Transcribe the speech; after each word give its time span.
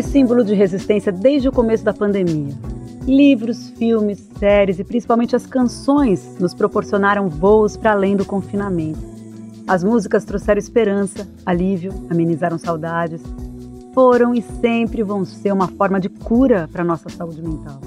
foi 0.00 0.02
símbolo 0.02 0.42
de 0.42 0.54
resistência 0.54 1.12
desde 1.12 1.48
o 1.48 1.52
começo 1.52 1.84
da 1.84 1.92
pandemia. 1.92 2.54
Livros, 3.06 3.68
filmes, 3.70 4.30
séries 4.38 4.78
e 4.78 4.84
principalmente 4.84 5.36
as 5.36 5.44
canções 5.44 6.38
nos 6.40 6.54
proporcionaram 6.54 7.28
voos 7.28 7.76
para 7.76 7.92
além 7.92 8.16
do 8.16 8.24
confinamento. 8.24 8.98
As 9.68 9.84
músicas 9.84 10.24
trouxeram 10.24 10.58
esperança, 10.58 11.28
alívio, 11.44 11.92
amenizaram 12.08 12.56
saudades. 12.56 13.20
Foram 13.92 14.34
e 14.34 14.40
sempre 14.40 15.02
vão 15.02 15.22
ser 15.22 15.52
uma 15.52 15.68
forma 15.68 16.00
de 16.00 16.08
cura 16.08 16.66
para 16.72 16.82
nossa 16.82 17.10
saúde 17.10 17.42
mental. 17.42 17.78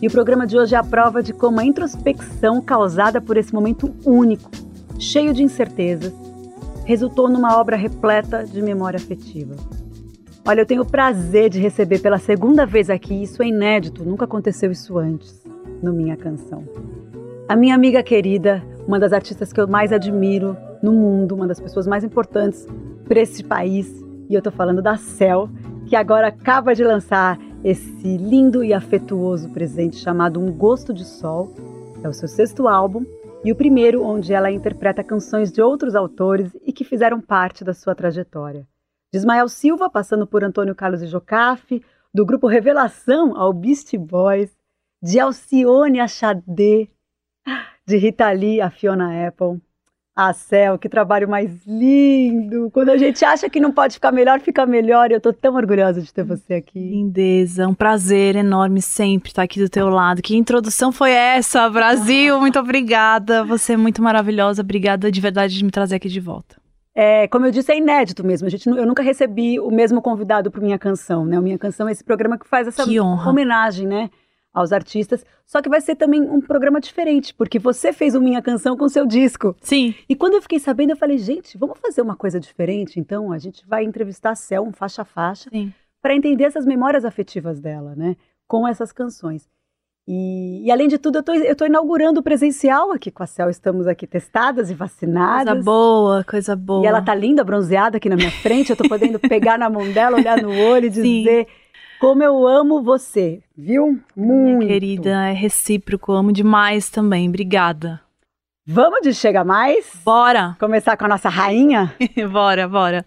E 0.00 0.06
o 0.06 0.10
programa 0.10 0.46
de 0.46 0.56
hoje 0.56 0.74
é 0.74 0.78
a 0.78 0.84
prova 0.84 1.22
de 1.22 1.34
como 1.34 1.60
a 1.60 1.64
introspecção 1.66 2.62
causada 2.62 3.20
por 3.20 3.36
esse 3.36 3.52
momento 3.52 3.92
único, 4.06 4.50
cheio 4.98 5.34
de 5.34 5.42
incertezas, 5.42 6.14
resultou 6.86 7.28
numa 7.28 7.60
obra 7.60 7.76
repleta 7.76 8.42
de 8.42 8.62
memória 8.62 8.96
afetiva. 8.96 9.54
Olha, 10.44 10.62
eu 10.62 10.66
tenho 10.66 10.82
o 10.82 10.90
prazer 10.90 11.48
de 11.48 11.60
receber 11.60 12.00
pela 12.00 12.18
segunda 12.18 12.66
vez 12.66 12.90
aqui, 12.90 13.22
isso 13.22 13.40
é 13.44 13.46
inédito, 13.46 14.04
nunca 14.04 14.24
aconteceu 14.24 14.72
isso 14.72 14.98
antes, 14.98 15.40
no 15.80 15.92
Minha 15.92 16.16
Canção. 16.16 16.64
A 17.48 17.54
minha 17.54 17.76
amiga 17.76 18.02
querida, 18.02 18.60
uma 18.84 18.98
das 18.98 19.12
artistas 19.12 19.52
que 19.52 19.60
eu 19.60 19.68
mais 19.68 19.92
admiro 19.92 20.56
no 20.82 20.90
mundo, 20.90 21.36
uma 21.36 21.46
das 21.46 21.60
pessoas 21.60 21.86
mais 21.86 22.02
importantes 22.02 22.66
para 23.04 23.20
esse 23.20 23.44
país, 23.44 23.88
e 24.28 24.34
eu 24.34 24.42
tô 24.42 24.50
falando 24.50 24.82
da 24.82 24.96
Cel, 24.96 25.48
que 25.86 25.94
agora 25.94 26.26
acaba 26.26 26.74
de 26.74 26.82
lançar 26.82 27.38
esse 27.62 28.16
lindo 28.16 28.64
e 28.64 28.74
afetuoso 28.74 29.48
presente 29.50 29.94
chamado 29.94 30.40
Um 30.40 30.50
Gosto 30.50 30.92
de 30.92 31.04
Sol. 31.04 31.54
É 32.02 32.08
o 32.08 32.12
seu 32.12 32.26
sexto 32.26 32.66
álbum 32.66 33.04
e 33.44 33.52
o 33.52 33.56
primeiro 33.56 34.04
onde 34.04 34.32
ela 34.32 34.50
interpreta 34.50 35.04
canções 35.04 35.52
de 35.52 35.62
outros 35.62 35.94
autores 35.94 36.50
e 36.66 36.72
que 36.72 36.82
fizeram 36.82 37.20
parte 37.20 37.62
da 37.62 37.72
sua 37.72 37.94
trajetória 37.94 38.66
de 39.12 39.18
Ismael 39.18 39.48
Silva, 39.48 39.90
passando 39.90 40.26
por 40.26 40.42
Antônio 40.42 40.74
Carlos 40.74 41.02
e 41.02 41.06
Jocafe, 41.06 41.84
do 42.14 42.24
grupo 42.24 42.46
Revelação 42.46 43.36
ao 43.36 43.52
Beast 43.52 43.94
Boys, 43.98 44.50
de 45.02 45.20
Alcione 45.20 46.00
a 46.00 46.08
Xadê, 46.08 46.88
de 47.86 47.96
Rita 47.96 48.30
Lee 48.30 48.60
a 48.60 48.70
Fiona 48.70 49.26
Apple. 49.26 49.60
Ah, 50.14 50.32
Céu, 50.34 50.78
que 50.78 50.90
trabalho 50.90 51.26
mais 51.26 51.66
lindo! 51.66 52.70
Quando 52.70 52.90
a 52.90 52.98
gente 52.98 53.24
acha 53.24 53.48
que 53.48 53.58
não 53.58 53.72
pode 53.72 53.94
ficar 53.94 54.12
melhor, 54.12 54.40
fica 54.40 54.66
melhor. 54.66 55.10
Eu 55.10 55.18
tô 55.18 55.32
tão 55.32 55.54
orgulhosa 55.54 56.02
de 56.02 56.12
ter 56.12 56.22
você 56.22 56.54
aqui. 56.54 56.78
Lindeza, 56.78 57.66
um 57.66 57.72
prazer 57.72 58.36
enorme 58.36 58.82
sempre 58.82 59.30
estar 59.30 59.42
aqui 59.42 59.58
do 59.58 59.70
teu 59.70 59.88
lado. 59.88 60.20
Que 60.20 60.36
introdução 60.36 60.92
foi 60.92 61.12
essa, 61.12 61.68
Brasil? 61.70 62.38
Muito 62.38 62.58
obrigada. 62.58 63.42
Você 63.44 63.72
é 63.72 63.76
muito 63.76 64.02
maravilhosa. 64.02 64.60
Obrigada 64.60 65.10
de 65.10 65.18
verdade 65.18 65.56
de 65.56 65.64
me 65.64 65.70
trazer 65.70 65.96
aqui 65.96 66.10
de 66.10 66.20
volta. 66.20 66.61
É, 66.94 67.26
como 67.28 67.46
eu 67.46 67.50
disse, 67.50 67.72
é 67.72 67.78
inédito 67.78 68.24
mesmo. 68.24 68.46
A 68.46 68.50
gente, 68.50 68.68
eu 68.68 68.86
nunca 68.86 69.02
recebi 69.02 69.58
o 69.58 69.70
mesmo 69.70 70.02
convidado 70.02 70.50
para 70.50 70.60
Minha 70.60 70.78
Canção, 70.78 71.24
né? 71.24 71.38
O 71.38 71.42
Minha 71.42 71.58
Canção 71.58 71.88
é 71.88 71.92
esse 71.92 72.04
programa 72.04 72.38
que 72.38 72.46
faz 72.46 72.68
essa 72.68 72.84
que 72.84 73.00
homenagem, 73.00 73.86
né? 73.86 74.10
Aos 74.52 74.72
artistas. 74.72 75.24
Só 75.46 75.62
que 75.62 75.68
vai 75.68 75.80
ser 75.80 75.96
também 75.96 76.20
um 76.20 76.40
programa 76.40 76.78
diferente, 76.78 77.32
porque 77.34 77.58
você 77.58 77.92
fez 77.92 78.14
o 78.14 78.20
Minha 78.20 78.42
Canção 78.42 78.76
com 78.76 78.86
seu 78.88 79.06
disco. 79.06 79.56
Sim. 79.62 79.94
E 80.06 80.14
quando 80.14 80.34
eu 80.34 80.42
fiquei 80.42 80.58
sabendo, 80.58 80.90
eu 80.90 80.96
falei, 80.96 81.16
gente, 81.16 81.56
vamos 81.56 81.78
fazer 81.80 82.02
uma 82.02 82.14
coisa 82.16 82.38
diferente? 82.38 83.00
Então, 83.00 83.32
a 83.32 83.38
gente 83.38 83.66
vai 83.66 83.84
entrevistar 83.84 84.32
a 84.32 84.34
Cel, 84.34 84.62
um 84.62 84.72
faixa 84.72 85.00
a 85.00 85.04
faixa, 85.06 85.48
para 86.02 86.14
entender 86.14 86.44
essas 86.44 86.66
memórias 86.66 87.06
afetivas 87.06 87.58
dela, 87.60 87.94
né? 87.96 88.16
Com 88.46 88.68
essas 88.68 88.92
canções. 88.92 89.48
E, 90.06 90.66
e, 90.66 90.70
além 90.70 90.88
de 90.88 90.98
tudo, 90.98 91.22
eu 91.28 91.52
estou 91.52 91.66
inaugurando 91.66 92.20
o 92.20 92.22
presencial 92.22 92.90
aqui 92.90 93.10
com 93.10 93.22
a 93.22 93.26
Cel. 93.26 93.48
Estamos 93.48 93.86
aqui 93.86 94.06
testadas 94.06 94.70
e 94.70 94.74
vacinadas. 94.74 95.54
Coisa 95.54 95.62
boa, 95.62 96.24
coisa 96.24 96.56
boa. 96.56 96.84
E 96.84 96.86
ela 96.88 97.00
tá 97.00 97.14
linda, 97.14 97.44
bronzeada 97.44 97.98
aqui 97.98 98.08
na 98.08 98.16
minha 98.16 98.30
frente. 98.30 98.70
Eu 98.70 98.74
estou 98.74 98.88
podendo 98.88 99.18
pegar 99.20 99.58
na 99.58 99.70
mão 99.70 99.90
dela, 99.92 100.16
olhar 100.16 100.42
no 100.42 100.50
olho 100.50 100.86
e 100.86 100.90
dizer 100.90 101.46
Sim. 101.46 101.52
como 102.00 102.22
eu 102.22 102.46
amo 102.46 102.82
você, 102.82 103.42
viu? 103.56 104.00
Muito. 104.16 104.58
Minha 104.58 104.68
querida, 104.68 105.28
é 105.28 105.32
recíproco, 105.32 106.12
amo 106.12 106.32
demais 106.32 106.90
também. 106.90 107.28
Obrigada. 107.28 108.00
Vamos 108.66 109.00
de 109.02 109.12
Chega 109.12 109.44
Mais? 109.44 109.90
Bora! 110.04 110.56
Começar 110.58 110.96
com 110.96 111.04
a 111.04 111.08
nossa 111.08 111.28
rainha? 111.28 111.94
bora, 112.30 112.68
bora. 112.68 113.04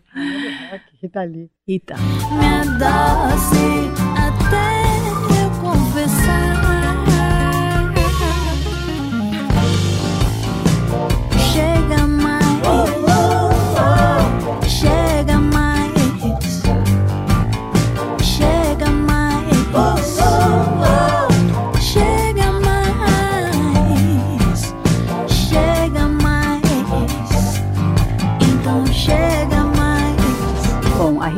Rita 1.02 1.24
Lee. 1.24 1.50
Rita. 1.68 1.96
Me 1.96 2.78
doce 2.78 4.05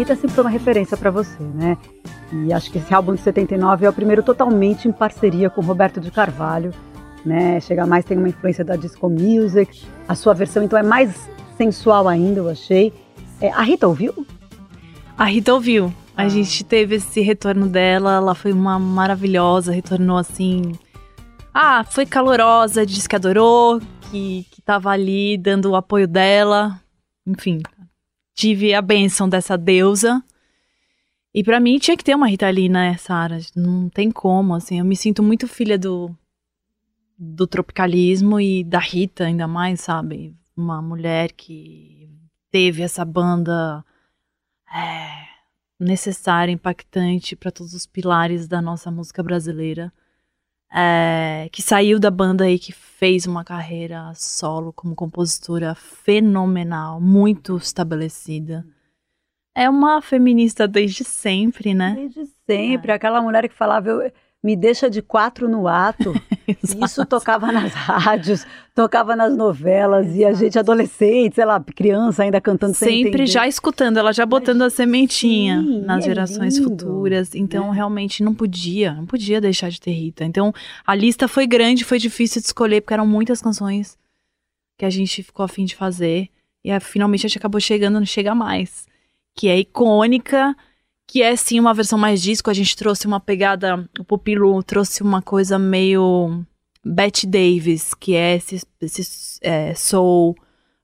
Rita 0.07 0.15
sempre 0.15 0.35
foi 0.35 0.43
uma 0.45 0.49
referência 0.49 0.95
para 0.95 1.11
você, 1.11 1.43
né? 1.43 1.77
E 2.31 2.53
acho 2.53 2.71
que 2.71 2.77
esse 2.77 2.93
álbum 2.93 3.13
de 3.13 3.19
79 3.19 3.85
é 3.85 3.89
o 3.89 3.93
primeiro 3.93 4.23
totalmente 4.23 4.87
em 4.87 4.91
parceria 4.93 5.49
com 5.49 5.59
Roberto 5.59 5.99
de 5.99 6.09
Carvalho, 6.09 6.73
né? 7.25 7.59
Chega 7.59 7.85
mais 7.85 8.05
tem 8.05 8.17
uma 8.17 8.29
influência 8.29 8.63
da 8.63 8.77
disco 8.77 9.09
music. 9.09 9.85
A 10.07 10.15
sua 10.15 10.33
versão 10.33 10.63
então 10.63 10.79
é 10.79 10.83
mais 10.83 11.29
sensual 11.57 12.07
ainda, 12.07 12.39
eu 12.39 12.47
achei. 12.47 12.93
É, 13.41 13.49
a 13.49 13.61
Rita 13.61 13.85
ouviu? 13.85 14.25
A 15.17 15.25
Rita 15.25 15.53
ouviu. 15.53 15.93
A 16.15 16.23
ah. 16.23 16.29
gente 16.29 16.63
teve 16.63 16.95
esse 16.95 17.19
retorno 17.19 17.67
dela, 17.67 18.13
ela 18.13 18.33
foi 18.33 18.53
uma 18.53 18.79
maravilhosa, 18.79 19.73
retornou 19.73 20.17
assim. 20.17 20.71
Ah, 21.53 21.83
foi 21.83 22.05
calorosa, 22.05 22.85
disse 22.85 23.09
que 23.09 23.15
adorou, 23.17 23.81
que, 24.09 24.45
que 24.51 24.61
tava 24.61 24.89
ali 24.89 25.37
dando 25.37 25.71
o 25.71 25.75
apoio 25.75 26.07
dela. 26.07 26.79
Enfim, 27.25 27.61
tive 28.37 28.71
a 28.75 28.81
bênção 28.83 29.27
dessa 29.27 29.57
deusa. 29.57 30.23
E 31.33 31.43
para 31.43 31.59
mim 31.59 31.79
tinha 31.79 31.97
que 31.97 32.03
ter 32.03 32.15
uma 32.15 32.27
Rita 32.27 32.47
Lee, 32.49 32.69
né, 32.69 32.95
Sara? 32.97 33.39
Não 33.55 33.89
tem 33.89 34.11
como, 34.11 34.53
assim. 34.53 34.77
Eu 34.77 34.85
me 34.85 34.95
sinto 34.95 35.23
muito 35.23 35.47
filha 35.47 35.77
do, 35.77 36.15
do 37.17 37.47
tropicalismo 37.47 38.39
e 38.39 38.63
da 38.63 38.79
Rita, 38.79 39.25
ainda 39.25 39.47
mais, 39.47 39.81
sabe? 39.81 40.35
Uma 40.55 40.81
mulher 40.81 41.31
que 41.31 42.09
teve 42.51 42.83
essa 42.83 43.03
banda 43.03 43.83
é, 44.71 45.25
necessária, 45.79 46.51
impactante 46.51 47.35
para 47.35 47.51
todos 47.51 47.73
os 47.73 47.87
pilares 47.87 48.47
da 48.47 48.61
nossa 48.61 48.91
música 48.91 49.23
brasileira 49.23 49.91
é, 50.73 51.49
que 51.51 51.61
saiu 51.61 51.99
da 51.99 52.11
banda 52.11 52.49
e 52.49 52.59
que 52.59 52.71
fez 52.71 53.25
uma 53.25 53.43
carreira 53.43 54.11
solo 54.15 54.73
como 54.73 54.95
compositora 54.95 55.75
fenomenal, 55.75 56.99
muito 56.99 57.55
estabelecida. 57.57 58.65
É 59.55 59.69
uma 59.69 60.01
feminista 60.01 60.67
desde 60.67 61.03
sempre, 61.03 61.73
né? 61.73 61.95
Desde 61.95 62.25
sempre. 62.45 62.91
É. 62.91 62.95
Aquela 62.95 63.21
mulher 63.21 63.47
que 63.49 63.55
falava, 63.55 63.89
eu, 63.89 64.11
me 64.43 64.55
deixa 64.55 64.89
de 64.89 65.01
quatro 65.01 65.49
no 65.49 65.67
ato. 65.67 66.13
Isso 66.47 67.05
tocava 67.05 67.51
nas 67.51 67.73
rádios, 67.73 68.45
tocava 68.73 69.15
nas 69.15 69.35
novelas 69.35 70.05
Exato. 70.05 70.19
e 70.19 70.25
a 70.25 70.33
gente 70.33 70.59
adolescente, 70.59 71.35
sei 71.35 71.45
lá, 71.45 71.59
criança 71.59 72.23
ainda 72.23 72.39
cantando 72.39 72.73
sempre 72.73 73.25
já 73.25 73.47
escutando, 73.47 73.97
ela 73.97 74.13
já 74.13 74.25
botando 74.25 74.59
Mas, 74.59 74.73
a 74.73 74.75
sementinha 74.75 75.61
sim, 75.61 75.81
nas 75.81 76.03
é 76.03 76.07
gerações 76.07 76.57
lindo, 76.57 76.69
futuras. 76.69 77.35
Então, 77.35 77.69
né? 77.69 77.75
realmente 77.75 78.23
não 78.23 78.33
podia, 78.33 78.93
não 78.93 79.05
podia 79.05 79.41
deixar 79.41 79.69
de 79.69 79.81
ter 79.81 79.91
Rita. 79.91 80.23
Então, 80.23 80.53
a 80.85 80.95
lista 80.95 81.27
foi 81.27 81.45
grande, 81.45 81.83
foi 81.83 81.99
difícil 81.99 82.41
de 82.41 82.47
escolher 82.47 82.81
porque 82.81 82.93
eram 82.93 83.07
muitas 83.07 83.41
canções 83.41 83.97
que 84.77 84.85
a 84.85 84.89
gente 84.89 85.23
ficou 85.23 85.43
afim 85.43 85.65
de 85.65 85.75
fazer 85.75 86.29
e 86.63 86.79
finalmente 86.79 87.25
a 87.25 87.29
gente 87.29 87.37
acabou 87.37 87.59
chegando 87.59 87.99
no 87.99 88.05
Chega 88.05 88.35
Mais, 88.35 88.85
que 89.35 89.47
é 89.47 89.57
icônica 89.57 90.55
que 91.07 91.21
é 91.23 91.35
sim 91.35 91.59
uma 91.59 91.73
versão 91.73 91.97
mais 91.97 92.21
disco. 92.21 92.49
A 92.49 92.53
gente 92.53 92.75
trouxe 92.75 93.07
uma 93.07 93.19
pegada, 93.19 93.87
o 93.97 94.03
Pupilo 94.03 94.61
trouxe 94.61 95.01
uma 95.01 95.21
coisa 95.21 95.57
meio 95.57 96.43
Bette 96.85 97.25
Davis, 97.25 97.93
que 97.93 98.13
é 98.15 98.35
esse, 98.35 98.61
esse 98.81 99.39
é, 99.41 99.73
soul 99.73 100.35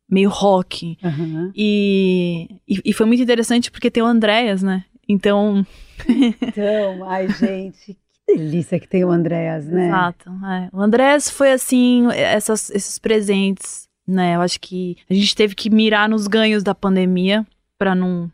meio 0.10 0.30
rock. 0.30 0.98
Aham. 1.04 1.52
E, 1.56 2.48
e, 2.68 2.82
e 2.86 2.94
foi 2.94 3.06
muito 3.06 3.22
interessante 3.24 3.70
porque 3.70 3.92
tem 3.92 4.02
o 4.04 4.06
Andréas, 4.08 4.62
né? 4.64 4.86
Então, 5.10 5.66
Então, 6.42 7.10
ai, 7.10 7.28
gente, 7.30 7.98
que 8.26 8.36
delícia 8.36 8.80
que 8.80 8.88
tem 8.88 9.04
o 9.04 9.12
Andréas, 9.12 9.66
né? 9.68 9.88
Exato. 9.88 10.30
é. 10.46 10.70
O 10.72 10.80
Andrés 10.82 11.30
foi 11.30 11.52
assim, 11.52 12.08
essas- 12.14 12.70
esses 12.70 12.98
presentes, 13.00 13.88
né? 14.08 14.36
Eu 14.36 14.42
acho 14.42 14.60
que 14.60 14.98
a 15.10 15.14
gente 15.14 15.36
teve 15.36 15.56
que 15.56 15.70
mirar 15.70 16.08
nos 16.08 16.28
ganhos 16.28 16.64
da 16.64 16.74
pandemia 16.76 17.46
pra 17.78 17.94
não, 17.96 18.32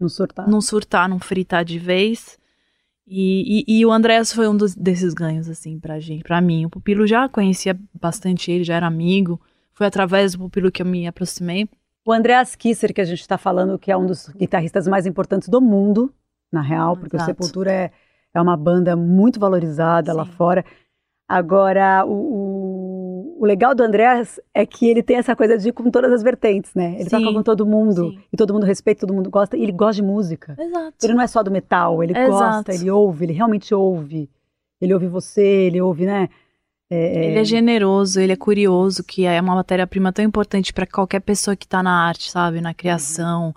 No 0.00 0.08
surtar. 0.08 0.48
não 0.48 0.60
surtar, 0.60 1.08
não 1.08 1.18
fritar 1.18 1.64
de 1.64 1.78
vez. 1.78 2.38
E, 3.06 3.64
e, 3.68 3.78
e 3.80 3.86
o 3.86 3.90
Andrés 3.92 4.32
foi 4.32 4.48
um 4.48 4.56
dos- 4.56 4.74
desses 4.74 5.12
ganhos, 5.12 5.48
assim, 5.48 5.78
pra 5.78 5.98
gente, 6.00 6.22
pra 6.22 6.40
mim. 6.40 6.64
O 6.64 6.70
Pupilo 6.70 7.06
já 7.06 7.28
conhecia 7.28 7.78
bastante 8.00 8.50
ele, 8.50 8.62
já 8.64 8.76
era 8.76 8.86
amigo. 8.86 9.40
Foi 9.72 9.86
através 9.86 10.32
do 10.32 10.38
Pupilo 10.38 10.70
que 10.70 10.80
eu 10.82 10.86
me 10.86 11.06
aproximei. 11.06 11.68
O 12.04 12.12
Andreas 12.12 12.54
Kisser, 12.56 12.94
que 12.94 13.00
a 13.00 13.04
gente 13.04 13.20
está 13.20 13.36
falando, 13.36 13.78
que 13.78 13.90
é 13.90 13.96
um 13.96 14.06
dos 14.06 14.28
guitarristas 14.30 14.86
mais 14.88 15.06
importantes 15.06 15.48
do 15.48 15.60
mundo, 15.60 16.12
na 16.52 16.62
real, 16.62 16.96
porque 16.96 17.16
o 17.16 17.18
Exato. 17.18 17.30
Sepultura 17.32 17.70
é, 17.72 17.90
é 18.32 18.40
uma 18.40 18.56
banda 18.56 18.96
muito 18.96 19.38
valorizada 19.40 20.12
lá 20.12 20.24
Sim. 20.24 20.32
fora. 20.32 20.64
Agora, 21.28 22.04
o, 22.06 22.12
o, 22.12 22.69
o 23.40 23.46
legal 23.46 23.74
do 23.74 23.82
Andreas 23.82 24.38
é 24.52 24.66
que 24.66 24.86
ele 24.88 25.02
tem 25.02 25.16
essa 25.16 25.34
coisa 25.34 25.56
de 25.56 25.70
ir 25.70 25.72
com 25.72 25.90
todas 25.90 26.12
as 26.12 26.22
vertentes, 26.22 26.72
né? 26.74 26.96
Ele 27.00 27.08
toca 27.08 27.24
Sim, 27.24 27.32
com 27.34 27.42
todo 27.42 27.64
mundo, 27.64 28.10
sim. 28.10 28.18
e 28.32 28.36
todo 28.36 28.52
mundo 28.52 28.66
respeita, 28.66 29.06
todo 29.06 29.14
mundo 29.14 29.30
gosta, 29.30 29.56
e 29.56 29.62
ele 29.62 29.72
gosta 29.72 29.94
de 29.94 30.02
música. 30.02 30.54
Exato. 30.58 30.94
Ele 31.02 31.14
não 31.14 31.22
é 31.22 31.26
só 31.26 31.42
do 31.42 31.50
metal, 31.50 32.02
ele 32.02 32.12
Exato. 32.12 32.30
gosta, 32.30 32.74
ele 32.74 32.90
ouve, 32.90 33.24
ele 33.24 33.32
realmente 33.32 33.74
ouve. 33.74 34.28
Ele 34.80 34.92
ouve 34.92 35.06
você, 35.08 35.42
ele 35.42 35.80
ouve, 35.80 36.04
né? 36.04 36.28
É, 36.90 37.26
Ele 37.28 37.38
é 37.38 37.44
generoso, 37.44 38.20
ele 38.20 38.32
é 38.32 38.36
curioso, 38.36 39.02
que 39.04 39.24
é 39.24 39.40
uma 39.40 39.54
matéria-prima 39.54 40.12
tão 40.12 40.24
importante 40.24 40.72
para 40.72 40.86
qualquer 40.86 41.20
pessoa 41.20 41.54
que 41.56 41.66
tá 41.66 41.82
na 41.82 42.06
arte, 42.06 42.30
sabe? 42.30 42.60
Na 42.60 42.74
criação. 42.74 43.54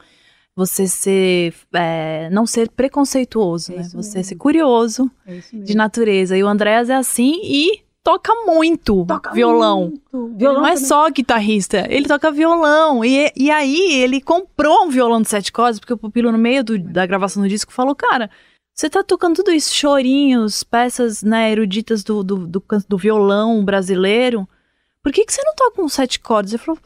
Você 0.56 0.88
ser. 0.88 1.54
é, 1.74 2.30
não 2.32 2.46
ser 2.46 2.70
preconceituoso, 2.70 3.74
É 3.74 3.78
né? 3.78 3.84
Você 3.84 4.18
mesmo. 4.20 4.24
ser 4.24 4.36
curioso 4.36 5.10
é 5.26 5.40
de 5.52 5.76
natureza. 5.76 6.38
E 6.38 6.44
o 6.44 6.48
Andréas 6.48 6.90
é 6.90 6.96
assim 6.96 7.40
e 7.44 7.83
toca 8.04 8.34
muito 8.46 9.06
Toca 9.06 9.32
violão. 9.32 9.94
muito. 10.12 10.38
Violão 10.38 10.62
não 10.62 10.68
é 10.68 10.74
também. 10.74 10.86
só 10.88 11.10
guitarrista, 11.10 11.86
ele 11.90 12.08
toca 12.08 12.32
violão. 12.32 13.04
E, 13.04 13.32
e 13.36 13.50
aí 13.50 13.94
ele 14.02 14.20
comprou 14.22 14.84
um 14.86 14.90
violão 14.90 15.22
de 15.22 15.30
sete 15.30 15.52
cordas, 15.52 15.80
porque 15.80 15.94
o 15.94 15.98
Pupilo, 15.98 16.32
no 16.32 16.38
meio 16.38 16.64
do- 16.64 16.78
da 16.78 17.06
gravação 17.06 17.42
do 17.42 17.50
disco, 17.50 17.72
falou: 17.72 17.96
Cara, 17.96 18.30
você 18.74 18.90
tá 18.90 19.04
tocando 19.04 19.36
tudo 19.38 19.52
isso, 19.52 19.74
chorinhos, 19.74 20.64
peças 20.64 21.24
né, 21.24 21.52
eruditas 21.52 22.04
do, 22.04 22.24
do, 22.24 22.48
do, 22.48 22.64
do 22.90 22.98
violão 22.98 23.64
brasileiro. 23.64 24.48
Por 25.02 25.12
que, 25.12 25.26
que 25.26 25.34
você 25.34 25.42
não 25.44 25.54
toca 25.56 25.82
um 25.82 25.90
sete 25.90 26.20
cordas? 26.20 26.54
Ele 26.54 26.62
falou: 26.64 26.80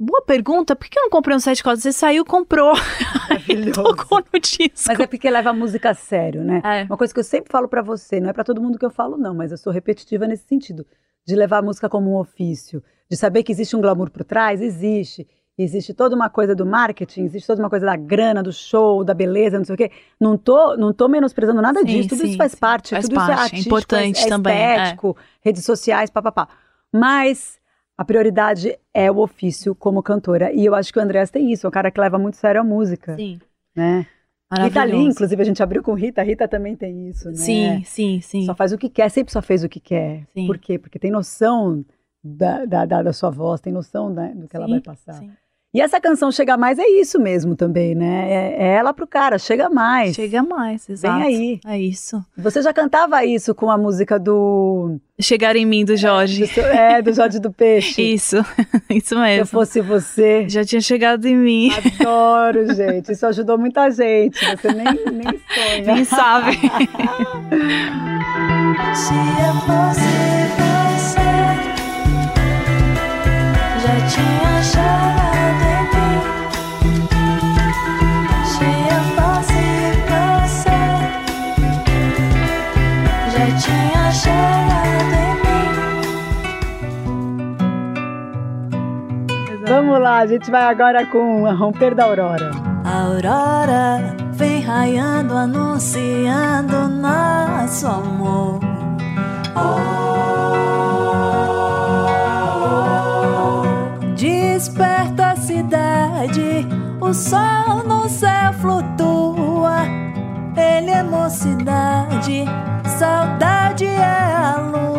Boa 0.00 0.22
pergunta, 0.22 0.76
por 0.76 0.88
que 0.88 0.96
eu 0.96 1.02
não 1.02 1.10
comprei 1.10 1.36
um 1.36 1.40
sete 1.40 1.60
cordas? 1.60 1.82
Você 1.82 1.92
saiu, 1.92 2.24
comprou, 2.24 2.72
e 3.48 3.72
tocou 3.72 4.22
no 4.32 4.38
disco. 4.38 4.86
Mas 4.86 5.00
é 5.00 5.06
porque 5.08 5.28
leva 5.28 5.50
a 5.50 5.52
música 5.52 5.90
a 5.90 5.94
sério, 5.94 6.44
né? 6.44 6.62
É. 6.64 6.84
Uma 6.84 6.96
coisa 6.96 7.12
que 7.12 7.18
eu 7.18 7.24
sempre 7.24 7.50
falo 7.50 7.66
pra 7.66 7.82
você, 7.82 8.20
não 8.20 8.30
é 8.30 8.32
pra 8.32 8.44
todo 8.44 8.62
mundo 8.62 8.78
que 8.78 8.84
eu 8.84 8.90
falo, 8.90 9.16
não, 9.16 9.34
mas 9.34 9.50
eu 9.50 9.58
sou 9.58 9.72
repetitiva 9.72 10.24
nesse 10.28 10.44
sentido. 10.46 10.86
De 11.26 11.34
levar 11.34 11.58
a 11.58 11.62
música 11.62 11.88
como 11.88 12.12
um 12.12 12.16
ofício. 12.16 12.80
De 13.10 13.16
saber 13.16 13.42
que 13.42 13.50
existe 13.50 13.74
um 13.74 13.80
glamour 13.80 14.08
por 14.08 14.22
trás, 14.22 14.62
existe. 14.62 15.26
Existe 15.58 15.92
toda 15.92 16.14
uma 16.14 16.30
coisa 16.30 16.54
do 16.54 16.64
marketing, 16.64 17.24
existe 17.24 17.48
toda 17.48 17.60
uma 17.60 17.68
coisa 17.68 17.84
da 17.84 17.96
grana, 17.96 18.40
do 18.40 18.52
show, 18.52 19.02
da 19.02 19.12
beleza, 19.12 19.58
não 19.58 19.64
sei 19.64 19.74
o 19.74 19.78
quê. 19.78 19.90
Não 20.20 20.38
tô, 20.38 20.76
não 20.76 20.92
tô 20.92 21.08
menosprezando 21.08 21.60
nada 21.60 21.80
Sim, 21.80 21.86
disso. 21.86 22.10
Tudo 22.10 22.20
sim, 22.20 22.28
isso 22.28 22.36
faz 22.36 22.54
parte. 22.54 22.90
Faz 22.90 23.04
tudo 23.04 23.16
isso 23.16 23.24
é 23.24 23.26
parte, 23.26 23.40
é 23.40 23.42
artístico, 23.42 23.68
importante 23.68 24.24
é, 24.24 24.28
também, 24.28 24.56
é. 24.56 24.76
estético, 24.76 25.16
redes 25.40 25.64
sociais, 25.64 26.08
papapá. 26.08 26.48
Mas 26.92 27.57
a 27.98 28.04
prioridade 28.04 28.78
é 28.94 29.10
o 29.10 29.18
ofício 29.18 29.74
como 29.74 30.02
cantora. 30.02 30.52
E 30.52 30.64
eu 30.64 30.72
acho 30.74 30.92
que 30.92 31.00
o 31.00 31.02
Andrés 31.02 31.30
tem 31.30 31.52
isso, 31.52 31.66
é 31.66 31.68
um 31.68 31.72
cara 31.72 31.90
que 31.90 32.00
leva 32.00 32.16
muito 32.16 32.36
sério 32.36 32.60
a 32.60 32.64
música, 32.64 33.16
Sim. 33.16 33.40
né? 33.74 34.06
Rita 34.50 34.82
Lee, 34.82 35.04
inclusive, 35.04 35.42
a 35.42 35.44
gente 35.44 35.62
abriu 35.62 35.82
com 35.82 35.92
Rita. 35.92 36.22
Rita 36.22 36.48
também 36.48 36.74
tem 36.74 37.08
isso, 37.08 37.28
né? 37.28 37.34
Sim, 37.34 37.84
sim, 37.84 38.20
sim. 38.22 38.46
Só 38.46 38.54
faz 38.54 38.72
o 38.72 38.78
que 38.78 38.88
quer, 38.88 39.10
sempre 39.10 39.30
só 39.30 39.42
fez 39.42 39.62
o 39.62 39.68
que 39.68 39.78
quer. 39.78 40.24
Sim. 40.32 40.46
Por 40.46 40.56
quê? 40.56 40.78
Porque 40.78 40.98
tem 40.98 41.10
noção 41.10 41.84
da, 42.24 42.64
da, 42.64 42.86
da, 42.86 43.02
da 43.02 43.12
sua 43.12 43.28
voz, 43.30 43.60
tem 43.60 43.72
noção 43.72 44.08
né, 44.08 44.32
do 44.34 44.48
que 44.48 44.56
ela 44.56 44.64
Sim, 44.64 44.72
vai 44.72 44.80
passar. 44.80 45.14
sim. 45.14 45.30
E 45.74 45.82
essa 45.82 46.00
canção 46.00 46.32
Chega 46.32 46.56
Mais 46.56 46.78
é 46.78 46.88
isso 46.88 47.20
mesmo 47.20 47.54
também, 47.54 47.94
né? 47.94 48.26
É, 48.30 48.56
é 48.58 48.74
ela 48.76 48.94
pro 48.94 49.06
cara, 49.06 49.38
chega 49.38 49.68
mais. 49.68 50.14
Chega 50.14 50.42
mais, 50.42 50.88
exato. 50.88 51.22
aí. 51.22 51.60
É 51.66 51.78
isso. 51.78 52.24
Você 52.38 52.62
já 52.62 52.72
cantava 52.72 53.22
isso 53.24 53.54
com 53.54 53.70
a 53.70 53.76
música 53.76 54.18
do. 54.18 54.96
Chegar 55.20 55.56
em 55.56 55.66
mim 55.66 55.84
do 55.84 55.94
Jorge. 55.94 56.40
do 56.40 56.46
seu- 56.46 56.64
é, 56.64 57.02
do 57.02 57.12
Jorge 57.12 57.38
do 57.38 57.52
Peixe. 57.52 58.00
Isso, 58.14 58.36
isso 58.88 59.08
Se 59.08 59.14
eu 59.14 59.20
mesmo. 59.20 59.46
fosse 59.46 59.80
você. 59.82 60.48
Já 60.48 60.64
tinha 60.64 60.80
chegado 60.80 61.26
em 61.26 61.36
mim. 61.36 61.70
Adoro, 62.00 62.64
gente. 62.74 63.12
Isso 63.12 63.26
ajudou 63.26 63.58
muita 63.58 63.90
gente. 63.90 64.38
Você 64.38 64.72
nem, 64.72 64.84
nem 64.86 65.40
sonha. 65.52 65.94
Quem 65.94 66.04
sabe? 66.04 66.52
Se 68.94 69.12
eu 69.14 69.54
fosse 69.66 70.37
gente 90.38 90.52
vai 90.52 90.62
agora 90.62 91.04
com 91.06 91.46
a 91.46 91.52
Romper 91.52 91.96
da 91.96 92.04
Aurora. 92.04 92.52
A 92.84 93.02
aurora 93.02 94.16
vem 94.32 94.60
raiando, 94.60 95.36
anunciando 95.36 96.88
nosso 96.88 97.86
amor. 97.88 98.60
Desperta 104.16 105.32
a 105.32 105.36
cidade, 105.36 106.66
o 107.00 107.12
sol 107.12 107.82
no 107.84 108.08
céu 108.08 108.52
flutua. 108.60 109.82
Ele 110.56 110.90
é 110.90 111.02
mocidade, 111.02 112.44
saudade 112.96 113.86
é 113.86 114.04
a 114.04 114.56
lua. 114.60 114.97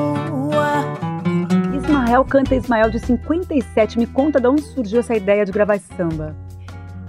Ismael 2.09 2.25
canta 2.25 2.55
Ismael 2.55 2.89
de 2.89 2.97
57. 2.97 3.99
Me 3.99 4.07
conta 4.07 4.41
de 4.41 4.47
onde 4.47 4.63
surgiu 4.63 4.99
essa 4.99 5.15
ideia 5.15 5.45
de 5.45 5.51
gravar 5.51 5.79
samba. 5.95 6.35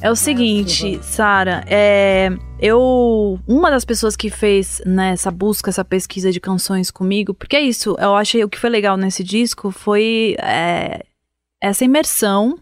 É 0.03 0.11
o 0.11 0.15
seguinte, 0.15 1.03
Sara, 1.03 1.65
é, 1.67 2.29
eu 2.61 3.41
uma 3.49 3.71
das 3.71 3.83
pessoas 3.83 4.15
que 4.15 4.29
fez 4.29 4.83
né, 4.85 5.13
essa 5.13 5.31
busca, 5.31 5.71
essa 5.71 5.83
pesquisa 5.83 6.31
de 6.31 6.39
canções 6.39 6.91
comigo, 6.91 7.33
porque 7.33 7.57
é 7.57 7.63
isso, 7.63 7.97
eu 7.99 8.15
achei 8.15 8.45
o 8.45 8.49
que 8.49 8.59
foi 8.59 8.69
legal 8.69 8.99
nesse 8.99 9.25
disco 9.25 9.71
foi 9.71 10.37
é, 10.39 11.03
essa 11.63 11.83
imersão, 11.83 12.59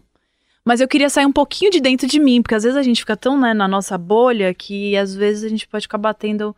mas 0.63 0.79
eu 0.79 0.87
queria 0.87 1.09
sair 1.09 1.25
um 1.25 1.33
pouquinho 1.33 1.71
de 1.71 1.81
dentro 1.81 2.07
de 2.07 2.21
mim, 2.21 2.41
porque 2.41 2.55
às 2.55 2.63
vezes 2.63 2.77
a 2.77 2.83
gente 2.83 3.01
fica 3.01 3.17
tão 3.17 3.37
né, 3.37 3.53
na 3.53 3.67
nossa 3.67 3.97
bolha 3.97 4.53
que 4.53 4.95
às 4.95 5.13
vezes 5.13 5.43
a 5.43 5.49
gente 5.49 5.67
pode 5.67 5.83
ficar 5.83 5.97
batendo 5.97 6.55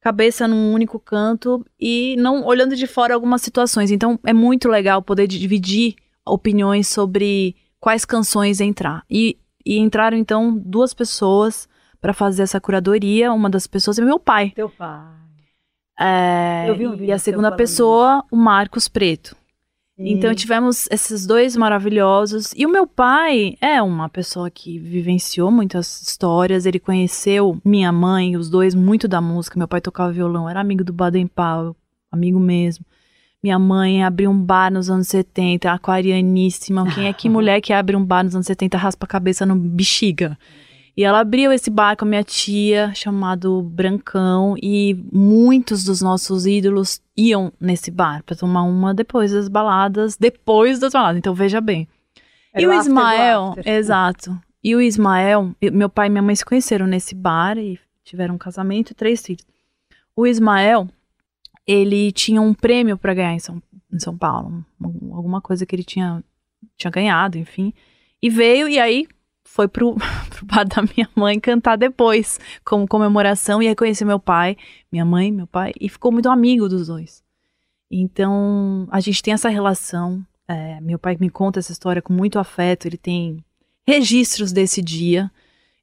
cabeça 0.00 0.48
num 0.48 0.72
único 0.72 0.98
canto 0.98 1.64
e 1.78 2.16
não 2.18 2.44
olhando 2.44 2.74
de 2.74 2.86
fora 2.86 3.14
algumas 3.14 3.42
situações. 3.42 3.90
Então 3.90 4.18
é 4.24 4.32
muito 4.32 4.68
legal 4.68 5.02
poder 5.02 5.26
dividir 5.26 5.94
opiniões 6.26 6.88
sobre 6.88 7.54
quais 7.78 8.04
canções 8.04 8.60
entrar. 8.60 9.04
E, 9.10 9.36
e 9.64 9.78
entraram 9.78 10.16
então 10.16 10.56
duas 10.56 10.94
pessoas 10.94 11.68
para 12.00 12.12
fazer 12.12 12.42
essa 12.42 12.60
curadoria. 12.60 13.32
Uma 13.32 13.50
das 13.50 13.66
pessoas 13.66 13.98
é 13.98 14.02
meu 14.02 14.18
pai. 14.18 14.50
Teu 14.50 14.68
pai. 14.68 15.20
É, 15.98 16.64
Eu 16.66 16.74
vi 16.74 16.86
um 16.86 16.94
e 16.94 16.96
vídeo 16.96 17.14
a 17.14 17.18
seu 17.18 17.32
segunda 17.32 17.52
pessoa, 17.52 18.24
o 18.30 18.36
Marcos 18.36 18.88
Preto. 18.88 19.36
Então 20.02 20.32
E- 20.32 20.34
tivemos 20.34 20.88
esses 20.90 21.26
dois 21.26 21.56
maravilhosos. 21.56 22.52
E 22.56 22.64
o 22.64 22.70
meu 22.70 22.86
pai 22.86 23.56
é 23.60 23.82
uma 23.82 24.08
pessoa 24.08 24.50
que 24.50 24.78
vivenciou 24.78 25.50
muitas 25.50 26.00
histórias. 26.02 26.64
Ele 26.64 26.78
conheceu 26.78 27.60
minha 27.64 27.92
mãe, 27.92 28.36
os 28.36 28.48
dois 28.48 28.74
muito 28.74 29.06
da 29.06 29.20
música. 29.20 29.58
Meu 29.58 29.68
pai 29.68 29.80
tocava 29.80 30.10
violão, 30.10 30.48
era 30.48 30.60
amigo 30.60 30.82
do 30.82 30.92
Baden 30.92 31.26
Powell, 31.26 31.76
amigo 32.10 32.40
mesmo. 32.40 32.84
Minha 33.42 33.58
mãe 33.58 34.02
abriu 34.02 34.30
um 34.30 34.42
bar 34.42 34.70
nos 34.70 34.90
anos 34.90 35.08
70, 35.08 35.70
aquarianíssima. 35.72 36.90
Quem 36.94 37.06
é 37.06 37.12
que 37.12 37.28
mulher 37.30 37.60
que 37.60 37.72
abre 37.72 37.96
um 37.96 38.04
bar 38.04 38.24
nos 38.24 38.34
anos 38.34 38.46
70 38.46 38.76
raspa 38.78 39.04
a 39.04 39.08
cabeça 39.08 39.44
no 39.46 39.54
bexiga? 39.54 40.38
E 40.96 41.04
ela 41.04 41.20
abriu 41.20 41.52
esse 41.52 41.70
bar 41.70 41.96
com 41.96 42.04
a 42.04 42.08
minha 42.08 42.24
tia, 42.24 42.92
chamado 42.94 43.62
Brancão, 43.62 44.54
e 44.62 44.94
muitos 45.12 45.84
dos 45.84 46.00
nossos 46.02 46.46
ídolos 46.46 47.00
iam 47.16 47.52
nesse 47.60 47.90
bar 47.90 48.22
pra 48.24 48.36
tomar 48.36 48.62
uma 48.64 48.92
depois 48.92 49.32
das 49.32 49.48
baladas, 49.48 50.16
depois 50.16 50.78
das 50.78 50.92
baladas. 50.92 51.18
Então 51.18 51.34
veja 51.34 51.60
bem. 51.60 51.88
Era 52.52 52.62
e 52.62 52.66
o 52.66 52.70
after 52.70 52.86
Ismael, 52.90 53.42
after. 53.56 53.68
exato. 53.68 54.38
E 54.62 54.74
o 54.76 54.80
Ismael, 54.80 55.54
meu 55.72 55.88
pai 55.88 56.08
e 56.08 56.10
minha 56.10 56.22
mãe 56.22 56.34
se 56.34 56.44
conheceram 56.44 56.86
nesse 56.86 57.14
bar 57.14 57.56
e 57.56 57.78
tiveram 58.04 58.34
um 58.34 58.38
casamento 58.38 58.90
e 58.90 58.94
três 58.94 59.22
filhos. 59.24 59.46
O 60.14 60.26
Ismael, 60.26 60.86
ele 61.66 62.10
tinha 62.12 62.42
um 62.42 62.52
prêmio 62.52 62.98
para 62.98 63.14
ganhar 63.14 63.32
em 63.32 63.38
São, 63.38 63.62
em 63.92 63.98
São 63.98 64.16
Paulo, 64.18 64.64
um- 64.80 65.14
alguma 65.14 65.40
coisa 65.40 65.64
que 65.64 65.74
ele 65.74 65.84
tinha, 65.84 66.22
tinha 66.76 66.90
ganhado, 66.90 67.38
enfim. 67.38 67.72
E 68.20 68.28
veio, 68.28 68.68
e 68.68 68.78
aí 68.78 69.06
foi 69.50 69.66
pro, 69.66 69.96
pro 70.30 70.46
bar 70.46 70.64
da 70.64 70.82
minha 70.82 71.08
mãe 71.14 71.40
cantar 71.40 71.76
depois, 71.76 72.38
como 72.64 72.86
comemoração, 72.86 73.60
e 73.60 73.66
aí 73.66 73.74
conheceu 73.74 74.06
meu 74.06 74.20
pai, 74.20 74.56
minha 74.92 75.04
mãe, 75.04 75.32
meu 75.32 75.46
pai, 75.46 75.72
e 75.80 75.88
ficou 75.88 76.12
muito 76.12 76.28
amigo 76.28 76.68
dos 76.68 76.86
dois. 76.86 77.22
Então, 77.90 78.86
a 78.92 79.00
gente 79.00 79.22
tem 79.22 79.34
essa 79.34 79.48
relação. 79.48 80.24
é, 80.46 80.80
meu 80.80 80.98
pai 80.98 81.16
me 81.18 81.28
conta 81.28 81.58
essa 81.58 81.72
história 81.72 82.00
com 82.00 82.12
muito 82.12 82.38
afeto, 82.38 82.86
ele 82.86 82.96
tem 82.96 83.44
registros 83.86 84.52
desse 84.52 84.80
dia. 84.80 85.30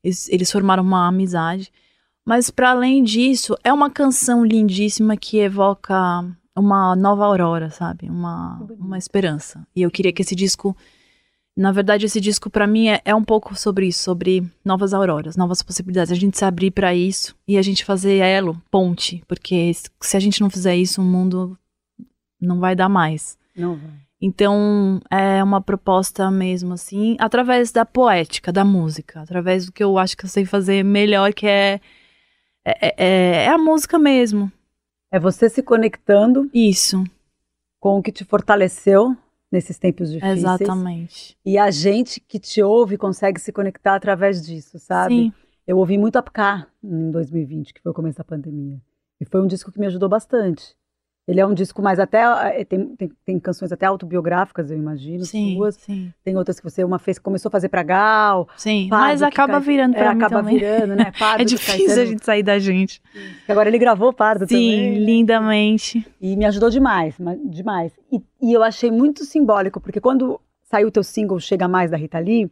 Eles, 0.01 0.29
eles 0.29 0.49
formaram 0.49 0.83
uma 0.83 1.07
amizade. 1.07 1.71
Mas, 2.25 2.49
para 2.49 2.71
além 2.71 3.03
disso, 3.03 3.57
é 3.63 3.73
uma 3.73 3.89
canção 3.89 4.45
lindíssima 4.45 5.17
que 5.17 5.39
evoca 5.39 6.25
uma 6.55 6.95
nova 6.95 7.25
aurora, 7.25 7.69
sabe? 7.69 8.09
Uma, 8.09 8.65
uma 8.79 8.97
esperança. 8.97 9.67
E 9.75 9.81
eu 9.81 9.91
queria 9.91 10.13
que 10.13 10.21
esse 10.21 10.35
disco. 10.35 10.75
Na 11.57 11.71
verdade, 11.71 12.05
esse 12.05 12.21
disco, 12.21 12.51
para 12.51 12.67
mim, 12.67 12.87
é, 12.87 13.01
é 13.03 13.15
um 13.15 13.23
pouco 13.23 13.55
sobre 13.55 13.87
isso, 13.87 14.03
sobre 14.03 14.47
novas 14.63 14.93
auroras, 14.93 15.35
novas 15.35 15.63
possibilidades. 15.63 16.11
A 16.11 16.15
gente 16.15 16.37
se 16.37 16.45
abrir 16.45 16.69
para 16.69 16.93
isso 16.93 17.35
e 17.47 17.57
a 17.57 17.63
gente 17.63 17.83
fazer 17.83 18.17
elo, 18.17 18.61
ponte. 18.69 19.23
Porque 19.27 19.71
se 19.99 20.15
a 20.15 20.19
gente 20.19 20.39
não 20.39 20.51
fizer 20.51 20.75
isso, 20.75 21.01
o 21.01 21.03
mundo 21.03 21.57
não 22.39 22.59
vai 22.59 22.75
dar 22.75 22.87
mais. 22.87 23.39
Não 23.55 23.75
vai. 23.75 23.89
Então, 24.21 25.01
é 25.09 25.43
uma 25.43 25.59
proposta 25.59 26.29
mesmo, 26.29 26.73
assim, 26.73 27.17
através 27.19 27.71
da 27.71 27.83
poética, 27.83 28.51
da 28.51 28.63
música, 28.63 29.21
através 29.21 29.65
do 29.65 29.71
que 29.71 29.83
eu 29.83 29.97
acho 29.97 30.15
que 30.15 30.25
eu 30.25 30.29
sei 30.29 30.45
fazer 30.45 30.83
melhor, 30.83 31.33
que 31.33 31.47
é, 31.47 31.81
é, 32.63 32.95
é, 32.97 33.45
é 33.45 33.49
a 33.49 33.57
música 33.57 33.97
mesmo. 33.97 34.51
É 35.11 35.19
você 35.19 35.49
se 35.49 35.63
conectando 35.63 36.49
Isso, 36.53 37.03
com 37.79 37.97
o 37.97 38.03
que 38.03 38.11
te 38.11 38.23
fortaleceu 38.23 39.17
nesses 39.51 39.77
tempos 39.77 40.11
difíceis. 40.11 40.39
exatamente. 40.39 41.37
E 41.45 41.57
a 41.57 41.71
gente 41.71 42.19
que 42.19 42.39
te 42.39 42.61
ouve 42.61 42.97
consegue 42.97 43.39
se 43.39 43.51
conectar 43.51 43.95
através 43.95 44.45
disso, 44.45 44.77
sabe? 44.79 45.15
Sim, 45.15 45.33
Eu 45.65 45.77
ouvi 45.77 45.97
muito 45.97 46.17
Apcar 46.17 46.69
em 46.83 47.11
2020, 47.11 47.73
que 47.73 47.81
foi 47.81 47.91
o 47.91 47.95
começo 47.95 48.17
da 48.17 48.23
pandemia. 48.23 48.81
E 49.19 49.25
foi 49.25 49.41
um 49.41 49.47
disco 49.47 49.71
que 49.71 49.79
me 49.79 49.87
ajudou 49.87 50.07
bastante. 50.07 50.76
Ele 51.27 51.41
é 51.41 51.45
um 51.45 51.53
disco 51.53 51.81
mais 51.81 51.99
até. 51.99 52.21
eh, 52.57 52.63
Tem, 52.63 52.95
tem, 52.95 53.11
tem 53.25 53.39
canções 53.39 53.71
até 53.71 53.85
autobiográficas, 53.85 54.71
eu 54.71 54.77
imagino, 54.77 55.25
sim, 55.25 55.55
suas. 55.57 55.75
sim, 55.75 56.13
Tem 56.23 56.37
outras 56.37 56.57
que 56.57 56.63
você 56.63 56.83
uma 56.85 56.97
fez, 56.97 57.19
começou 57.19 57.49
a 57.49 57.51
fazer 57.51 57.67
pra 57.67 57.83
Gal. 57.83 58.47
sim. 58.55 58.87
Mas 58.89 59.21
acaba 59.21 59.53
cai- 59.53 59.61
virando 59.61 59.95
É, 59.95 59.99
pra 59.99 60.15
mim 60.15 60.23
acaba 60.23 60.37
também. 60.41 60.57
virando, 60.57 60.95
né? 60.95 61.11
Pardo 61.19 61.41
É 61.41 61.43
difícil 61.45 62.01
a 62.01 62.05
gente 62.05 62.23
sair 62.23 62.43
da 62.43 62.57
gente. 62.59 63.01
que 63.45 63.51
agora 63.51 63.67
ele 63.67 63.77
gravou 63.77 64.13
Pardo 64.13 64.47
Sim, 64.47 64.53
também. 64.53 64.91
né? 64.93 64.99
lindamente. 64.99 66.07
E 66.21 66.35
me 66.37 66.45
ajudou 66.45 66.69
demais, 66.69 67.19
ma- 67.19 67.35
demais. 67.43 67.91
E, 68.11 68.21
e 68.41 68.53
eu 68.53 68.63
achei 68.63 68.89
muito 68.89 69.25
simbólico, 69.25 69.81
porque 69.81 69.99
quando 69.99 70.39
saiu 70.63 70.87
o 70.87 70.91
teu 70.91 71.03
single 71.03 71.39
Chega 71.41 71.67
Mais 71.67 71.91
da 71.91 71.97
Rita 71.97 72.19
Lee, 72.19 72.49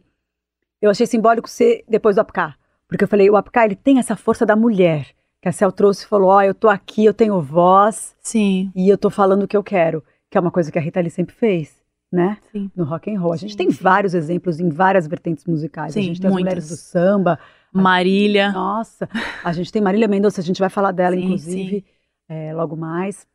eu 0.82 0.90
achei 0.90 1.06
simbólico 1.06 1.48
ser 1.48 1.82
depois 1.88 2.16
do 2.16 2.20
Apcar. 2.20 2.58
Porque 2.86 3.04
eu 3.04 3.08
falei, 3.08 3.28
o 3.30 3.36
Apcar, 3.36 3.64
ele 3.64 3.74
tem 3.74 3.98
essa 3.98 4.14
força 4.16 4.44
da 4.44 4.54
mulher. 4.54 5.08
A 5.48 5.52
Cel 5.52 5.70
trouxe 5.72 6.04
e 6.04 6.08
falou, 6.08 6.30
ó, 6.30 6.42
eu 6.42 6.54
tô 6.54 6.68
aqui, 6.68 7.04
eu 7.04 7.14
tenho 7.14 7.40
voz 7.40 8.14
Sim, 8.20 8.70
e 8.74 8.88
eu 8.88 8.98
tô 8.98 9.10
falando 9.10 9.44
o 9.44 9.48
que 9.48 9.56
eu 9.56 9.62
quero. 9.62 10.02
Que 10.30 10.36
é 10.36 10.40
uma 10.40 10.50
coisa 10.50 10.72
que 10.72 10.78
a 10.78 10.82
Rita 10.82 11.00
Lee 11.00 11.10
sempre 11.10 11.34
fez, 11.34 11.76
né? 12.12 12.38
sim. 12.52 12.70
No 12.74 12.84
rock 12.84 13.10
and 13.14 13.20
roll. 13.20 13.32
A 13.32 13.36
gente 13.36 13.52
Sim, 13.52 13.56
tem 13.58 13.70
sim. 13.70 13.82
vários 13.82 14.12
exemplos 14.14 14.58
em 14.58 14.68
várias 14.68 15.06
vertentes 15.06 15.44
musicais. 15.44 15.92
a 15.92 15.94
Sim, 15.94 16.02
gente 16.02 16.20
tem 16.20 16.28
as 16.28 16.32
muitas. 16.32 16.50
mulheres 16.52 16.68
do 16.68 16.76
samba. 16.76 17.38
Marília. 17.72 18.50
Nossa, 18.52 19.08
a 19.44 19.52
gente 19.52 19.70
tem 19.70 19.82
Marília 19.82 20.08
Mendonça, 20.08 20.40
a 20.40 20.44
gente 20.44 20.58
vai 20.58 20.70
falar 20.70 20.92
dela, 20.92 21.14
inclusive, 21.14 21.84
é, 22.28 22.54
logo 22.54 22.74
mais. 22.76 23.26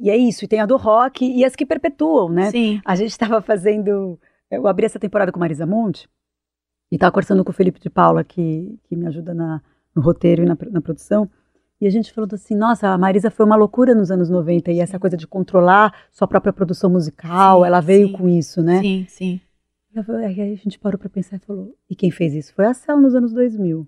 E 0.00 0.08
é 0.08 0.16
isso, 0.16 0.44
e 0.44 0.48
tem 0.48 0.60
a 0.60 0.66
do 0.66 0.76
rock 0.76 1.24
e 1.24 1.44
as 1.44 1.56
que 1.56 1.66
perpetuam, 1.66 2.28
né? 2.28 2.50
Sim, 2.50 2.80
A 2.84 2.94
gente 2.94 3.10
estava 3.10 3.42
fazendo. 3.42 4.18
Eu 4.50 4.66
abri 4.66 4.86
essa 4.86 4.98
temporada 4.98 5.32
com 5.32 5.40
Marisa 5.40 5.66
Monte 5.66 6.08
e 6.92 6.94
estava 6.94 7.10
conversando 7.12 7.44
com 7.44 7.50
o 7.50 7.54
Felipe 7.54 7.80
de 7.80 7.90
Paula, 7.90 8.22
que, 8.22 8.78
que 8.84 8.94
me 8.96 9.06
ajuda 9.06 9.34
na, 9.34 9.60
no 9.94 10.00
roteiro 10.00 10.42
e 10.42 10.46
na, 10.46 10.56
na 10.70 10.80
produção. 10.80 11.28
E 11.80 11.86
a 11.86 11.90
gente 11.90 12.12
falou 12.12 12.28
assim: 12.32 12.54
nossa, 12.56 12.88
a 12.88 12.98
Marisa 12.98 13.30
foi 13.30 13.46
uma 13.46 13.56
loucura 13.56 13.94
nos 13.94 14.10
anos 14.10 14.28
90 14.28 14.72
e 14.72 14.80
essa 14.80 14.98
coisa 14.98 15.16
de 15.16 15.26
controlar 15.26 15.94
sua 16.10 16.26
própria 16.26 16.52
produção 16.52 16.90
musical, 16.90 17.60
Sim, 17.60 17.66
ela 17.66 17.80
veio 17.80 18.08
sim. 18.08 18.12
com 18.14 18.28
isso, 18.28 18.62
né? 18.62 18.80
sim, 18.80 19.06
sim. 19.08 19.40
E 19.94 19.98
Aí 20.24 20.52
a 20.52 20.54
gente 20.56 20.78
parou 20.78 20.98
para 20.98 21.08
pensar 21.08 21.36
e 21.36 21.40
falou: 21.40 21.74
e 21.88 21.94
quem 21.96 22.10
fez 22.10 22.34
isso? 22.34 22.52
Foi 22.54 22.66
a 22.66 22.74
Cel 22.74 23.00
nos 23.00 23.14
anos 23.14 23.32
2000. 23.32 23.86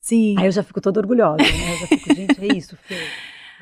Sim. 0.00 0.34
Aí 0.38 0.46
eu 0.46 0.52
já 0.52 0.62
fico 0.62 0.80
toda 0.80 1.00
orgulhosa, 1.00 1.36
né? 1.38 1.72
Eu 1.74 1.78
já 1.78 1.86
fico, 1.88 2.14
gente, 2.14 2.44
é 2.44 2.56
isso, 2.56 2.76
Fê. 2.76 2.94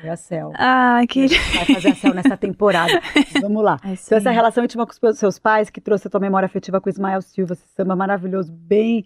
Foi 0.01 0.09
a 0.09 0.15
Cel. 0.15 0.51
Ah, 0.57 1.01
que. 1.07 1.27
Vai 1.27 1.65
fazer 1.73 1.89
a 1.89 1.95
Cel 1.95 2.13
nessa 2.13 2.37
temporada. 2.37 2.93
Vamos 3.41 3.63
lá. 3.63 3.79
É, 3.83 3.93
Então, 3.93 4.17
essa 4.17 4.29
relação 4.31 4.63
íntima 4.63 4.85
com 4.85 4.91
os 4.91 4.97
seus- 4.97 5.17
seus 5.19 5.39
pais, 5.39 5.69
que 5.69 5.79
trouxe 5.81 6.07
a 6.07 6.09
tua 6.11 6.19
memória 6.19 6.45
afetiva 6.45 6.79
com 6.81 6.87
o 6.87 6.91
Ismael 6.91 7.21
Silva, 7.21 7.53
esse 7.53 7.67
samba 7.75 7.95
maravilhoso, 7.95 8.51
bem, 8.51 9.05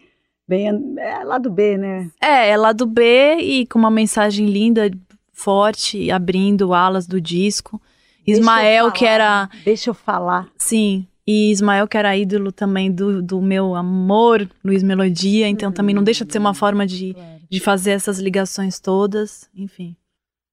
bem, 0.49 0.95
é 0.97 1.23
lá 1.23 1.37
do 1.37 1.51
B, 1.51 1.77
né? 1.77 2.09
É, 2.19 2.49
é 2.49 2.57
lado 2.57 2.87
B 2.87 3.35
e 3.35 3.67
com 3.67 3.77
uma 3.77 3.91
mensagem 3.91 4.47
linda, 4.47 4.89
forte, 5.31 6.09
abrindo 6.09 6.73
alas 6.73 7.05
do 7.05 7.21
disco. 7.21 7.79
Deixa 8.25 8.41
Ismael, 8.41 8.91
que 8.91 9.05
era. 9.05 9.47
Deixa 9.63 9.91
eu 9.91 9.93
falar. 9.93 10.47
Sim. 10.57 11.07
E 11.25 11.51
Ismael, 11.51 11.87
que 11.87 11.95
era 11.95 12.17
ídolo 12.17 12.51
também 12.51 12.91
do, 12.91 13.21
do 13.21 13.39
meu 13.39 13.75
amor, 13.75 14.49
Luiz 14.65 14.81
Melodia. 14.81 15.47
Então 15.47 15.71
também 15.71 15.93
não 15.93 16.03
deixa 16.03 16.25
de 16.25 16.33
ser 16.33 16.39
uma 16.39 16.55
forma 16.55 16.87
de, 16.87 17.15
de 17.47 17.59
fazer 17.59 17.91
essas 17.91 18.17
ligações 18.17 18.79
todas. 18.79 19.47
Enfim. 19.55 19.95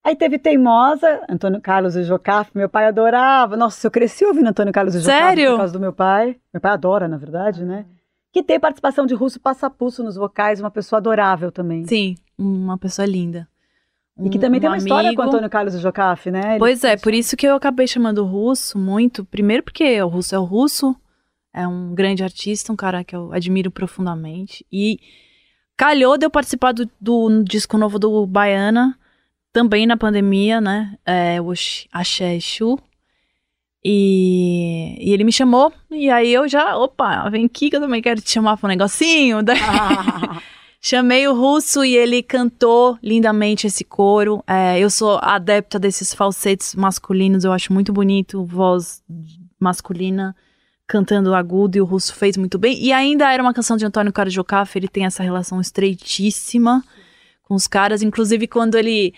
Aí 0.05 0.15
teve 0.15 0.39
Teimosa, 0.39 1.23
Antônio 1.29 1.61
Carlos 1.61 1.97
e 1.97 2.05
Jocafe, 2.05 2.53
meu 2.55 2.69
pai 2.69 2.87
adorava. 2.87 3.57
Nossa, 3.57 3.87
eu 3.87 3.91
cresci 3.91 4.25
ouvindo 4.25 4.49
Antônio 4.49 4.73
Carlos 4.73 4.95
e 4.95 5.01
Jocafe 5.01 5.19
Sério? 5.19 5.53
por 5.53 5.57
causa 5.57 5.73
do 5.73 5.81
meu 5.81 5.93
pai. 5.93 6.37
Meu 6.55 6.61
pai 6.61 6.73
adora, 6.73 7.09
na 7.09 7.17
verdade, 7.17 7.65
né? 7.65 7.87
Que 8.37 8.43
tem 8.43 8.61
participação 8.61 9.07
de 9.07 9.15
Russo 9.15 9.41
Passapulso 9.41 10.05
nos 10.05 10.15
vocais, 10.17 10.61
uma 10.61 10.71
pessoa 10.71 10.99
adorável 10.99 11.51
também. 11.51 11.87
Sim, 11.87 12.17
uma 12.37 12.77
pessoa 12.77 13.07
linda. 13.07 13.49
E 14.23 14.29
que 14.29 14.37
Um- 14.37 14.41
também 14.43 14.61
tem 14.61 14.69
um 14.69 14.73
uma 14.75 14.77
história 14.77 15.05
com 15.15 15.23
amigo. 15.23 15.23
Antônio 15.23 15.49
Carlos 15.49 15.75
e 15.75 15.79
Jocafe, 15.79 16.31
né? 16.31 16.51
Ele- 16.51 16.59
Pois 16.59 16.85
é, 16.85 16.99
por 16.99 17.15
isso 17.15 17.35
que 17.35 17.47
eu 17.47 17.55
acabei 17.55 17.87
chamando 17.87 18.19
o 18.19 18.27
Russo 18.27 18.79
muito. 18.79 19.25
Primeiro 19.25 19.63
porque 19.63 20.03
o 20.03 20.09
Russo 20.09 20.35
é 20.35 20.39
o 20.39 20.45
Russo, 20.45 20.95
é 21.51 21.67
um 21.67 21.95
grande 21.95 22.23
artista, 22.23 22.71
um 22.71 22.77
cara 22.77 23.03
que 23.03 23.17
eu 23.17 23.33
admiro 23.33 23.71
profundamente. 23.71 24.67
E 24.71 24.99
calhou 25.75 26.19
de 26.19 26.27
eu 26.27 26.31
participar 26.31 26.73
do, 26.73 26.87
do 27.01 27.43
disco 27.43 27.79
novo 27.79 27.99
do 27.99 28.27
Baiana, 28.27 28.99
também 29.51 29.87
na 29.87 29.97
pandemia, 29.97 30.61
né? 30.61 30.95
É, 31.07 31.41
o 31.41 31.53
Axé 31.91 32.35
Exu. 32.37 32.79
E, 33.89 34.97
e 34.99 35.13
ele 35.13 35.23
me 35.23 35.31
chamou, 35.31 35.73
e 35.93 36.11
aí 36.11 36.35
eu 36.35 36.49
já, 36.49 36.77
opa, 36.77 37.31
vem 37.31 37.45
aqui 37.45 37.71
que 37.71 37.77
eu 37.77 37.81
também 37.81 38.03
quero 38.03 38.21
te 38.21 38.33
chamar 38.33 38.57
pra 38.57 38.67
um 38.67 38.69
negocinho. 38.69 39.45
Daí 39.45 39.61
Chamei 40.83 41.27
o 41.29 41.35
Russo 41.35 41.85
e 41.85 41.97
ele 41.97 42.21
cantou 42.21 42.99
lindamente 43.01 43.69
esse 43.69 43.85
coro. 43.85 44.43
É, 44.45 44.81
eu 44.81 44.91
sou 44.91 45.21
adepta 45.23 45.79
desses 45.79 46.13
falsetes 46.13 46.75
masculinos, 46.75 47.45
eu 47.45 47.53
acho 47.53 47.73
muito 47.73 47.93
bonito, 47.93 48.45
voz 48.45 49.05
masculina 49.59 50.35
cantando 50.85 51.33
agudo 51.33 51.79
e 51.79 51.81
o 51.81 51.85
Russo 51.85 52.13
fez 52.13 52.37
muito 52.37 52.59
bem. 52.59 52.83
E 52.83 52.93
ainda 52.93 53.33
era 53.33 53.41
uma 53.41 53.55
canção 53.55 53.77
de 53.77 53.87
Antônio 53.87 54.13
Carlos 54.13 54.35
Jocafe, 54.35 54.81
ele 54.81 54.89
tem 54.89 55.07
essa 55.07 55.23
relação 55.23 55.61
estreitíssima 55.61 56.85
com 57.45 57.55
os 57.55 57.69
caras, 57.69 58.03
inclusive 58.03 58.49
quando 58.49 58.75
ele 58.75 59.15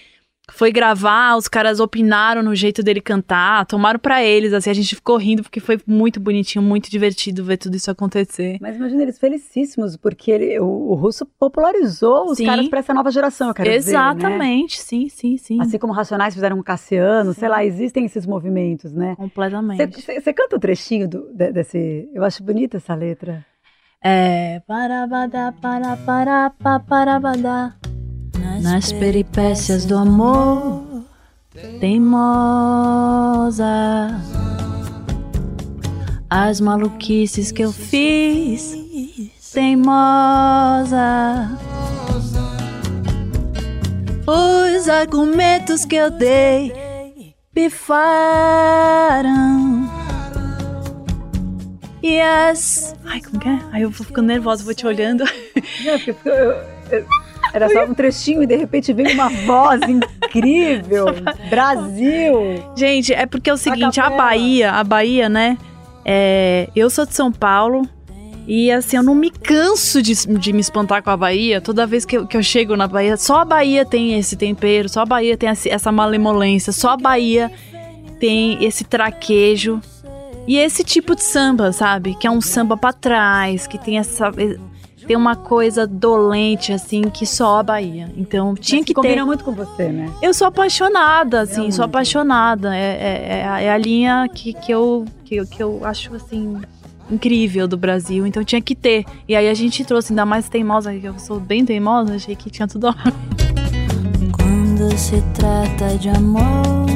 foi 0.50 0.73
gravar, 0.73 1.37
os 1.37 1.47
caras 1.49 1.78
opinaram 1.81 2.43
no 2.43 2.55
jeito 2.55 2.83
dele 2.83 3.00
cantar, 3.00 3.67
tomaram 3.67 3.99
pra 3.99 4.23
eles, 4.25 4.52
assim, 4.52 4.71
a 4.71 4.75
gente 4.75 4.95
ficou 4.95 5.17
rindo 5.17 5.43
porque 5.43 5.61
foi 5.61 5.78
muito 5.87 6.19
bonitinho, 6.19 6.62
muito 6.64 6.90
divertido 6.90 7.45
ver 7.45 7.57
tudo 7.59 7.76
isso 7.76 7.90
acontecer. 7.90 8.57
Mas 8.61 8.76
imagina 8.76 9.02
eles 9.02 9.19
felicíssimos, 9.19 9.97
porque 9.97 10.31
ele- 10.31 10.59
o, 10.61 10.67
o 10.67 10.95
Russo 10.95 11.26
popularizou 11.38 12.31
os 12.31 12.38
Sim. 12.38 12.47
caras 12.47 12.69
para 12.69 12.78
essa 12.81 12.95
nova 12.95 13.11
geração, 13.11 13.49
eu 13.49 13.55
quero 13.55 13.69
dizer, 13.71 13.93
né? 13.93 13.99
Exatamente, 13.99 14.81
sim, 14.81 15.09
sim, 15.09 15.37
sim. 15.37 15.61
Assim 15.61 15.78
como 15.78 15.93
Racionais 15.93 16.35
fizeram 16.35 16.57
com 16.57 16.62
Cassiano, 16.62 17.33
Sim. 17.35 17.40
sei 17.40 17.49
lá, 17.49 17.64
existem 17.64 18.05
esses 18.05 18.26
movimentos, 18.26 18.93
né? 18.93 19.14
Completamente. 19.17 20.00
Você 20.02 20.33
canta 20.33 20.57
um 20.57 20.61
trechinho 20.61 21.09
do- 21.09 21.33
de- 21.35 21.52
desse. 21.52 22.09
Eu 22.14 22.25
acho 22.25 22.43
bonita 22.43 22.76
essa 22.78 22.95
letra. 22.95 23.45
É. 24.02 24.61
Parabadá, 24.67 25.52
para, 25.61 25.97
para, 25.97 26.50
parabadá. 26.81 27.75
Nas 28.61 28.93
peripécias 28.93 29.85
do 29.85 29.97
amor, 29.97 30.83
teimosa. 31.81 33.65
As 36.31 36.61
maluquices 36.61 37.50
que 37.50 37.62
eu 37.62 37.73
fiz, 37.73 38.77
teimosa. 39.53 41.49
Os 44.27 44.88
argumentos 44.88 45.85
que 45.87 45.97
eu 45.97 46.11
dei 46.11 47.35
pifaram. 47.55 48.79
E 52.03 52.21
as. 52.21 52.95
Ai, 53.07 53.21
como 53.23 53.38
que 53.41 53.49
é? 53.49 53.59
Ai, 53.73 53.85
eu 53.85 53.91
vou 53.91 54.07
ficando 54.07 54.27
nervosa, 54.29 54.62
vou 54.65 54.75
te 54.75 54.87
olhando. 54.87 55.25
Não, 55.25 55.99
porque 55.99 56.29
eu- 56.29 56.53
eu- 56.91 57.07
Era 57.52 57.69
só 57.69 57.85
um 57.85 57.95
trechinho 57.95 58.43
e 58.43 58.47
de 58.47 58.57
repente 58.57 58.93
veio 58.93 59.12
uma 59.12 59.28
voz 59.28 59.81
incrível. 59.83 61.07
Brasil! 61.49 62.64
Gente, 62.76 63.12
é 63.12 63.26
porque 63.26 63.50
é 63.50 63.55
o 63.55 63.57
seguinte, 63.57 64.00
a 64.00 64.05
capela. 64.05 64.23
Bahia, 64.23 64.73
a 64.73 64.85
Bahia, 64.85 65.28
né? 65.28 65.57
é, 66.11 66.71
eu 66.75 66.88
sou 66.88 67.05
de 67.05 67.14
São 67.14 67.31
Paulo 67.31 67.87
e 68.47 68.73
assim, 68.73 68.97
eu 68.97 69.02
não 69.02 69.14
me 69.14 69.31
canso 69.31 70.00
de, 70.00 70.14
de 70.14 70.52
me 70.55 70.61
espantar 70.61 71.02
com 71.02 71.11
a 71.11 71.17
Bahia. 71.19 71.61
Toda 71.61 71.87
vez 71.87 72.07
que 72.07 72.17
eu, 72.17 72.26
que 72.26 72.35
eu 72.35 72.43
chego 72.43 72.75
na 72.76 72.88
Bahia, 72.88 73.19
só 73.19 73.40
a 73.40 73.45
Bahia 73.45 73.85
tem 73.85 74.19
esse 74.19 74.35
tempero, 74.35 74.88
só 74.88 75.02
a 75.02 75.07
Bahia 75.07 75.37
tem 75.37 75.50
essa 75.50 75.93
malemolência, 75.93 76.73
só 76.73 76.93
a 76.93 76.97
Bahia 76.97 77.52
tem 78.19 78.64
esse 78.64 78.85
traquejo. 78.85 79.83
E 80.47 80.57
esse 80.57 80.83
tipo 80.83 81.14
de 81.14 81.23
samba, 81.23 81.73
sabe? 81.73 82.14
Que 82.14 82.26
é 82.26 82.31
um 82.31 82.40
samba 82.40 82.75
pra 82.75 82.90
trás, 82.90 83.67
que 83.67 83.76
tem 83.76 83.99
essa. 83.99 84.33
Tem 85.09 85.17
uma 85.17 85.35
coisa 85.35 85.87
dolente, 85.87 86.71
assim, 86.71 87.00
que 87.03 87.25
só 87.27 87.59
a 87.59 87.62
Bahia. 87.62 88.12
Então 88.15 88.55
tinha 88.55 88.79
Mas 88.81 88.87
que 88.87 88.93
ter. 88.95 89.00
combina 89.00 89.25
muito 89.25 89.43
com 89.43 89.53
você, 89.53 89.88
né? 89.88 90.09
Eu 90.23 90.33
sou 90.35 90.47
apaixonada, 90.47 91.41
assim, 91.41 91.71
sou 91.73 91.83
apaixonada. 91.85 92.77
É, 92.77 92.81
é- 92.81 93.38
é 93.41 93.45
a- 93.49 93.61
é 93.62 93.71
a 93.73 93.79
linha 93.79 94.29
que, 94.33 94.53
que, 94.53 94.71
eu, 94.71 95.07
que, 95.25 95.37
eu- 95.37 95.47
que 95.47 95.62
eu 95.62 95.81
acho, 95.83 96.15
assim, 96.15 96.61
incrível 97.11 97.67
do 97.67 97.79
Brasil. 97.79 98.27
Então 98.27 98.45
tinha 98.45 98.61
que 98.61 98.75
ter. 98.75 99.07
E 99.27 99.35
aí 99.35 99.49
a 99.49 99.55
gente 99.55 99.83
trouxe, 99.83 100.12
ainda 100.12 100.27
mais 100.27 100.47
teimosa, 100.49 100.93
que 100.95 101.07
eu 101.07 101.19
sou 101.19 101.41
bem 101.41 101.65
teimosa, 101.65 102.15
achei 102.15 102.37
que 102.37 102.50
tinha 102.50 102.69
tudo 102.69 102.88
a 102.88 102.91
ver. 102.91 103.12
Quando 104.37 104.95
se 104.99 105.23
trata 105.35 105.97
de 105.97 106.11
amor, 106.11 106.87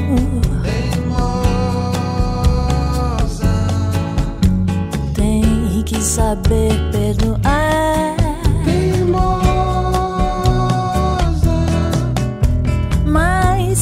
tem 5.14 5.82
que 5.84 5.96
saber 6.02 6.72
perdoar. 6.90 7.91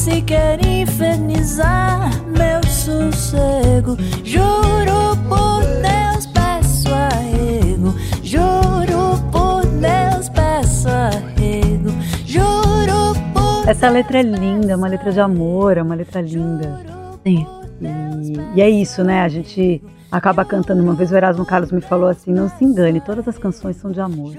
Se 0.01 0.19
quer 0.23 0.65
infernizar 0.65 2.09
meu 2.25 2.59
sossego, 2.67 3.95
juro 4.23 5.15
por 5.29 5.61
Deus, 5.61 6.25
peço 6.25 6.91
arrego. 6.91 7.93
Juro 8.23 9.21
por 9.31 9.63
Deus, 9.63 10.27
peço 10.29 10.87
arrego. 10.89 11.91
Juro 12.25 13.13
por 13.31 13.69
Essa 13.69 13.89
letra 13.89 14.21
é 14.21 14.23
linda, 14.23 14.71
é 14.71 14.75
uma 14.75 14.87
letra 14.87 15.11
de 15.11 15.19
amor, 15.19 15.77
é 15.77 15.83
uma 15.83 15.93
letra 15.93 16.19
linda. 16.19 16.79
Sim. 17.23 17.45
E, 17.79 18.57
e 18.57 18.61
é 18.61 18.69
isso, 18.71 19.03
né? 19.03 19.21
A 19.21 19.27
gente 19.29 19.83
acaba 20.11 20.43
cantando. 20.43 20.81
Uma 20.81 20.95
vez 20.95 21.11
o 21.11 21.15
Erasmo 21.15 21.45
Carlos 21.45 21.71
me 21.71 21.81
falou 21.81 22.09
assim: 22.09 22.31
não 22.33 22.49
se 22.49 22.65
engane, 22.65 22.99
todas 23.01 23.27
as 23.27 23.37
canções 23.37 23.75
são 23.75 23.91
de 23.91 24.01
amor, 24.01 24.33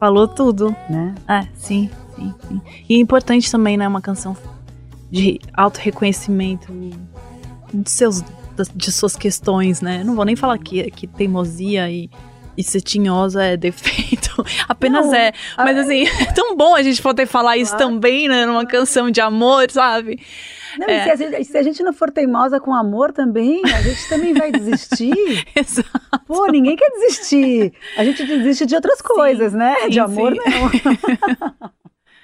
Falou 0.00 0.26
tudo. 0.26 0.74
né? 0.90 1.14
É, 1.28 1.46
sim, 1.54 1.88
sim, 2.16 2.34
sim. 2.48 2.60
E 2.88 2.96
é 2.96 2.98
importante 2.98 3.48
também, 3.48 3.76
né, 3.76 3.86
uma 3.86 4.00
canção 4.00 4.36
de 5.12 5.38
auto-reconhecimento 5.52 6.72
de, 7.72 7.90
seus, 7.90 8.24
de 8.74 8.90
suas 8.90 9.14
questões, 9.14 9.80
né? 9.82 10.02
Não 10.02 10.16
vou 10.16 10.24
nem 10.24 10.34
falar 10.34 10.56
que, 10.58 10.90
que 10.90 11.06
teimosia 11.06 11.90
e, 11.90 12.08
e 12.56 12.62
ser 12.64 12.80
tinhosa 12.80 13.44
é 13.44 13.56
defeito. 13.58 14.42
Apenas 14.66 15.06
Não, 15.06 15.14
é. 15.14 15.32
Mas 15.58 15.76
a- 15.76 15.80
assim, 15.82 16.06
é 16.06 16.32
tão 16.32 16.56
bom 16.56 16.74
a 16.74 16.82
gente 16.82 17.00
poder 17.02 17.26
falar 17.26 17.58
isso 17.58 17.76
Claro. 17.76 17.92
também, 17.92 18.26
né? 18.26 18.46
Numa 18.46 18.64
canção 18.66 19.10
de 19.10 19.20
amor, 19.20 19.70
sabe? 19.70 20.18
Não, 20.78 20.88
É. 20.88 21.00
e 21.00 21.04
se 21.04 21.10
a, 21.10 21.16
gente, 21.16 21.44
se 21.44 21.58
a 21.58 21.62
gente 21.62 21.82
não 21.82 21.92
for 21.92 22.10
teimosa 22.10 22.58
com 22.58 22.72
amor 22.74 23.12
também, 23.12 23.60
a 23.66 23.82
gente 23.82 24.08
também 24.08 24.32
vai 24.32 24.50
desistir. 24.50 25.12
Exato. 25.54 25.90
Pô, 26.26 26.46
ninguém 26.46 26.74
quer 26.74 26.88
desistir. 26.90 27.74
A 27.98 28.04
gente 28.04 28.24
desiste 28.24 28.64
de 28.64 28.74
outras 28.74 29.02
coisas, 29.02 29.52
né? 29.52 29.74
sim, 29.82 29.88
de 29.90 30.00
amor, 30.00 30.32
sim. 30.32 30.38
não. 30.50 31.72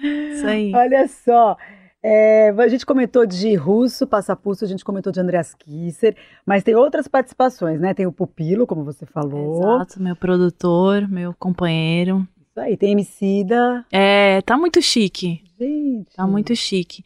Isso 0.32 0.46
aí. 0.46 0.72
Olha 0.74 1.06
só. 1.08 1.56
É, 2.02 2.50
a 2.56 2.68
gente 2.68 2.86
comentou 2.86 3.26
de 3.26 3.54
Russo, 3.54 4.06
Passapulso, 4.06 4.64
a 4.64 4.68
gente 4.68 4.84
comentou 4.84 5.12
de 5.12 5.20
Andreas 5.20 5.54
Kisser, 5.54 6.16
mas 6.46 6.62
tem 6.62 6.74
outras 6.74 7.08
participações, 7.08 7.80
né? 7.80 7.92
Tem 7.94 8.06
o 8.06 8.12
Pupilo, 8.12 8.66
como 8.66 8.84
você 8.84 9.04
falou. 9.06 9.56
Exato, 9.78 10.02
meu 10.02 10.14
produtor, 10.16 11.08
meu 11.08 11.34
companheiro. 11.34 12.26
Isso 12.40 12.60
aí, 12.60 12.76
tem 12.76 12.92
Emicida. 12.92 13.84
É, 13.92 14.40
tá 14.42 14.56
muito 14.56 14.80
chique. 14.80 15.42
Gente. 15.58 16.14
Tá 16.16 16.26
muito 16.26 16.54
chique. 16.56 17.02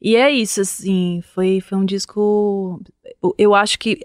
E 0.00 0.14
é 0.14 0.30
isso, 0.30 0.60
assim, 0.60 1.20
foi, 1.34 1.60
foi 1.60 1.76
um 1.76 1.84
disco. 1.84 2.80
eu- 3.22 3.34
Eu 3.36 3.54
acho 3.54 3.78
que, 3.78 4.00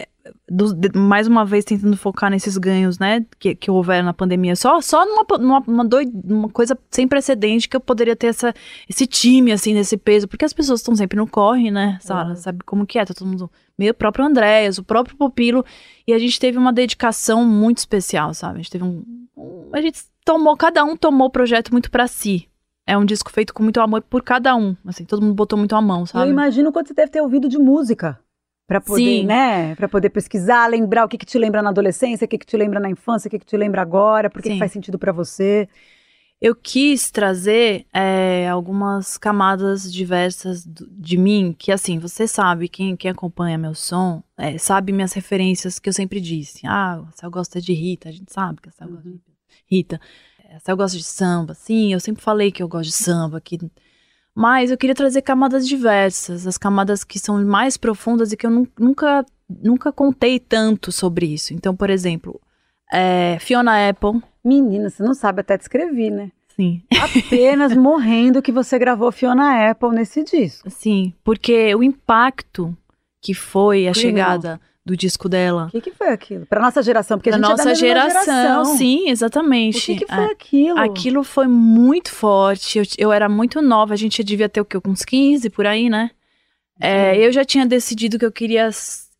do- 0.49 0.73
de- 0.73 0.97
mais 0.97 1.27
uma 1.27 1.43
vez, 1.45 1.65
tentando 1.65 1.97
focar 1.97 2.29
nesses 2.29 2.57
ganhos, 2.57 2.97
né, 2.99 3.25
que, 3.39 3.53
que 3.55 3.69
houveram 3.69 4.05
na 4.05 4.13
pandemia. 4.13 4.55
Só, 4.55 4.79
só 4.81 5.05
numa, 5.05 5.25
numa, 5.37 5.59
uma 5.67 5.85
doi- 5.85 6.11
uma 6.23 6.47
coisa 6.49 6.77
sem 6.89 7.07
precedente 7.07 7.67
que 7.67 7.75
eu 7.75 7.81
poderia 7.81 8.15
ter 8.15 8.27
essa, 8.27 8.53
esse 8.89 9.05
time, 9.05 9.51
assim, 9.51 9.73
desse 9.73 9.97
peso. 9.97 10.27
Porque 10.27 10.45
as 10.45 10.53
pessoas 10.53 10.79
estão 10.79 10.95
sempre 10.95 11.17
no 11.17 11.27
corre, 11.27 11.69
né, 11.71 11.97
Sara? 12.01 12.25
Claro. 12.25 12.39
Sabe 12.39 12.59
como 12.65 12.85
que 12.85 12.97
é? 12.99 13.05
Tá 13.05 13.13
todo 13.13 13.27
mundo. 13.27 13.51
Meio 13.77 13.93
próprio 13.93 14.25
Andréas, 14.25 14.77
o 14.77 14.83
próprio 14.83 15.17
Pupilo. 15.17 15.65
E 16.07 16.13
a 16.13 16.19
gente 16.19 16.39
teve 16.39 16.57
uma 16.57 16.71
dedicação 16.71 17.43
muito 17.45 17.79
especial, 17.79 18.33
sabe? 18.33 18.55
A 18.55 18.57
gente 18.61 18.71
teve 18.71 18.83
um. 18.83 19.03
um- 19.35 19.69
a 19.73 19.81
gente 19.81 19.99
tomou, 20.23 20.55
cada 20.55 20.83
um 20.85 20.95
tomou 20.95 21.27
o 21.27 21.31
projeto 21.31 21.71
muito 21.71 21.89
pra 21.91 22.07
si. 22.07 22.47
É 22.85 22.97
um 22.97 23.05
disco 23.05 23.31
feito 23.31 23.53
com 23.53 23.63
muito 23.63 23.79
amor 23.79 24.01
por 24.01 24.21
cada 24.21 24.53
um. 24.55 24.75
Assim, 24.85 25.05
todo 25.05 25.21
mundo 25.21 25.33
botou 25.33 25.57
muito 25.57 25.73
a 25.75 25.81
mão, 25.81 26.01
Eu 26.01 26.05
sabe? 26.05 26.29
imagino 26.31 26.71
quanto 26.71 26.89
você 26.89 26.93
deve 26.93 27.11
ter 27.11 27.21
ouvido 27.21 27.47
de 27.47 27.57
música. 27.57 28.19
Pra 28.65 28.79
poder, 28.79 29.21
Sim. 29.21 29.25
né? 29.25 29.75
Pra 29.75 29.89
poder 29.89 30.09
pesquisar, 30.09 30.67
lembrar 30.67 31.05
o 31.05 31.07
que, 31.09 31.17
que 31.17 31.25
te 31.25 31.37
lembra 31.37 31.61
na 31.61 31.69
adolescência, 31.69 32.25
o 32.25 32.27
que, 32.27 32.37
que 32.37 32.45
te 32.45 32.55
lembra 32.57 32.79
na 32.79 32.89
infância, 32.89 33.27
o 33.27 33.31
que, 33.31 33.39
que 33.39 33.45
te 33.45 33.57
lembra 33.57 33.81
agora, 33.81 34.29
por 34.29 34.41
que 34.41 34.49
que 34.49 34.55
Sim. 34.55 34.59
faz 34.59 34.71
sentido 34.71 34.97
pra 34.97 35.11
você. 35.11 35.67
Eu 36.41 36.55
quis 36.55 37.09
trazer 37.09 37.85
é, 37.93 38.49
algumas 38.49 39.17
camadas 39.17 39.91
diversas 39.91 40.65
do- 40.65 40.89
de 40.89 41.15
mim, 41.17 41.55
que 41.57 41.71
assim, 41.71 41.99
você 41.99 42.27
sabe, 42.27 42.67
quem, 42.67 42.97
quem 42.97 43.11
acompanha 43.11 43.57
meu 43.57 43.73
som, 43.73 44.21
é, 44.37 44.57
sabe 44.57 44.91
minhas 44.91 45.13
referências 45.13 45.79
que 45.79 45.87
eu 45.87 45.93
sempre 45.93 46.19
disse. 46.19 46.65
Ah, 46.65 47.01
a 47.07 47.11
Cel 47.11 47.31
gosta 47.31 47.61
de 47.61 47.73
Rita, 47.73 48.09
a 48.09 48.11
gente 48.11 48.31
sabe 48.33 48.59
que 48.61 48.69
a 48.69 48.71
Cel 48.73 48.89
gosta 48.89 49.09
de 49.09 49.21
Rita. 49.65 50.01
A 50.53 50.59
Cel 50.59 50.75
gosta 50.75 50.97
de 50.97 51.03
samba, 51.03 51.53
sim, 51.53 51.93
eu 51.93 51.99
sempre 51.99 52.21
falei 52.21 52.51
que 52.51 52.61
eu 52.61 52.67
gosto 52.67 52.89
de 52.89 52.95
samba, 52.95 53.39
que... 53.39 53.57
Mas 54.35 54.71
eu 54.71 54.77
queria 54.77 54.95
trazer 54.95 55.21
camadas 55.21 55.67
diversas, 55.67 56.47
as 56.47 56.57
camadas 56.57 57.03
que 57.03 57.19
são 57.19 57.43
mais 57.45 57.77
profundas 57.77 58.31
e 58.31 58.37
que 58.37 58.45
eu 58.45 58.49
nu- 58.51 58.67
nunca, 58.79 59.23
nunca 59.47 59.91
contei 59.91 60.39
tanto 60.39 60.91
sobre 60.91 61.27
isso. 61.27 61.53
Então, 61.53 61.75
por 61.75 61.89
exemplo, 61.89 62.41
é, 62.91 63.37
Fiona 63.39 63.89
Apple, 63.89 64.21
Menina, 64.43 64.89
você 64.89 65.03
não 65.03 65.13
sabe 65.13 65.41
até 65.41 65.57
descrever, 65.57 66.09
né? 66.09 66.31
sim, 66.55 66.81
Apenas 67.01 67.73
morrendo 67.77 68.41
que 68.41 68.51
você 68.51 68.77
gravou 68.77 69.11
Fiona 69.11 69.69
Apple 69.71 69.89
nesse 69.89 70.23
disco. 70.23 70.69
Sim, 70.69 71.13
porque 71.23 71.73
o 71.75 71.81
impacto 71.83 72.75
que 73.21 73.33
foi 73.33 73.87
a 73.87 73.91
Criminal. 73.93 74.31
chegada 74.31 74.61
do 74.85 74.97
disco 74.97 75.29
dela. 75.29 75.67
O 75.67 75.71
que, 75.71 75.81
que 75.81 75.91
foi 75.91 76.09
aquilo? 76.09 76.45
Pra 76.45 76.61
nossa 76.61 76.81
geração, 76.83 77.17
porque 77.17 77.29
a 77.29 77.37
Da 77.37 77.37
gente 77.37 77.45
é 77.45 77.49
da 77.55 77.63
nossa 77.63 77.75
geração, 77.75 78.23
geração. 78.25 78.65
sim, 78.77 79.05
O 79.05 79.09
exatamente. 79.09 79.79
que, 79.95 80.05
que 80.05 80.13
foi 80.13 80.23
É, 80.25 80.31
aquilo? 80.31 80.79
Aquilo 80.79 81.23
foi 81.23 81.47
muito 81.47 82.11
forte. 82.11 82.79
Eu, 82.79 82.85
eu 82.97 83.11
era 83.11 83.29
muito 83.29 83.61
nova, 83.61 83.93
a 83.93 83.97
gente 83.97 84.23
devia 84.23 84.49
ter 84.49 84.59
o 84.61 84.65
quê? 84.65 84.77
Uns 84.85 85.05
15 85.05 85.49
por 85.49 85.65
aí, 85.65 85.89
né? 85.89 86.11
É, 86.79 87.15
eu 87.17 87.31
já 87.31 87.45
tinha 87.45 87.65
decidido 87.65 88.19
que 88.19 88.25
eu 88.25 88.31
queria 88.31 88.69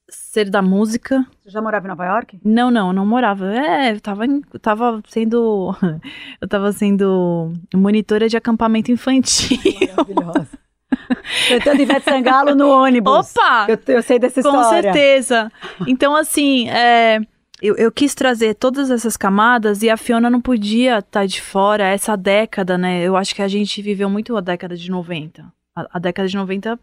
ser 0.10 0.50
da 0.50 0.62
música. 0.62 1.26
Você 1.42 1.50
já 1.50 1.62
morava 1.62 1.86
em 1.86 1.90
Nova 1.90 2.06
York? 2.06 2.40
Não, 2.44 2.70
não, 2.70 2.88
eu 2.88 2.94
não 2.94 3.06
morava. 3.06 3.46
É, 3.56 3.94
eu 3.94 4.02
tava, 4.02 4.26
eu 4.26 4.60
tava 4.60 5.02
sendo. 5.08 5.74
Eu 6.42 6.48
tava 6.48 6.74
sendo 6.74 7.54
monitora 7.74 8.28
de 8.28 8.36
acampamento 8.36 8.92
infantil. 8.92 9.58
Maravilhosa. 9.96 10.50
Cantando 11.50 11.82
Ivete 11.82 12.06
Sangalo 12.06 12.56
no 12.56 12.70
ônibus. 12.70 13.36
Opa! 13.36 13.68
Eu, 13.70 13.96
eu 13.96 14.04
sei 14.04 14.20
dessa 14.20 14.42
Com 14.42 14.50
história. 14.50 14.94
certeza. 14.94 15.52
Então, 15.88 16.16
assim, 16.16 16.70
é, 16.70 17.20
eu, 17.62 17.76
eu 17.76 17.92
quis 17.92 18.14
trazer 18.14 18.56
todas 18.56 18.92
essas 18.92 19.16
camadas 19.16 19.82
e 19.84 19.90
a 19.90 19.98
Fiona 19.98 20.30
não 20.30 20.42
podia 20.42 21.00
estar 21.00 21.26
de 21.26 21.42
fora 21.42 21.86
essa 21.86 22.16
década, 22.16 22.78
né? 22.78 23.02
Eu 23.02 23.16
acho 23.16 23.34
que 23.34 23.42
a 23.42 23.48
gente 23.48 23.82
viveu 23.82 24.10
muito 24.10 24.36
a 24.36 24.42
década 24.42 24.76
de 24.76 24.92
90. 24.92 25.44
A, 25.76 25.88
a 25.94 26.00
década 26.00 26.28
de 26.28 26.36
90 26.36 26.80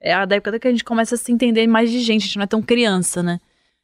é 0.00 0.12
a 0.12 0.24
década 0.24 0.58
que 0.58 0.68
a 0.68 0.70
gente 0.70 0.84
começa 0.84 1.14
a 1.14 1.18
se 1.18 1.32
entender 1.32 1.66
mais 1.66 1.90
de 1.90 2.00
gente, 2.00 2.22
a 2.22 2.26
gente 2.26 2.36
não 2.36 2.44
é 2.44 2.46
tão 2.46 2.60
criança, 2.60 3.22
né? 3.22 3.40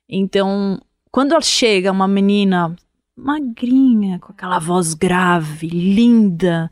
Então, 0.09 0.81
quando 1.11 1.33
ela 1.33 1.41
chega 1.41 1.91
uma 1.93 2.07
menina 2.07 2.75
magrinha, 3.17 4.19
com 4.19 4.33
aquela 4.33 4.59
voz 4.59 4.95
grave, 4.95 5.69
linda, 5.69 6.71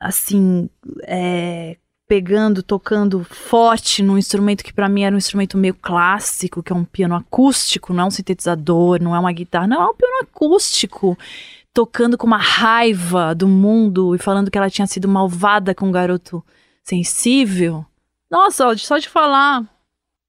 assim, 0.00 0.68
é, 1.02 1.76
pegando, 2.12 2.62
tocando 2.62 3.24
forte 3.24 4.02
num 4.02 4.18
instrumento 4.18 4.62
que 4.62 4.70
pra 4.70 4.86
mim 4.86 5.02
era 5.02 5.14
um 5.14 5.18
instrumento 5.18 5.56
meio 5.56 5.72
clássico, 5.72 6.62
que 6.62 6.70
é 6.70 6.76
um 6.76 6.84
piano 6.84 7.14
acústico, 7.14 7.94
não 7.94 8.04
é 8.04 8.06
um 8.08 8.10
sintetizador, 8.10 9.02
não 9.02 9.16
é 9.16 9.18
uma 9.18 9.32
guitarra, 9.32 9.66
não, 9.66 9.80
é 9.80 9.86
um 9.86 9.94
piano 9.94 10.18
acústico, 10.20 11.16
tocando 11.72 12.18
com 12.18 12.26
uma 12.26 12.36
raiva 12.36 13.34
do 13.34 13.48
mundo 13.48 14.14
e 14.14 14.18
falando 14.18 14.50
que 14.50 14.58
ela 14.58 14.68
tinha 14.68 14.86
sido 14.86 15.08
malvada 15.08 15.74
com 15.74 15.86
um 15.86 15.90
garoto 15.90 16.44
sensível. 16.84 17.82
Nossa, 18.30 18.76
só 18.76 18.98
de 18.98 19.08
falar, 19.08 19.64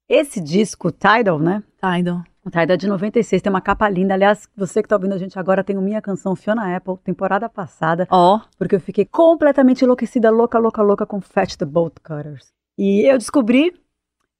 Esse 0.08 0.40
disco, 0.40 0.90
Tidal, 0.90 1.38
né? 1.38 1.62
Tidal. 1.78 2.24
Tá, 2.50 2.62
é 2.62 2.76
de 2.76 2.86
96, 2.86 3.40
tem 3.40 3.50
uma 3.50 3.60
capa 3.60 3.88
linda. 3.88 4.14
Aliás, 4.14 4.46
você 4.56 4.82
que 4.82 4.88
tá 4.88 4.96
ouvindo 4.96 5.14
a 5.14 5.18
gente 5.18 5.38
agora 5.38 5.64
tem 5.64 5.76
o 5.78 5.80
Minha 5.82 6.02
Canção 6.02 6.36
Fiona 6.36 6.76
Apple, 6.76 6.96
temporada 7.02 7.48
passada, 7.48 8.06
Ó, 8.10 8.40
porque 8.58 8.74
eu 8.74 8.80
fiquei 8.80 9.04
completamente 9.04 9.82
enlouquecida, 9.82 10.30
louca, 10.30 10.58
louca, 10.58 10.82
louca 10.82 11.06
com 11.06 11.20
Fetch 11.20 11.56
the 11.56 11.64
Bolt 11.64 11.94
Cutters. 12.02 12.52
E 12.76 13.02
eu 13.10 13.16
descobri, 13.16 13.72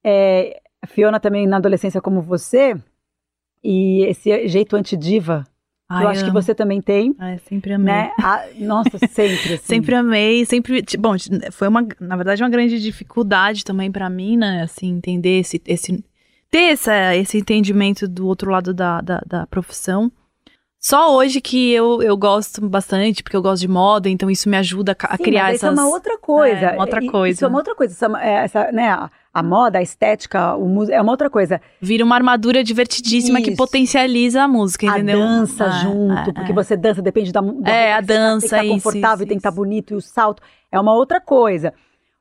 é, 0.04 0.60
a 0.82 0.86
Fiona 0.86 1.18
também 1.18 1.46
na 1.46 1.56
adolescência 1.56 2.00
como 2.02 2.20
você, 2.20 2.76
e 3.62 4.04
esse 4.04 4.48
jeito 4.48 4.76
antidiva, 4.76 5.44
que 5.88 5.94
eu 5.94 5.98
ai, 5.98 6.06
acho 6.08 6.24
que 6.24 6.30
amo. 6.30 6.42
você 6.42 6.54
também 6.54 6.82
tem, 6.82 7.14
É, 7.18 7.38
sempre 7.38 7.72
amei. 7.72 7.86
né? 7.94 8.12
Ah, 8.22 8.44
nossa, 8.58 8.98
sempre. 9.08 9.54
assim. 9.54 9.56
Sempre 9.64 9.94
amei, 9.94 10.44
sempre. 10.44 10.84
Bom, 10.98 11.14
foi 11.52 11.68
uma, 11.68 11.86
na 12.00 12.16
verdade, 12.16 12.42
uma 12.42 12.50
grande 12.50 12.80
dificuldade 12.82 13.64
também 13.64 13.90
pra 13.90 14.10
mim, 14.10 14.36
né? 14.36 14.62
Assim, 14.62 14.88
entender 14.94 15.38
esse. 15.40 15.62
esse 15.66 16.04
ter 16.54 16.70
essa, 16.70 17.16
esse 17.16 17.36
entendimento 17.36 18.06
do 18.06 18.28
outro 18.28 18.48
lado 18.48 18.72
da, 18.72 19.00
da, 19.00 19.20
da 19.26 19.44
profissão. 19.48 20.12
Só 20.78 21.16
hoje 21.16 21.40
que 21.40 21.72
eu, 21.72 22.00
eu 22.00 22.16
gosto 22.16 22.60
bastante, 22.68 23.24
porque 23.24 23.36
eu 23.36 23.42
gosto 23.42 23.62
de 23.62 23.66
moda, 23.68 24.08
então 24.08 24.30
isso 24.30 24.48
me 24.48 24.56
ajuda 24.56 24.96
a, 25.02 25.16
Sim, 25.16 25.22
criar 25.24 25.44
mas 25.44 25.56
isso 25.56 25.66
essas. 25.66 25.76
é 25.76 25.82
uma 25.82 25.90
outra 25.90 26.16
coisa. 26.16 26.66
É, 26.66 26.72
uma 26.74 26.82
outra 26.84 27.04
coisa. 27.10 27.34
Isso 27.34 27.44
é 27.44 27.48
uma 27.48 27.58
outra 27.58 27.74
coisa. 27.74 27.92
Essa, 27.92 28.20
é, 28.20 28.32
essa, 28.44 28.70
né, 28.70 28.88
a, 28.88 29.10
a 29.32 29.42
moda, 29.42 29.78
a 29.78 29.82
estética, 29.82 30.54
o 30.54 30.68
músico, 30.68 30.94
é 30.96 31.02
uma 31.02 31.10
outra 31.10 31.28
coisa. 31.28 31.60
Vira 31.80 32.04
uma 32.04 32.14
armadura 32.14 32.62
divertidíssima 32.62 33.40
que 33.42 33.48
Isso. 33.48 33.56
potencializa 33.56 34.42
a 34.42 34.46
música, 34.46 34.86
entendeu? 34.86 35.22
A 35.22 35.26
dança 35.26 35.64
É, 35.64 35.70
junto, 35.82 36.30
é, 36.30 36.32
porque 36.34 36.52
você 36.52 36.76
dança, 36.76 37.02
depende 37.02 37.32
da, 37.32 37.40
da 37.40 37.68
É, 37.72 37.94
a 37.94 38.00
que 38.00 38.06
dança, 38.06 38.20
Tem 38.20 38.38
que 38.38 38.44
estar 38.44 38.64
isso, 38.64 38.74
confortável, 38.74 39.24
isso, 39.24 39.26
tem 39.26 39.36
que 39.38 39.40
estar 39.40 39.48
isso. 39.48 39.56
bonito, 39.56 39.94
e 39.94 39.96
o 39.96 40.00
salto 40.00 40.40
é 40.70 40.78
uma 40.78 40.94
outra 40.94 41.20
coisa. 41.20 41.72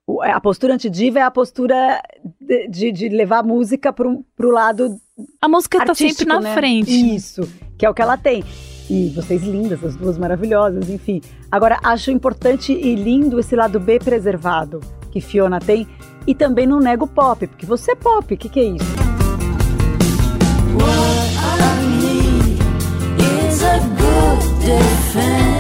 O- 0.08 0.22
A 0.22 0.40
postura 0.42 0.74
antidiva 0.74 1.20
é 1.20 1.22
a 1.22 1.32
postura 1.32 2.02
de, 2.42 2.68
de, 2.68 2.92
de 2.92 3.10
levar 3.10 3.40
a 3.40 3.44
música 3.44 3.92
para 3.94 4.08
o 4.08 4.52
lado 4.52 4.98
A 5.42 5.48
música 5.48 5.78
tá 5.78 5.92
artístico, 5.92 6.20
sempre 6.20 6.34
na 6.36 6.42
né? 6.42 6.54
frente. 6.54 7.16
Isso, 7.16 7.42
que 7.78 7.86
é 7.86 7.90
o 7.90 7.94
que 7.94 8.02
ela 8.02 8.18
tem. 8.18 8.44
E 8.90 9.10
vocês 9.16 9.42
lindas, 9.44 9.82
as 9.84 9.96
duas 9.96 10.18
maravilhosas, 10.18 10.90
enfim. 10.90 11.22
Agora, 11.50 11.80
acho 11.84 12.12
importante 12.12 12.74
e 12.74 12.96
lindo 12.96 13.40
esse 13.40 13.56
lado 13.56 13.80
B 13.80 13.98
preservado 13.98 14.82
que 15.10 15.22
Fiona 15.22 15.60
tem. 15.60 15.88
E 16.28 16.34
também 16.36 16.66
não 16.68 16.80
nego 16.80 17.06
pop, 17.08 17.46
porque 17.48 17.66
você 17.66 17.92
é 17.92 17.96
pop, 17.96 18.34
o 18.34 18.38
que, 18.38 18.48
que 18.50 18.60
é 18.60 18.64
isso? 18.64 18.86
What 20.76 21.34
I 21.60 21.86
need 22.02 22.60
is 23.48 23.64
a 23.64 23.78
good 23.80 24.66
defense. 24.66 25.53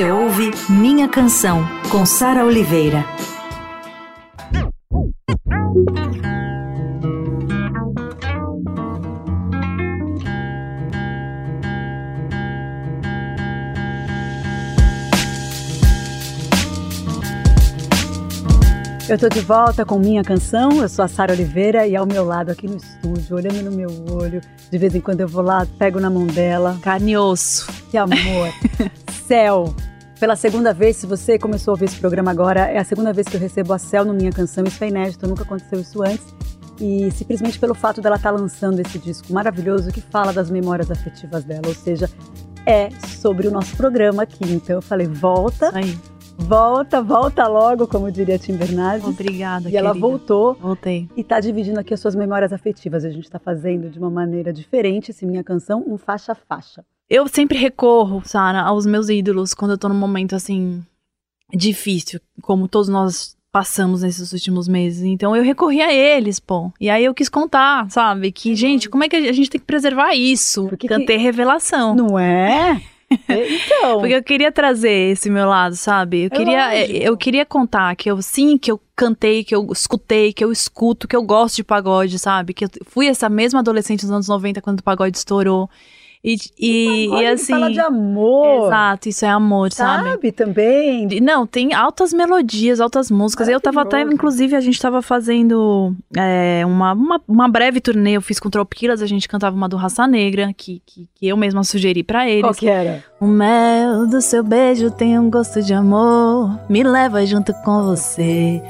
Você 0.00 0.10
ouve 0.10 0.50
Minha 0.70 1.06
Canção, 1.06 1.62
com 1.90 2.06
Sara 2.06 2.42
Oliveira. 2.42 3.04
Eu 19.06 19.18
tô 19.18 19.28
de 19.28 19.40
volta 19.40 19.84
com 19.84 19.98
minha 19.98 20.22
canção. 20.24 20.80
Eu 20.80 20.88
sou 20.88 21.04
a 21.04 21.08
Sara 21.08 21.34
Oliveira 21.34 21.86
e 21.86 21.94
ao 21.94 22.06
meu 22.06 22.24
lado 22.24 22.50
aqui 22.50 22.66
no 22.66 22.78
estúdio, 22.78 23.36
olhando 23.36 23.62
no 23.64 23.72
meu 23.72 23.90
olho. 24.10 24.40
De 24.70 24.78
vez 24.78 24.94
em 24.94 25.00
quando 25.02 25.20
eu 25.20 25.28
vou 25.28 25.42
lá, 25.42 25.66
pego 25.78 26.00
na 26.00 26.08
mão 26.08 26.26
dela. 26.26 26.78
Carne 26.80 27.12
e 27.12 27.16
osso. 27.18 27.70
Que 27.90 27.98
amor. 27.98 28.48
Céu. 29.28 29.74
Pela 30.20 30.36
segunda 30.36 30.74
vez, 30.74 30.96
se 30.96 31.06
você 31.06 31.38
começou 31.38 31.72
a 31.72 31.74
ouvir 31.74 31.86
esse 31.86 31.98
programa 31.98 32.30
agora, 32.30 32.60
é 32.70 32.76
a 32.78 32.84
segunda 32.84 33.10
vez 33.10 33.26
que 33.26 33.36
eu 33.36 33.40
recebo 33.40 33.72
a 33.72 33.78
Céu 33.78 34.04
no 34.04 34.12
Minha 34.12 34.30
Canção. 34.30 34.64
Isso 34.64 34.84
é 34.84 34.88
inédito, 34.88 35.26
nunca 35.26 35.44
aconteceu 35.44 35.80
isso 35.80 36.02
antes. 36.02 36.26
E 36.78 37.10
simplesmente 37.12 37.58
pelo 37.58 37.74
fato 37.74 38.02
dela 38.02 38.16
estar 38.16 38.30
lançando 38.30 38.80
esse 38.80 38.98
disco 38.98 39.32
maravilhoso 39.32 39.90
que 39.90 40.00
fala 40.02 40.30
das 40.30 40.50
memórias 40.50 40.90
afetivas 40.90 41.42
dela. 41.42 41.62
Ou 41.66 41.74
seja, 41.74 42.08
é 42.66 42.90
sobre 43.18 43.48
o 43.48 43.50
nosso 43.50 43.74
programa 43.78 44.24
aqui. 44.24 44.44
Então 44.52 44.76
eu 44.76 44.82
falei, 44.82 45.06
volta, 45.06 45.74
Aí. 45.74 45.98
volta, 46.36 47.00
volta 47.00 47.46
logo, 47.48 47.86
como 47.86 48.12
diria 48.12 48.38
Tim 48.38 48.56
Bernardes. 48.56 49.08
Obrigada, 49.08 49.70
E 49.70 49.76
ela 49.76 49.88
querida. 49.90 50.06
voltou 50.06 50.52
Voltei. 50.54 51.08
e 51.16 51.22
está 51.22 51.40
dividindo 51.40 51.80
aqui 51.80 51.94
as 51.94 52.00
suas 52.00 52.14
memórias 52.14 52.52
afetivas. 52.52 53.06
A 53.06 53.10
gente 53.10 53.24
está 53.24 53.38
fazendo 53.38 53.88
de 53.88 53.98
uma 53.98 54.10
maneira 54.10 54.52
diferente 54.52 55.12
esse 55.12 55.24
Minha 55.24 55.42
Canção, 55.42 55.82
um 55.86 55.96
faixa 55.96 56.32
a 56.32 56.34
faixa. 56.34 56.84
Eu 57.10 57.26
sempre 57.26 57.58
recorro, 57.58 58.22
Sara, 58.24 58.60
aos 58.62 58.86
meus 58.86 59.08
ídolos 59.08 59.52
quando 59.52 59.72
eu 59.72 59.78
tô 59.78 59.88
num 59.88 59.94
momento 59.96 60.34
assim 60.36 60.80
difícil, 61.52 62.20
como 62.40 62.68
todos 62.68 62.88
nós 62.88 63.36
passamos 63.52 64.02
nesses 64.02 64.32
últimos 64.32 64.68
meses. 64.68 65.02
Então 65.02 65.34
eu 65.34 65.42
recorri 65.42 65.82
a 65.82 65.92
eles, 65.92 66.38
pô. 66.38 66.72
E 66.80 66.88
aí 66.88 67.04
eu 67.04 67.12
quis 67.12 67.28
contar, 67.28 67.90
sabe? 67.90 68.30
Que, 68.30 68.54
gente, 68.54 68.88
como 68.88 69.02
é 69.02 69.08
que 69.08 69.16
a 69.16 69.32
gente 69.32 69.50
tem 69.50 69.60
que 69.60 69.66
preservar 69.66 70.14
isso? 70.14 70.68
Por 70.68 70.78
que 70.78 70.86
que- 70.86 70.94
Cantei 70.94 71.16
revelação. 71.16 71.96
Não 71.96 72.16
é? 72.20 72.80
Então. 73.28 73.98
Porque 73.98 74.14
eu 74.14 74.22
queria 74.22 74.52
trazer 74.52 75.10
esse 75.10 75.28
meu 75.28 75.48
lado, 75.48 75.74
sabe? 75.74 76.20
Eu 76.22 76.26
É 76.26 76.30
queria, 76.30 76.66
lógico. 76.68 76.98
eu 77.02 77.16
queria 77.16 77.44
contar 77.44 77.96
que 77.96 78.08
eu 78.08 78.22
sim, 78.22 78.56
que 78.56 78.70
eu 78.70 78.80
cantei, 78.94 79.42
que 79.42 79.52
eu 79.52 79.66
escutei, 79.72 80.32
que 80.32 80.44
eu 80.44 80.52
escuto, 80.52 81.08
que 81.08 81.16
eu 81.16 81.22
gosto 81.24 81.56
de 81.56 81.64
pagode, 81.64 82.20
sabe? 82.20 82.54
Que 82.54 82.66
eu 82.66 82.70
fui 82.86 83.08
essa 83.08 83.28
mesma 83.28 83.58
adolescente 83.58 84.02
nos 84.04 84.12
anos 84.12 84.28
90 84.28 84.62
quando 84.62 84.78
o 84.78 84.84
pagode 84.84 85.16
estourou. 85.18 85.68
E, 86.22 86.36
e, 86.58 87.06
Agora 87.06 87.22
e 87.22 87.24
ele 87.24 87.34
assim. 87.34 87.52
fala 87.52 87.70
de 87.70 87.80
amor. 87.80 88.66
Exato, 88.66 89.08
isso 89.08 89.24
é 89.24 89.28
amor, 89.28 89.72
sabe? 89.72 90.10
Sabe 90.10 90.32
também. 90.32 91.08
Não, 91.20 91.46
tem 91.46 91.72
altas 91.72 92.12
melodias, 92.12 92.78
altas 92.78 93.10
músicas. 93.10 93.48
Eu 93.48 93.58
tava 93.58 93.82
até, 93.82 94.02
inclusive, 94.02 94.54
a 94.54 94.60
gente 94.60 94.78
tava 94.80 95.00
fazendo 95.00 95.94
é, 96.14 96.62
uma, 96.66 96.92
uma, 96.92 97.20
uma 97.26 97.48
breve 97.48 97.80
turnê, 97.80 98.12
eu 98.12 98.22
fiz 98.22 98.38
com 98.38 98.50
Tropiquilas, 98.50 99.00
a 99.00 99.06
gente 99.06 99.26
cantava 99.26 99.56
uma 99.56 99.68
do 99.68 99.76
Raça 99.76 100.06
Negra, 100.06 100.52
que, 100.54 100.82
que, 100.84 101.08
que 101.14 101.26
eu 101.26 101.36
mesma 101.38 101.64
sugeri 101.64 102.02
pra 102.02 102.28
eles. 102.28 102.42
Qual 102.42 102.54
que 102.54 102.68
era? 102.68 103.02
O 103.18 103.26
mel 103.26 104.06
do 104.06 104.20
seu 104.20 104.44
beijo 104.44 104.90
tem 104.90 105.18
um 105.18 105.30
gosto 105.30 105.62
de 105.62 105.72
amor. 105.72 106.58
Me 106.68 106.82
leva 106.82 107.24
junto 107.24 107.54
com 107.64 107.84
você. 107.84 108.62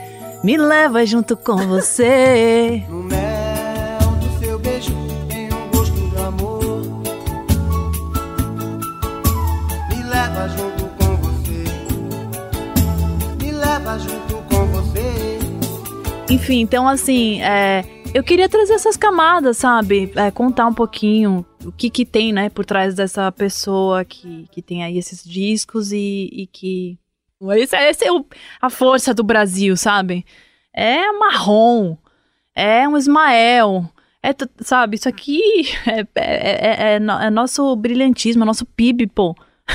Me 0.45 0.57
leva 0.57 1.05
junto 1.05 1.37
com 1.37 1.57
você. 1.57 2.85
Leva 10.41 10.49
junto 10.49 10.89
com 10.97 11.17
você. 11.17 11.65
Me 13.45 13.53
leva 13.53 13.99
junto 13.99 14.37
com 14.49 14.67
você. 14.67 15.39
Enfim, 16.33 16.61
então 16.61 16.89
assim, 16.89 17.43
é, 17.43 17.85
eu 18.15 18.23
queria 18.23 18.49
trazer 18.49 18.73
essas 18.75 18.97
camadas, 18.97 19.59
sabe? 19.59 20.11
É, 20.17 20.31
contar 20.31 20.67
um 20.67 20.73
pouquinho 20.73 21.45
o 21.65 21.71
que 21.71 21.91
que 21.91 22.07
tem, 22.07 22.33
né, 22.33 22.49
por 22.49 22.65
trás 22.65 22.95
dessa 22.95 23.31
pessoa 23.31 24.03
que, 24.05 24.47
que 24.51 24.63
tem 24.63 24.83
aí 24.83 24.97
esses 24.97 25.23
discos 25.23 25.93
e, 25.93 26.31
e 26.33 26.47
que... 26.47 26.99
Esse, 27.57 27.77
esse 27.77 28.05
é 28.07 28.13
o- 28.13 28.25
a 28.63 28.71
força 28.71 29.13
do 29.15 29.23
Brasil, 29.23 29.77
sabe? 29.77 30.25
É 30.75 31.11
marrom, 31.13 31.97
é 32.55 32.87
um 32.89 32.97
Ismael, 32.97 33.85
é, 34.23 34.31
sabe? 34.61 34.97
Isso 34.97 35.09
aqui 35.09 35.41
é, 35.87 36.01
é, 36.01 36.07
é- 36.15 36.95
é 36.95 36.97
é 36.97 37.31
nosso 37.31 37.75
brilhantismo, 37.77 38.43
é 38.43 38.47
nosso 38.47 38.65
PIB, 38.65 39.07
pô. 39.09 39.35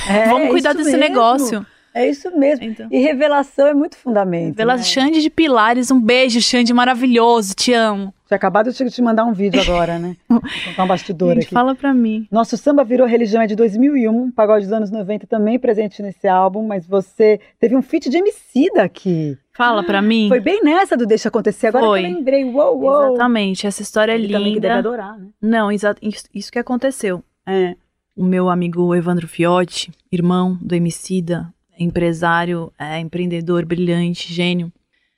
É, 0.10 0.30
Vamos 0.30 0.50
cuidar 0.50 0.74
desse 0.74 0.92
mesmo. 0.92 1.00
negócio. 1.00 1.66
É 1.96 2.10
isso 2.10 2.30
mesmo. 2.38 2.66
Então. 2.66 2.88
E 2.92 3.00
revelação 3.00 3.68
é 3.68 3.74
muito 3.74 3.96
fundamento. 3.96 4.56
Pela 4.58 4.76
né? 4.76 4.84
Xande 4.84 5.22
de 5.22 5.30
Pilares, 5.30 5.90
um 5.90 6.00
beijo, 6.00 6.42
Xande 6.42 6.74
maravilhoso, 6.74 7.54
te 7.56 7.72
amo. 7.72 8.14
Tinha 8.28 8.36
acabado 8.36 8.70
de 8.74 8.90
te 8.90 9.02
mandar 9.02 9.24
um 9.24 9.32
vídeo 9.32 9.62
agora, 9.62 9.98
né? 9.98 10.18
Vou 10.28 10.42
contar 10.42 10.84
um 10.84 10.88
bastidor 10.88 11.34
Gente, 11.36 11.46
aqui. 11.46 11.54
fala 11.54 11.74
pra 11.74 11.94
mim. 11.94 12.28
Nosso 12.30 12.58
samba 12.58 12.84
virou 12.84 13.08
religião 13.08 13.42
é 13.42 13.48
de 13.48 13.56
2001, 13.56 14.30
pagode 14.32 14.66
dos 14.66 14.74
anos 14.74 14.92
90 14.92 15.26
também 15.26 15.58
presente 15.58 16.02
nesse 16.02 16.28
álbum, 16.28 16.68
mas 16.68 16.86
você 16.86 17.40
teve 17.62 17.78
um 17.78 17.82
feat 17.82 18.10
de 18.10 18.18
Emicida 18.18 18.84
aqui. 18.84 19.38
Fala 19.54 19.82
pra 19.82 20.02
mim. 20.02 20.28
Foi 20.28 20.42
bem 20.42 20.62
nessa 20.62 20.98
do 20.98 21.06
Deixa 21.06 21.30
Acontecer, 21.30 21.68
agora 21.68 21.86
Foi. 21.86 22.02
que 22.02 22.08
eu 22.08 22.14
lembrei, 22.14 22.44
uou, 22.44 22.78
uou. 22.82 23.10
Exatamente, 23.14 23.68
essa 23.68 23.82
história 23.82 24.12
é 24.12 24.16
Ele 24.16 24.28
também 24.34 24.54
que 24.56 24.60
deve 24.60 24.76
linda. 24.76 24.90
adorar, 24.90 25.18
né? 25.18 25.28
Não, 25.42 25.72
isso 25.72 26.52
que 26.52 26.60
aconteceu. 26.60 27.24
É. 27.48 27.76
O 28.16 28.24
meu 28.24 28.50
amigo 28.50 28.96
Evandro 28.96 29.28
Fiotti, 29.28 29.92
irmão 30.12 30.58
do 30.62 30.74
Emicida, 30.74 31.54
empresário, 31.78 32.72
é, 32.80 33.00
empreendedor 33.00 33.66
brilhante, 33.66 34.34
gênio, 34.34 34.72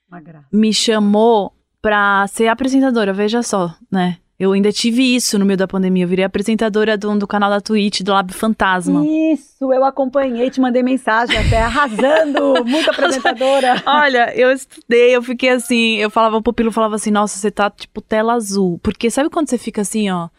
Uma 0.10 0.20
graça. 0.20 0.48
me 0.52 0.74
chamou 0.74 1.54
pra 1.82 2.26
ser 2.28 2.48
apresentadora, 2.48 3.14
veja 3.14 3.44
só, 3.44 3.76
né? 3.92 4.18
Eu 4.40 4.52
ainda 4.52 4.72
tive 4.72 5.16
isso 5.16 5.40
no 5.40 5.46
meio 5.46 5.58
da 5.58 5.68
pandemia. 5.68 6.04
Eu 6.04 6.08
virei 6.08 6.24
apresentadora 6.24 6.96
do, 6.96 7.18
do 7.18 7.26
canal 7.26 7.50
da 7.50 7.60
Twitch, 7.60 8.02
do 8.02 8.12
Lab 8.12 8.32
Fantasma. 8.32 9.04
Isso, 9.04 9.74
eu 9.74 9.84
acompanhei, 9.84 10.52
te 10.52 10.62
mandei 10.62 10.84
mensagem 10.84 11.36
até 11.36 11.60
arrasando, 11.60 12.62
muito 12.64 12.88
apresentadora. 12.88 13.82
Olha, 13.84 14.32
eu 14.36 14.52
estudei, 14.52 15.16
eu 15.16 15.24
fiquei 15.24 15.50
assim, 15.50 15.96
eu 15.96 16.12
falava 16.12 16.40
pro 16.40 16.54
Pilo, 16.54 16.72
falava 16.72 16.96
assim, 16.96 17.10
nossa, 17.10 17.36
você 17.40 17.50
tá 17.50 17.68
tipo 17.72 18.00
tela 18.00 18.34
azul. 18.34 18.80
Porque 18.84 19.10
sabe 19.10 19.28
quando 19.30 19.50
você 19.50 19.58
fica 19.58 19.82
assim, 19.82 20.08
ó? 20.12 20.30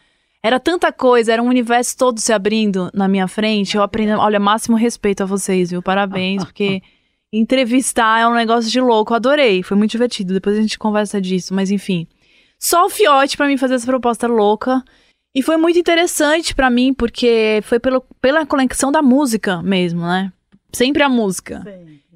Era 0.43 0.59
tanta 0.59 0.91
coisa, 0.91 1.33
era 1.33 1.43
um 1.43 1.47
universo 1.47 1.97
todo 1.97 2.19
se 2.19 2.31
abrindo 2.31 2.89
na 2.93 3.07
minha 3.07 3.27
frente. 3.27 3.75
Eu 3.75 3.83
aprendi, 3.83 4.11
olha, 4.13 4.39
máximo 4.39 4.77
respeito 4.77 5.21
a 5.21 5.25
vocês, 5.25 5.69
viu? 5.69 5.81
Parabéns, 5.81 6.43
porque 6.43 6.81
entrevistar 7.31 8.21
é 8.21 8.27
um 8.27 8.33
negócio 8.33 8.71
de 8.71 8.79
louco. 8.79 9.11
Eu 9.11 9.17
adorei, 9.17 9.61
foi 9.61 9.75
muito 9.75 9.91
divertido. 9.91 10.33
Depois 10.33 10.57
a 10.57 10.61
gente 10.61 10.79
conversa 10.79 11.19
disso, 11.19 11.53
mas 11.53 11.69
enfim. 11.71 12.07
Só 12.57 12.85
o 12.85 12.89
Fiote 12.89 13.35
pra 13.35 13.47
mim 13.47 13.57
fazer 13.57 13.75
essa 13.75 13.85
proposta 13.85 14.27
louca. 14.27 14.81
E 15.35 15.43
foi 15.43 15.57
muito 15.57 15.77
interessante 15.77 16.55
pra 16.55 16.69
mim, 16.69 16.93
porque 16.93 17.59
foi 17.63 17.79
pelo, 17.79 18.01
pela 18.21 18.45
conexão 18.45 18.91
da 18.91 19.01
música 19.01 19.61
mesmo, 19.61 20.01
né? 20.01 20.31
Sempre 20.73 21.03
a 21.03 21.09
música. 21.09 21.63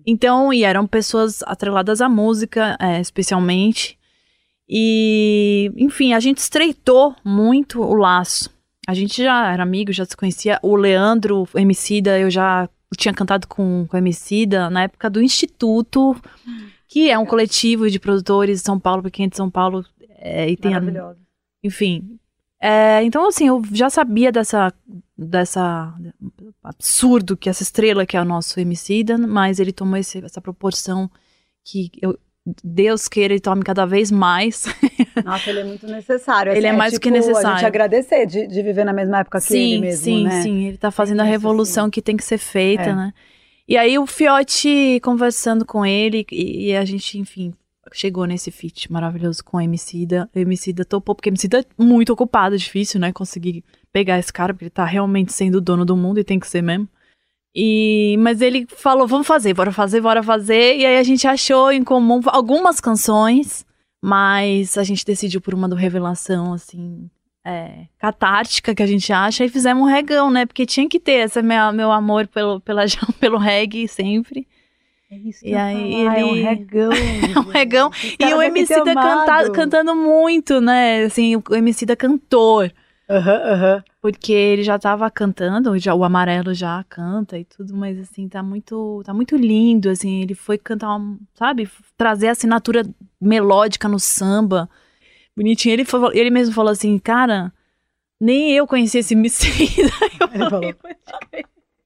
Então, 0.05 0.51
e 0.53 0.63
eram 0.63 0.87
pessoas 0.87 1.41
atreladas 1.43 2.01
à 2.01 2.09
música, 2.09 2.75
é, 2.79 2.99
especialmente. 2.99 3.97
E, 4.69 5.71
enfim, 5.77 6.13
a 6.13 6.19
gente 6.19 6.37
estreitou 6.39 7.15
muito 7.23 7.81
o 7.81 7.93
laço. 7.93 8.49
A 8.87 8.93
gente 8.93 9.23
já 9.23 9.51
era 9.51 9.63
amigo, 9.63 9.91
já 9.93 10.05
se 10.05 10.15
conhecia. 10.17 10.59
O 10.61 10.75
Leandro, 10.75 11.47
o 11.53 11.59
Emicida, 11.59 12.19
eu 12.19 12.29
já 12.29 12.67
tinha 12.97 13.13
cantado 13.13 13.47
com, 13.47 13.85
com 13.87 13.95
o 13.95 13.99
Emicida 13.99 14.69
na 14.69 14.83
época 14.83 15.09
do 15.09 15.21
Instituto, 15.21 16.15
que 16.87 17.09
é 17.09 17.17
um 17.17 17.25
coletivo 17.25 17.89
de 17.89 17.99
produtores 17.99 18.59
de 18.59 18.65
São 18.65 18.79
Paulo, 18.79 19.03
pequeno 19.03 19.29
de 19.29 19.37
São 19.37 19.49
Paulo. 19.49 19.85
é, 20.25 20.49
e 20.49 20.55
tem 20.55 20.73
a- 20.73 20.79
Maravilhosa. 20.79 21.19
enfim. 21.63 22.17
É, 22.61 23.03
então, 23.03 23.27
assim, 23.27 23.47
eu 23.49 23.61
já 23.73 23.89
sabia 23.89 24.31
dessa, 24.31 24.73
dessa 25.17 25.93
absurdo 26.63 27.35
que 27.35 27.49
essa 27.49 27.61
estrela 27.63 28.05
que 28.05 28.15
é 28.15 28.21
o 28.21 28.25
nosso 28.25 28.57
Emicida, 28.59 29.17
mas 29.17 29.59
ele 29.59 29.73
tomou 29.73 29.97
esse- 29.97 30.23
essa 30.23 30.39
proporção 30.39 31.09
que 31.65 31.91
eu, 32.01 32.17
Deus 32.63 33.07
queira 33.07 33.33
ele 33.33 33.39
tome 33.39 33.63
cada 33.63 33.85
vez 33.85 34.11
mais. 34.11 34.65
Nossa, 35.23 35.49
ele 35.49 35.59
é 35.59 35.63
muito 35.63 35.87
necessário. 35.87 36.51
Ele 36.51 36.65
é 36.65 36.69
Assim, 36.69 36.77
mais 36.77 36.93
do 36.93 36.99
que 36.99 37.09
tipo, 37.11 37.15
A 37.15 37.27
necessário. 37.27 37.57
gente 37.57 37.65
agradecer 37.65 38.25
de, 38.25 38.47
de 38.47 38.61
viver 38.61 38.83
na 38.83 38.91
mesma 38.93 39.19
época 39.19 39.39
que 39.39 39.53
ele 39.53 39.75
sim, 39.75 39.81
mesmo, 39.81 40.03
sim, 40.03 40.23
né? 40.25 40.41
sim. 40.41 40.63
Ele 40.65 40.77
tá 40.77 40.91
fazendo 40.91 41.21
a 41.21 41.23
revolução 41.23 41.89
que 41.89 42.01
tem 42.01 42.17
que 42.17 42.23
ser 42.23 42.37
feita, 42.37 42.83
É. 42.83 42.95
né? 42.95 43.13
E 43.65 43.77
aí 43.77 43.97
o 43.97 44.05
Fiote 44.05 44.99
conversando 45.01 45.65
com 45.65 45.85
ele 45.85 46.25
e, 46.29 46.71
e 46.71 46.75
a 46.75 46.83
gente, 46.83 47.17
enfim, 47.17 47.53
chegou 47.93 48.25
nesse 48.25 48.51
feat 48.51 48.91
maravilhoso 48.91 49.41
com 49.41 49.55
o 49.55 49.61
Emicida. 49.61 50.29
O 50.35 50.39
Emicida 50.39 50.83
topou, 50.83 51.15
porque 51.15 51.29
o 51.29 51.31
Emicida 51.31 51.59
é 51.61 51.65
muito 51.81 52.11
ocupado, 52.11 52.55
é 52.55 52.57
difícil, 52.57 52.99
né? 52.99 53.13
Conseguir 53.13 53.63
pegar 53.91 54.19
esse 54.19 54.33
cara, 54.33 54.53
porque 54.53 54.65
ele 54.65 54.69
tá 54.69 54.83
realmente 54.83 55.31
sendo 55.31 55.55
o 55.59 55.61
dono 55.61 55.85
do 55.85 55.95
mundo 55.95 56.19
e 56.19 56.25
tem 56.25 56.37
que 56.39 56.47
ser 56.47 56.61
mesmo. 56.61 56.89
E, 57.55 58.15
mas 58.19 58.41
ele 58.41 58.65
falou, 58.67 59.07
vamos 59.07 59.27
fazer, 59.27 59.53
bora 59.53 59.71
fazer, 59.71 60.01
bora 60.01 60.23
fazer. 60.23 60.77
E 60.77 60.85
aí 60.85 60.97
a 60.97 61.03
gente 61.03 61.27
achou 61.27 61.71
em 61.71 61.83
comum 61.83 62.19
algumas 62.25 62.79
canções, 62.79 63.65
mas 64.01 64.77
a 64.77 64.83
gente 64.83 65.05
decidiu 65.05 65.39
por 65.39 65.53
uma 65.53 65.69
do 65.69 65.75
Revelação, 65.75 66.53
assim, 66.53 67.09
é, 67.45 67.85
catártica 67.99 68.73
que 68.73 68.81
a 68.81 68.87
gente 68.87 69.13
acha, 69.13 69.45
e 69.45 69.49
fizemos 69.49 69.83
um 69.83 69.87
regão, 69.87 70.31
né? 70.31 70.45
Porque 70.45 70.65
tinha 70.65 70.89
que 70.89 70.99
ter 70.99 71.25
esse 71.25 71.41
meu, 71.41 71.71
meu 71.71 71.91
amor 71.91 72.27
pelo, 72.27 72.59
pela, 72.59 72.85
pelo 73.19 73.37
reggae 73.37 73.87
sempre. 73.87 74.47
É 75.11 75.15
isso 75.15 75.41
que 75.41 75.49
E 75.51 75.53
aí 75.55 76.05
falar, 76.05 76.19
é 76.19 76.25
um 76.25 76.29
ele- 76.35 76.41
regão. 76.41 76.91
É 76.91 77.39
um 77.39 77.51
regão. 77.51 77.91
E 78.19 78.33
o 78.33 78.41
Emicida 78.41 78.95
canta, 78.95 79.51
cantando 79.51 79.95
muito, 79.95 80.59
né? 80.59 81.03
Assim, 81.03 81.35
o 81.35 81.55
Emicida 81.55 81.95
cantor. 81.95 82.73
Aham, 83.09 83.35
aham. 83.53 83.83
Porque 84.01 84.31
ele 84.33 84.63
já 84.63 84.77
tava 84.79 85.09
cantando, 85.11 85.77
já, 85.77 85.93
o 85.93 86.03
Amarelo 86.03 86.53
já 86.53 86.83
canta 86.89 87.37
e 87.37 87.45
tudo, 87.45 87.75
mas 87.75 87.97
assim, 87.99 88.27
tá 88.27 88.41
muito, 88.43 89.01
tá 89.05 89.13
muito 89.13 89.35
lindo, 89.35 89.89
assim, 89.89 90.21
ele 90.21 90.35
foi 90.35 90.57
cantar, 90.57 90.95
um, 90.97 91.17
sabe, 91.35 91.69
trazer 91.97 92.27
a 92.27 92.31
assinatura 92.31 92.83
melódica 93.19 93.87
no 93.87 93.99
samba, 93.99 94.69
bonitinho, 95.35 95.73
ele, 95.73 95.85
falou- 95.85 96.11
ele 96.13 96.29
mesmo 96.29 96.53
falou 96.53 96.71
assim, 96.71 96.97
cara, 96.99 97.51
nem 98.19 98.51
eu 98.53 98.67
conhecia 98.67 98.99
esse 99.01 99.15
eu 100.19 100.29
Ele 100.33 100.49
falou. 100.49 100.75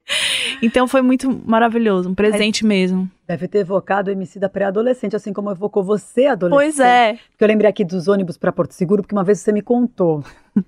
Então 0.61 0.87
foi 0.87 1.01
muito 1.01 1.29
maravilhoso, 1.45 2.09
um 2.09 2.15
presente 2.15 2.65
mesmo. 2.65 3.09
Deve 3.27 3.47
ter 3.47 3.59
evocado 3.59 4.09
o 4.09 4.13
MC 4.13 4.39
da 4.39 4.49
pré-adolescente, 4.49 5.15
assim 5.15 5.31
como 5.33 5.51
evocou 5.51 5.83
você, 5.83 6.25
adolescente. 6.25 6.75
Pois 6.75 6.79
é, 6.79 7.19
Porque 7.31 7.43
eu 7.43 7.47
lembrei 7.47 7.69
aqui 7.69 7.83
dos 7.85 8.07
ônibus 8.07 8.37
para 8.37 8.51
Porto 8.51 8.71
Seguro, 8.73 9.03
porque 9.03 9.13
uma 9.13 9.23
vez 9.23 9.39
você 9.39 9.51
me 9.51 9.61
contou 9.61 10.23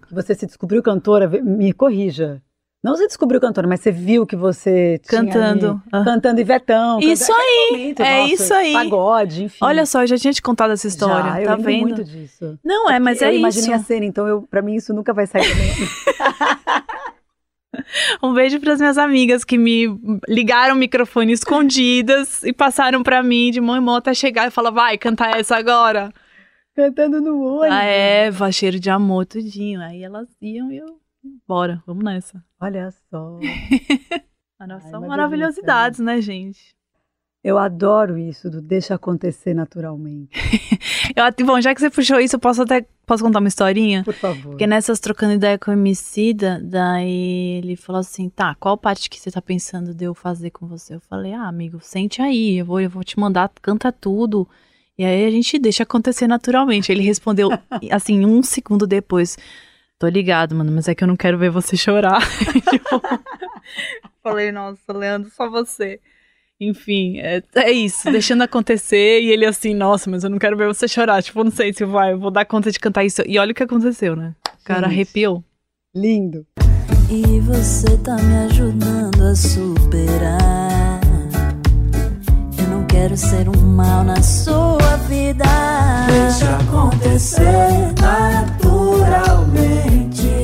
que 0.08 0.13
você 0.13 0.36
se 0.36 0.45
descobriu 0.45 0.84
cantora, 0.84 1.28
me 1.28 1.73
corrija. 1.73 2.41
Não 2.84 2.95
você 2.95 3.08
descobriu 3.08 3.41
cantora, 3.41 3.67
mas 3.67 3.82
você 3.82 3.91
viu 3.91 4.25
que 4.25 4.36
você 4.38 5.02
cantando. 5.08 5.71
ali- 5.71 5.80
Ah. 5.91 6.04
cantando 6.04 6.39
Ivetão. 6.39 6.99
Isso 6.99 7.25
cantando- 7.28 7.41
aí, 7.41 7.69
momento, 7.71 7.99
é 8.02 8.21
nossa, 8.21 8.34
isso 8.34 8.54
aí. 8.54 8.73
Pagode, 8.73 9.43
enfim. 9.45 9.58
Olha 9.62 9.86
só, 9.86 10.04
eu 10.04 10.08
já 10.08 10.17
tinha 10.17 10.32
te 10.32 10.41
contado 10.41 10.71
essa 10.71 10.88
história, 10.88 11.32
Já, 11.32 11.41
eu 11.41 11.45
tá 11.47 11.56
lembro 11.56 11.71
vendo? 11.71 11.82
muito 11.82 12.04
disso. 12.04 12.58
Não, 12.63 12.89
é, 12.89 12.99
mas 12.99 13.21
eu 13.21 13.28
é 13.30 13.36
imaginei 13.36 13.73
isso. 13.75 13.82
a 13.82 13.86
cena, 13.86 14.06
então 14.06 14.28
eu, 14.28 14.43
pra 14.43 14.62
mim 14.62 14.75
isso 14.75 14.93
nunca 14.93 15.13
vai 15.13 15.25
sair. 15.28 15.43
Um 18.21 18.34
beijo 18.34 18.60
para 18.60 18.73
as 18.73 18.80
minhas 18.80 18.97
amigas 18.97 19.43
que 19.43 19.58
me 19.58 19.88
ligaram 20.28 20.75
o 20.75 20.78
microfone 20.78 21.32
escondidas 21.32 22.43
e 22.43 22.54
passaram 22.54 23.04
para 23.04 23.23
mim 23.23 23.52
de 23.52 23.62
mão 23.62 23.78
em 23.78 23.82
mão 23.82 23.95
até 23.95 24.13
chegar 24.13 24.47
e 24.47 24.52
falar: 24.52 24.71
vai, 24.71 24.97
cantar 24.97 25.39
essa 25.39 25.58
agora. 25.58 26.13
cantando 26.75 27.21
no 27.21 27.41
ônibus. 27.41 27.78
A 27.78 27.84
Eva, 27.84 28.52
cheiro 28.52 28.80
de 28.80 28.89
amor, 28.89 29.25
tudinho. 29.25 29.82
Aí 29.82 30.04
elas 30.04 30.28
iam 30.41 30.71
e 30.71 30.78
eu, 30.78 30.99
bora, 31.47 31.82
vamos 31.86 32.04
nessa. 32.04 32.43
Olha 32.60 32.91
só. 33.10 33.39
Ai, 34.60 34.82
São 34.91 35.08
maravilhosidades, 35.08 35.99
né, 35.99 36.19
gente? 36.21 36.75
Eu 37.41 37.58
adoro 37.58 38.17
isso 38.17 38.49
do 38.49 38.62
deixa 38.62 38.95
acontecer 38.95 39.54
naturalmente. 39.54 40.38
Eu, 41.15 41.45
bom, 41.45 41.60
já 41.62 41.73
que 41.73 41.80
você 41.80 41.89
puxou 41.89 42.19
isso, 42.19 42.36
eu 42.36 42.39
posso 42.39 42.62
até 42.62 42.86
posso 43.10 43.24
contar 43.24 43.39
uma 43.39 43.48
historinha? 43.48 44.04
Por 44.04 44.13
favor. 44.13 44.52
Porque 44.52 44.67
nessas 44.67 45.00
trocando 45.00 45.34
ideia 45.34 45.58
com 45.58 45.72
o 45.72 45.74
Emicida, 45.74 46.62
daí 46.63 47.58
ele 47.58 47.76
falou 47.76 48.00
assim, 48.00 48.30
tá, 48.30 48.56
qual 48.60 48.78
parte 48.78 49.10
que 49.10 49.19
você 49.19 49.32
tá 49.32 49.41
pensando 49.41 49.95
de 49.95 50.06
eu 50.06 50.13
fazer 50.13 50.52
com 50.52 50.67
você? 50.67 50.93
Eu 50.93 51.00
falei, 51.00 51.34
ah, 51.34 51.48
amigo, 51.48 51.80
sente 51.82 52.22
aí, 52.22 52.60
eu 52.60 52.65
vou, 52.65 52.80
eu 52.80 52.89
vou 52.89 53.04
te 53.04 53.19
mandar, 53.19 53.52
canta 53.63 53.91
tudo. 53.91 54.48
E 54.95 55.04
aí 55.04 55.26
a 55.26 55.32
gente 55.32 55.58
deixa 55.58 55.82
acontecer 55.82 56.28
naturalmente. 56.28 56.91
Ele 56.91 57.02
respondeu, 57.02 57.50
assim, 57.91 58.24
um 58.28 58.43
segundo 58.43 58.86
depois, 58.86 59.39
tô 59.98 60.08
ligado, 60.08 60.54
mano, 60.54 60.72
mas 60.72 60.88
é 60.88 60.93
que 60.93 61.04
eu 61.04 61.08
não 61.08 61.17
quero 61.17 61.38
ver 61.38 61.50
você 61.50 61.76
chorar. 61.76 62.22
Tipo, 62.69 63.02
falei, 64.22 64.52
nossa, 64.52 64.93
Leandro, 64.93 65.32
só 65.32 65.50
você. 65.50 66.00
Enfim, 66.62 67.19
é, 67.19 67.41
é 67.56 67.72
isso, 67.72 68.12
deixando 68.12 68.41
acontecer. 68.41 69.22
E 69.22 69.32
ele 69.32 69.45
assim, 69.45 69.74
nossa, 69.74 70.10
mas 70.10 70.24
eu 70.26 70.30
não 70.30 70.38
quero 70.38 70.58
ver 70.58 70.67
você 70.67 70.88
chorar. 70.88 71.24
Tipo, 71.24 71.43
não 71.43 71.52
sei 71.52 71.72
se 71.72 71.86
vai, 71.86 72.12
eu 72.13 72.19
vou 72.19 72.30
dar 72.30 72.45
conta 72.45 72.69
de 72.72 72.80
cantar 72.80 73.06
isso. 73.06 73.22
E 73.26 73.39
olha 73.39 73.52
o 73.52 73.56
que 73.56 73.63
aconteceu, 73.63 74.15
né? 74.15 74.36
O 74.62 74.65
cara 74.65 74.88
Gente. 74.88 74.95
arrepiou. 74.95 75.43
Lindo. 75.95 76.45
E 77.10 77.39
você 77.39 77.98
tá 77.98 78.15
me 78.17 78.38
ajudando 78.45 79.24
a 79.24 79.36
superar. 79.36 81.00
Eu 82.58 82.67
não 82.67 82.86
quero 82.86 83.17
ser 83.17 83.50
um 83.50 83.60
mal 83.62 84.04
na 84.04 84.22
sua 84.22 84.78
vida. 85.08 85.45
Deixa 86.08 86.58
acontecer 86.58 87.93
naturalmente. 88.00 90.38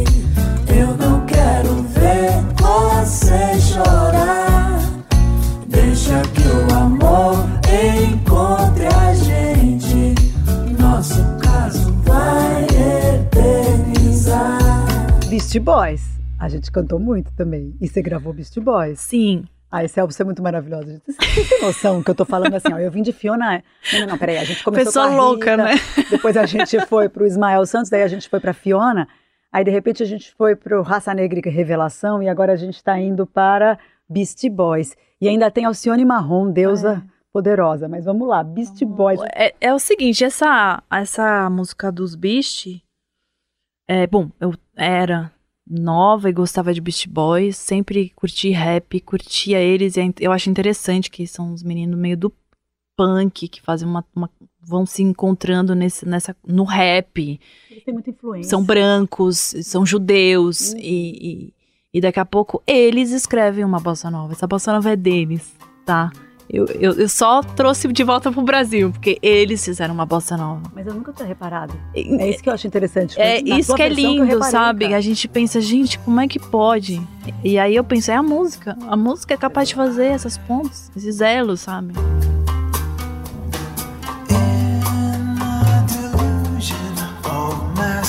Beast 15.56 15.60
Boys. 15.60 16.20
A 16.38 16.50
gente 16.50 16.70
cantou 16.70 17.00
muito 17.00 17.32
também. 17.34 17.74
E 17.80 17.88
você 17.88 18.02
gravou 18.02 18.34
Beast 18.34 18.60
Boys. 18.60 19.00
Sim. 19.00 19.46
Ah, 19.72 19.86
esse 19.86 19.98
álbum 19.98 20.12
você 20.12 20.22
é 20.22 20.26
muito 20.26 20.44
maravilhoso. 20.44 20.88
gente. 20.88 21.14
Você 21.14 21.44
tem 21.46 21.62
noção 21.62 22.04
que 22.04 22.12
eu 22.12 22.16
tô 22.16 22.26
falando 22.26 22.54
assim, 22.56 22.74
ó. 22.74 22.78
Eu 22.78 22.92
vim 22.92 23.02
de 23.02 23.14
Fiona. 23.14 23.64
Não, 23.94 24.00
não, 24.02 24.08
não, 24.08 24.18
peraí. 24.18 24.38
A 24.38 24.44
gente 24.44 24.62
começou 24.62 24.86
Pessoa 24.86 25.08
com 25.08 25.14
a 25.14 25.16
louca, 25.16 25.52
Rita, 25.52 25.64
né? 25.64 25.76
Depois 26.12 26.36
a 26.36 26.46
gente 26.46 26.78
foi 26.88 27.08
pro 27.08 27.26
Ismael 27.26 27.66
Santos, 27.66 27.90
daí 27.90 28.04
a 28.04 28.08
gente 28.08 28.28
foi 28.28 28.42
pra 28.42 28.54
Fiona. 28.54 29.08
Aí, 29.50 29.64
de 29.64 29.72
repente, 29.72 30.04
a 30.04 30.06
gente 30.06 30.34
foi 30.36 30.58
pro 30.58 30.82
Raça 30.82 31.14
Negra 31.14 31.40
e 31.40 31.50
Revelação. 31.50 32.22
E 32.22 32.28
agora 32.28 32.52
a 32.52 32.58
gente 32.58 32.84
tá 32.84 33.00
indo 33.00 33.26
para 33.26 33.80
Beast 34.10 34.46
Boys. 34.50 34.94
E 35.22 35.30
ainda 35.30 35.50
tem 35.50 35.64
Alcione 35.64 36.04
Marrom, 36.04 36.52
deusa 36.52 37.02
poderosa. 37.32 37.88
Mas 37.88 38.04
vamos 38.04 38.28
lá, 38.28 38.44
Beast 38.44 38.84
Boys. 38.84 39.22
É, 39.34 39.54
é 39.62 39.74
o 39.74 39.80
seguinte, 39.80 40.22
essa, 40.26 40.84
essa 40.92 41.50
música 41.50 41.94
dos 41.94 42.14
Beast. 42.14 42.84
É, 43.88 44.06
bom, 44.06 44.30
eu 44.42 44.54
era 44.76 45.32
nova 45.68 46.30
e 46.30 46.34
gostava 46.34 46.74
de 46.74 46.82
Beast 46.82 47.08
Boys, 47.08 47.58
sempre 47.58 48.12
curti 48.16 48.52
rap, 48.52 49.00
curtia 49.02 49.60
eles, 49.60 49.98
e 49.98 50.02
é 50.02 50.14
eu 50.20 50.32
acho 50.32 50.50
interessante 50.50 51.10
que 51.10 51.26
são 51.26 51.54
os 51.54 51.64
meninos 51.64 52.00
meio 52.00 52.18
do 52.18 52.32
punk, 52.96 53.48
que 53.48 53.62
fazem 53.62 53.88
uma, 53.88 54.06
uma 54.16 54.30
vão 54.62 54.86
se 54.86 55.04
encontrando 55.04 55.76
nesse, 55.76 56.08
nessa, 56.08 56.36
no 56.46 56.64
rap. 56.64 57.40
Eles 57.70 57.84
têm 57.84 57.94
muita 57.94 58.10
influência. 58.10 58.50
São 58.50 58.64
brancos, 58.64 59.38
são 59.64 59.86
judeus 59.86 60.72
Uhum. 60.72 60.80
e, 60.80 61.52
e, 61.52 61.54
e 61.94 62.02
daqui 62.02 62.20
a 62.20 62.26
pouco 62.26 62.64
eles 62.66 63.12
escrevem 63.12 63.64
uma 63.64 63.80
bossa 63.80 64.10
nova. 64.10 64.34
Essa 64.34 64.48
bossa 64.48 64.72
nova 64.72 64.92
é 64.92 64.96
deles, 64.96 65.54
tá? 65.86 66.12
Eu, 66.50 66.66
eu, 66.80 66.94
eu 66.94 67.10
só 67.10 67.42
trouxe 67.42 67.88
de 67.92 68.04
volta 68.04 68.32
pro 68.32 68.42
Brasil, 68.44 68.92
porque 68.92 69.18
eles 69.22 69.64
fizeram 69.66 69.94
uma 69.94 70.06
bossa 70.06 70.38
nova. 70.38 70.62
Mas 70.76 70.86
eu 70.86 70.94
nunca 70.94 71.12
tinha 71.12 71.28
reparado. 71.28 71.74
É 71.94 72.30
isso 72.30 72.44
que 72.44 72.50
eu 72.50 72.54
acho 72.54 72.68
interessante. 72.68 73.20
É 73.20 73.42
Na 73.42 73.58
isso 73.60 73.74
que 73.74 73.82
é 73.82 73.90
lindo, 73.90 74.24
reparei, 74.24 74.52
sabe? 74.52 74.86
cara. 74.86 74.98
A 74.98 75.02
gente 75.02 75.28
pensa, 75.28 75.60
gente, 75.60 75.98
como 76.00 76.20
é 76.22 76.28
que 76.28 76.40
pode? 76.40 77.02
E 77.44 77.58
aí 77.58 77.76
eu 77.76 77.84
penso, 77.84 78.12
é 78.12 78.16
a 78.16 78.24
música. 78.24 78.78
A 78.88 78.96
música 78.96 79.34
é 79.34 79.38
capaz 79.38 79.70
de 79.70 79.76
fazer 79.76 80.06
essas 80.06 80.38
pontes, 80.38 80.92
esses 80.96 81.20
elos, 81.20 81.62
sabe? 81.62 81.94
In 84.30 85.36
the 85.40 85.84
delusion 85.88 86.96
of 87.26 87.56
my 87.76 88.04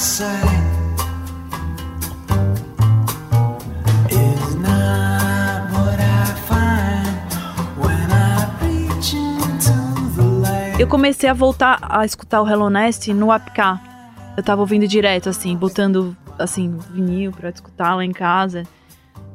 Eu 10.87 10.90
comecei 10.90 11.29
a 11.29 11.35
voltar 11.35 11.81
a 11.83 12.05
escutar 12.05 12.40
o 12.40 12.49
Hello 12.49 12.70
Nest 12.70 13.12
no 13.12 13.33
APK. 13.33 13.81
Eu 14.37 14.42
tava 14.44 14.61
ouvindo 14.61 14.87
direto, 14.87 15.29
assim, 15.29 15.57
botando, 15.57 16.16
assim, 16.38 16.79
vinil 16.92 17.33
pra 17.33 17.51
escutar 17.51 17.96
lá 17.96 18.05
em 18.05 18.12
casa. 18.12 18.62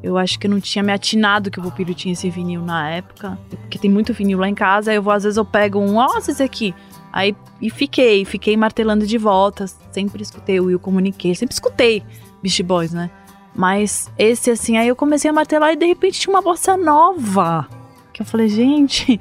Eu 0.01 0.17
acho 0.17 0.39
que 0.39 0.47
eu 0.47 0.51
não 0.51 0.61
tinha 0.61 0.81
me 0.81 0.93
atinado 0.93 1.51
que 1.51 1.59
o 1.59 1.63
Pupilo 1.63 1.93
tinha 1.93 2.13
esse 2.13 2.29
vinil 2.29 2.61
na 2.61 2.91
época. 2.91 3.37
Porque 3.49 3.77
tem 3.77 3.91
muito 3.91 4.13
vinil 4.13 4.39
lá 4.39 4.47
em 4.47 4.55
casa. 4.55 4.91
Aí 4.91 4.97
eu 4.97 5.03
vou, 5.03 5.11
às 5.11 5.23
vezes 5.23 5.35
eu 5.35 5.43
pego 5.43 5.77
um, 5.77 5.91
nossa, 5.91 6.31
esse 6.31 6.41
aqui. 6.41 6.73
Aí, 7.11 7.35
e 7.61 7.69
fiquei, 7.69 8.23
fiquei 8.23 8.55
martelando 8.55 9.05
de 9.05 9.17
volta. 9.17 9.65
Sempre 9.91 10.23
escutei 10.23 10.57
o 10.57 10.67
Will 10.67 10.79
Communique, 10.79 11.35
sempre 11.35 11.53
escutei 11.53 12.01
Beast 12.41 12.63
Boys, 12.63 12.93
né? 12.93 13.11
Mas 13.53 14.09
esse, 14.17 14.51
assim, 14.51 14.77
aí 14.77 14.87
eu 14.87 14.95
comecei 14.95 15.29
a 15.29 15.33
martelar 15.33 15.73
e 15.73 15.75
de 15.75 15.85
repente 15.85 16.17
tinha 16.17 16.33
uma 16.33 16.41
bossa 16.41 16.77
nova. 16.77 17.67
Que 18.13 18.21
eu 18.21 18.25
falei, 18.25 18.47
gente. 18.47 19.19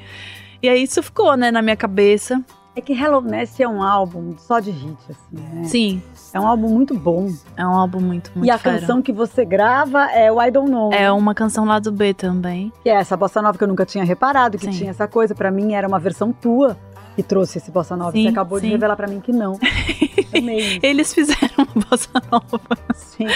E 0.62 0.68
aí 0.68 0.82
isso 0.82 1.02
ficou, 1.02 1.36
né, 1.36 1.50
na 1.50 1.62
minha 1.62 1.76
cabeça. 1.76 2.42
É 2.76 2.80
que 2.80 2.92
Hello 2.92 3.20
Nest 3.20 3.60
é 3.60 3.68
um 3.68 3.82
álbum 3.82 4.36
só 4.38 4.60
de 4.60 4.70
hit, 4.70 4.96
assim, 5.10 5.42
né? 5.54 5.64
Sim, 5.64 6.02
É 6.32 6.38
um 6.40 6.46
álbum 6.46 6.68
muito 6.68 6.94
bom. 6.96 7.28
é 7.56 7.66
um 7.66 7.70
álbum 7.74 7.98
muito, 8.00 8.30
muito 8.34 8.46
e 8.46 8.50
a 8.50 8.56
fera. 8.58 8.78
canção 8.78 9.02
que 9.02 9.12
você 9.12 9.44
grava 9.44 10.04
é 10.12 10.30
o 10.30 10.40
I 10.40 10.50
Don't 10.52 10.70
Know. 10.70 10.92
É 10.92 11.10
uma 11.10 11.34
canção 11.34 11.64
lá 11.64 11.80
do 11.80 11.90
B 11.90 12.14
também. 12.14 12.72
Que 12.82 12.88
é 12.88 12.94
essa 12.94 13.16
bossa 13.16 13.42
nova 13.42 13.58
que 13.58 13.64
eu 13.64 13.68
nunca 13.68 13.84
tinha 13.84 14.04
reparado, 14.04 14.56
que 14.56 14.66
Sim. 14.66 14.70
tinha 14.70 14.90
essa 14.90 15.08
coisa. 15.08 15.34
Pra 15.34 15.50
mim 15.50 15.72
era 15.74 15.86
uma 15.88 15.98
versão 15.98 16.32
tua 16.32 16.76
que 17.16 17.24
trouxe 17.24 17.58
esse 17.58 17.72
bossa 17.72 17.96
nova. 17.96 18.12
Sim, 18.12 18.22
você 18.22 18.28
acabou 18.28 18.60
de 18.60 18.66
sim. 18.66 18.72
revelar 18.72 18.94
pra 18.96 19.08
mim 19.08 19.20
que 19.20 19.32
não. 19.32 19.58
Eles 20.80 21.12
fizeram 21.12 21.50
uma 21.74 21.84
bossa 21.90 22.08
nova. 22.30 22.60
Sim. 22.94 23.26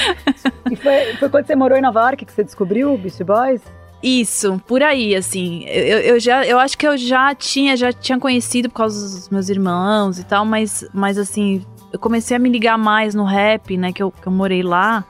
E 0.70 0.76
foi, 0.76 1.14
foi 1.18 1.28
quando 1.28 1.46
você 1.46 1.56
morou 1.56 1.76
em 1.76 1.82
Nova 1.82 2.00
York 2.02 2.24
que 2.24 2.32
você 2.32 2.44
descobriu 2.44 2.94
o 2.94 2.98
Beast 2.98 3.20
Boys? 3.24 3.60
Isso, 4.04 4.60
por 4.66 4.82
aí, 4.82 5.16
assim. 5.16 5.64
Eu, 5.64 5.98
eu 6.00 6.20
já, 6.20 6.44
eu 6.44 6.58
acho 6.58 6.76
que 6.76 6.86
eu 6.86 6.94
já 6.94 7.34
tinha, 7.34 7.74
já 7.74 7.90
tinha 7.90 8.20
conhecido 8.20 8.68
por 8.68 8.74
causa 8.74 9.00
dos 9.00 9.30
meus 9.30 9.48
irmãos 9.48 10.18
e 10.18 10.24
tal, 10.24 10.44
mas, 10.44 10.86
mas 10.92 11.16
assim, 11.16 11.64
eu 11.90 11.98
comecei 11.98 12.36
a 12.36 12.38
me 12.38 12.50
ligar 12.50 12.76
mais 12.76 13.14
no 13.14 13.24
rap, 13.24 13.78
né? 13.78 13.94
Que 13.94 14.02
eu, 14.02 14.10
que 14.10 14.26
eu 14.26 14.32
morei 14.32 14.62
lá, 14.62 15.06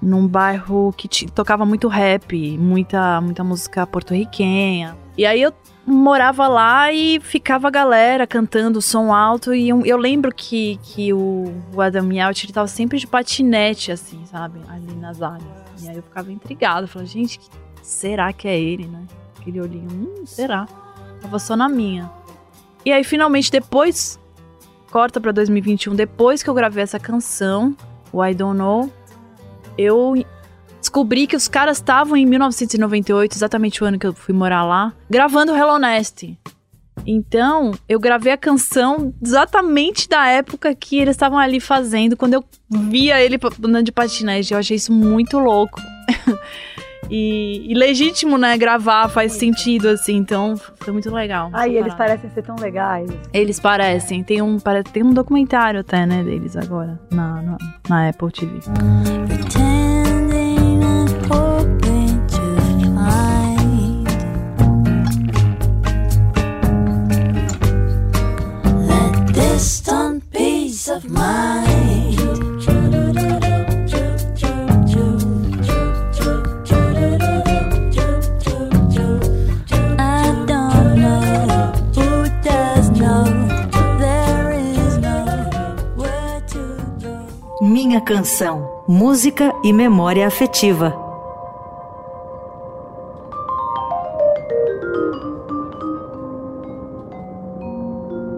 num 0.00 0.28
bairro 0.28 0.92
que 0.94 1.08
tocava 1.30 1.64
muito 1.64 1.88
rap, 1.88 2.58
muita, 2.58 3.18
muita 3.22 3.42
música 3.42 3.86
porto-riquenha. 3.86 4.94
E 5.16 5.24
aí 5.24 5.40
eu 5.40 5.50
morava 5.86 6.46
lá 6.46 6.92
e 6.92 7.20
ficava 7.20 7.68
a 7.68 7.70
galera 7.70 8.26
cantando 8.26 8.82
som 8.82 9.14
alto. 9.14 9.54
E 9.54 9.70
eu, 9.70 9.86
eu 9.86 9.96
lembro 9.96 10.30
que, 10.34 10.78
que 10.82 11.14
o, 11.14 11.50
o 11.74 11.80
Adam 11.80 12.12
Yalt, 12.12 12.44
ele 12.44 12.52
tava 12.52 12.68
sempre 12.68 12.98
de 12.98 13.06
patinete, 13.06 13.90
assim, 13.90 14.22
sabe? 14.26 14.60
Ali 14.68 14.94
nas 14.96 15.22
áreas. 15.22 15.48
E 15.82 15.88
aí 15.88 15.96
eu 15.96 16.02
ficava 16.02 16.30
intrigada, 16.30 16.86
falava, 16.86 17.10
gente, 17.10 17.38
que 17.38 17.63
será 17.84 18.32
que 18.32 18.48
é 18.48 18.58
ele, 18.58 18.86
né? 18.86 19.04
Aquele 19.38 19.60
olhinho, 19.60 19.88
hum, 19.92 20.26
será? 20.26 20.66
Tava 21.20 21.38
só 21.38 21.54
na 21.54 21.68
minha. 21.68 22.10
E 22.84 22.90
aí, 22.90 23.04
finalmente, 23.04 23.50
depois, 23.50 24.18
corta 24.90 25.20
pra 25.20 25.30
2021, 25.32 25.94
depois 25.94 26.42
que 26.42 26.48
eu 26.48 26.54
gravei 26.54 26.82
essa 26.82 26.98
canção, 26.98 27.76
o 28.12 28.24
I 28.24 28.34
Don't 28.34 28.56
Know, 28.56 28.90
eu 29.76 30.14
descobri 30.80 31.26
que 31.26 31.36
os 31.36 31.46
caras 31.46 31.76
estavam 31.76 32.16
em 32.16 32.26
1998, 32.26 33.36
exatamente 33.36 33.82
o 33.82 33.86
ano 33.86 33.98
que 33.98 34.06
eu 34.06 34.14
fui 34.14 34.34
morar 34.34 34.64
lá, 34.64 34.92
gravando 35.08 35.54
Hello 35.54 35.78
Nest. 35.78 36.38
Então, 37.06 37.72
eu 37.86 38.00
gravei 38.00 38.32
a 38.32 38.36
canção 38.36 39.12
exatamente 39.22 40.08
da 40.08 40.26
época 40.26 40.74
que 40.74 40.98
eles 40.98 41.14
estavam 41.14 41.38
ali 41.38 41.60
fazendo, 41.60 42.16
quando 42.16 42.34
eu 42.34 42.44
via 42.70 43.20
ele 43.20 43.38
andando 43.62 43.84
de 43.84 43.92
patinete. 43.92 44.54
Eu 44.54 44.58
achei 44.58 44.76
isso 44.76 44.92
muito 44.92 45.38
louco. 45.38 45.80
e, 47.10 47.70
e 47.70 47.74
legítimo, 47.74 48.38
né? 48.38 48.56
Gravar 48.56 49.08
faz 49.08 49.32
sentido, 49.32 49.88
assim. 49.88 50.16
Então, 50.16 50.56
foi 50.76 50.92
muito 50.92 51.10
legal. 51.12 51.50
Ai, 51.52 51.70
essa 51.70 51.78
eles 51.78 51.94
parecem 51.94 52.30
ser 52.30 52.42
tão 52.42 52.56
legais. 52.56 53.10
Eles 53.32 53.60
parecem. 53.60 54.22
Tem 54.22 54.40
um, 54.42 54.58
tem 54.92 55.02
um 55.02 55.12
documentário 55.12 55.80
até, 55.80 56.06
né, 56.06 56.22
deles 56.22 56.56
agora, 56.56 57.00
na, 57.10 57.42
na, 57.42 57.58
na 57.88 58.08
Apple 58.08 58.30
TV. 58.30 58.58
Pretending 59.26 60.82
and 60.82 61.08
hoping 61.30 62.26
to 62.26 62.40
find 62.94 64.06
that 68.88 69.32
distant 69.32 70.22
peace 70.30 70.88
of 70.88 71.08
mind. 71.08 71.63
Canção, 88.04 88.82
música 88.86 89.54
e 89.64 89.72
memória 89.72 90.26
afetiva. 90.26 90.94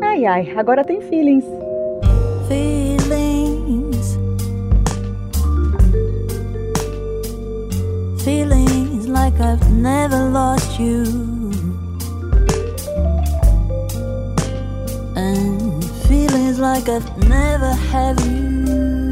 Ai, 0.03 0.25
ai, 0.25 0.51
agora 0.57 0.85
tem 0.85 1.01
feelings. 1.01 1.45
feelings 2.49 4.17
feelings 8.23 9.09
like 9.09 9.35
I've 9.41 9.69
never 9.73 10.31
lost 10.31 10.79
you 10.79 11.03
and 15.17 15.85
feelings 16.07 16.61
like 16.61 16.89
I've 16.89 17.29
never 17.29 17.73
had 17.91 18.21
you 18.21 19.06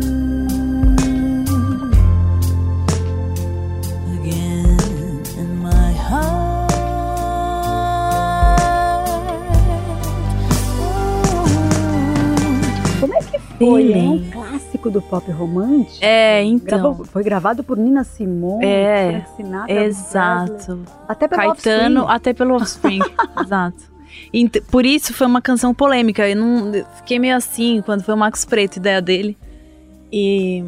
foi? 13.59 13.93
É 13.93 13.97
um 13.97 14.19
Feeling. 14.19 14.31
clássico 14.31 14.91
do 14.91 15.01
pop 15.03 15.31
romântico. 15.31 15.99
É, 16.05 16.43
então. 16.43 16.81
Gravou- 16.81 17.05
foi 17.05 17.23
gravado 17.23 17.63
por 17.65 17.77
Nina 17.79 18.05
Simone, 18.05 18.65
É, 18.65 19.11
Frank 19.25 19.37
Sinatra, 19.37 19.85
Exato. 19.85 20.53
Presley, 20.53 20.85
até 21.09 21.29
pelo 21.29 21.41
Caetano, 21.43 22.01
Offspring. 22.01 22.15
até 22.17 22.33
pelo 22.35 22.55
Offspring. 22.57 23.01
Exato. 23.43 23.95
Por 24.71 24.85
isso 24.87 25.13
foi 25.13 25.27
uma 25.27 25.41
canção 25.43 25.75
polêmica. 25.75 26.29
Eu 26.29 26.37
não 26.37 26.75
eu 26.75 26.85
fiquei 26.97 27.19
meio 27.19 27.37
assim 27.37 27.83
quando 27.85 28.03
foi 28.03 28.15
o 28.15 28.19
Max 28.19 28.45
Preto, 28.45 28.77
ideia 28.77 29.01
dele. 29.03 29.37
E 30.13 30.65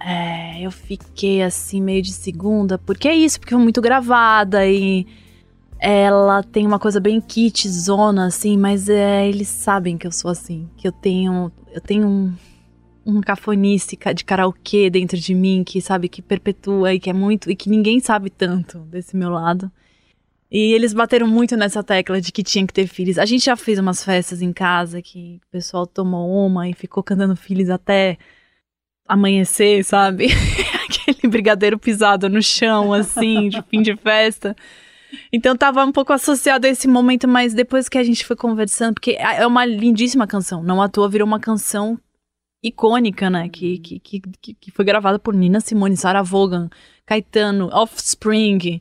é, 0.00 0.60
eu 0.64 0.70
fiquei 0.70 1.42
assim 1.42 1.80
meio 1.80 2.02
de 2.02 2.12
segunda, 2.12 2.76
porque 2.78 3.08
é 3.08 3.14
isso, 3.14 3.38
porque 3.40 3.54
foi 3.54 3.62
muito 3.62 3.80
gravada 3.80 4.66
e 4.66 5.06
ela 5.86 6.42
tem 6.42 6.66
uma 6.66 6.78
coisa 6.78 6.98
bem 6.98 7.20
kit 7.20 7.68
zona 7.68 8.26
assim, 8.26 8.56
mas 8.56 8.88
é, 8.88 9.28
eles 9.28 9.48
sabem 9.48 9.98
que 9.98 10.06
eu 10.06 10.12
sou 10.12 10.30
assim, 10.30 10.68
que 10.76 10.88
eu 10.88 10.92
tenho 10.92 11.52
eu 11.72 11.80
tenho 11.80 12.06
um 12.08 12.32
um 13.06 13.20
cafonice 13.20 13.98
ca- 13.98 14.14
de 14.14 14.24
karaokê 14.24 14.88
dentro 14.88 15.18
de 15.18 15.34
mim 15.34 15.62
que 15.62 15.78
sabe 15.82 16.08
que 16.08 16.22
perpetua 16.22 16.94
e 16.94 16.98
que 16.98 17.10
é 17.10 17.12
muito 17.12 17.50
e 17.50 17.54
que 17.54 17.68
ninguém 17.68 18.00
sabe 18.00 18.30
tanto 18.30 18.78
desse 18.78 19.14
meu 19.14 19.28
lado. 19.28 19.70
E 20.50 20.72
eles 20.72 20.94
bateram 20.94 21.26
muito 21.26 21.54
nessa 21.54 21.82
tecla 21.82 22.18
de 22.18 22.32
que 22.32 22.42
tinha 22.42 22.66
que 22.66 22.72
ter 22.72 22.86
filhos. 22.86 23.18
A 23.18 23.26
gente 23.26 23.44
já 23.44 23.56
fez 23.56 23.78
umas 23.78 24.02
festas 24.02 24.40
em 24.40 24.54
casa 24.54 25.02
que 25.02 25.38
o 25.46 25.50
pessoal 25.50 25.86
tomou 25.86 26.46
uma 26.46 26.66
e 26.66 26.72
ficou 26.72 27.02
cantando 27.02 27.36
filhos 27.36 27.68
até 27.68 28.16
amanhecer, 29.06 29.84
sabe? 29.84 30.28
Aquele 30.88 31.28
brigadeiro 31.30 31.78
pisado 31.78 32.28
no 32.30 32.42
chão, 32.42 32.92
assim, 32.94 33.50
de 33.50 33.60
fim 33.62 33.82
de 33.82 33.94
festa. 33.96 34.56
Então 35.32 35.56
tava 35.56 35.84
um 35.84 35.92
pouco 35.92 36.12
associado 36.12 36.66
a 36.66 36.70
esse 36.70 36.88
momento, 36.88 37.26
mas 37.26 37.54
depois 37.54 37.88
que 37.88 37.98
a 37.98 38.04
gente 38.04 38.24
foi 38.24 38.36
conversando, 38.36 38.94
porque 38.94 39.16
é 39.18 39.46
uma 39.46 39.64
lindíssima 39.64 40.26
canção, 40.26 40.62
não 40.62 40.80
à 40.80 40.88
toa 40.88 41.08
virou 41.08 41.26
uma 41.26 41.40
canção 41.40 41.98
icônica, 42.62 43.28
né? 43.28 43.48
Que, 43.48 43.78
que, 43.78 44.00
que, 44.00 44.54
que 44.54 44.70
foi 44.70 44.84
gravada 44.84 45.18
por 45.18 45.34
Nina 45.34 45.60
Simone, 45.60 45.96
Sarah 45.96 46.22
Vaughan, 46.22 46.70
Caetano, 47.04 47.68
Offspring. 47.72 48.80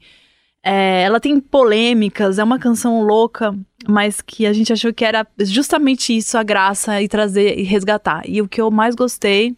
É, 0.66 1.04
ela 1.04 1.20
tem 1.20 1.40
polêmicas, 1.42 2.40
é 2.40 2.44
uma 2.44 2.58
canção 2.58 3.02
louca, 3.04 3.54
mas 3.86 4.22
que 4.22 4.46
a 4.46 4.54
gente 4.54 4.72
achou 4.72 4.94
que 4.94 5.04
era 5.04 5.28
justamente 5.40 6.16
isso 6.16 6.38
a 6.38 6.44
graça 6.44 7.02
e 7.02 7.10
trazer 7.10 7.60
e 7.60 7.64
resgatar. 7.64 8.22
E 8.26 8.42
o 8.42 8.48
que 8.48 8.62
eu 8.62 8.72
mais 8.72 8.96
gostei 8.96 9.58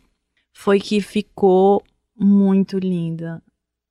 foi 0.52 0.80
que 0.80 1.00
ficou 1.02 1.84
muito 2.18 2.80
linda 2.80 3.44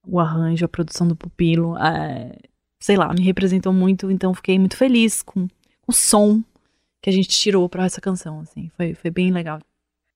o 0.06 0.18
arranjo, 0.18 0.64
a 0.64 0.68
produção 0.68 1.06
do 1.06 1.14
pupilo. 1.14 1.78
É, 1.78 2.36
sei 2.84 2.98
lá, 2.98 3.10
me 3.14 3.22
representou 3.22 3.72
muito, 3.72 4.10
então 4.10 4.34
fiquei 4.34 4.58
muito 4.58 4.76
feliz 4.76 5.22
com 5.22 5.48
o 5.88 5.92
som 5.92 6.42
que 7.00 7.08
a 7.08 7.12
gente 7.12 7.30
tirou 7.30 7.66
para 7.66 7.86
essa 7.86 7.98
canção, 7.98 8.40
assim. 8.40 8.70
Foi, 8.76 8.92
foi 8.92 9.10
bem 9.10 9.32
legal. 9.32 9.58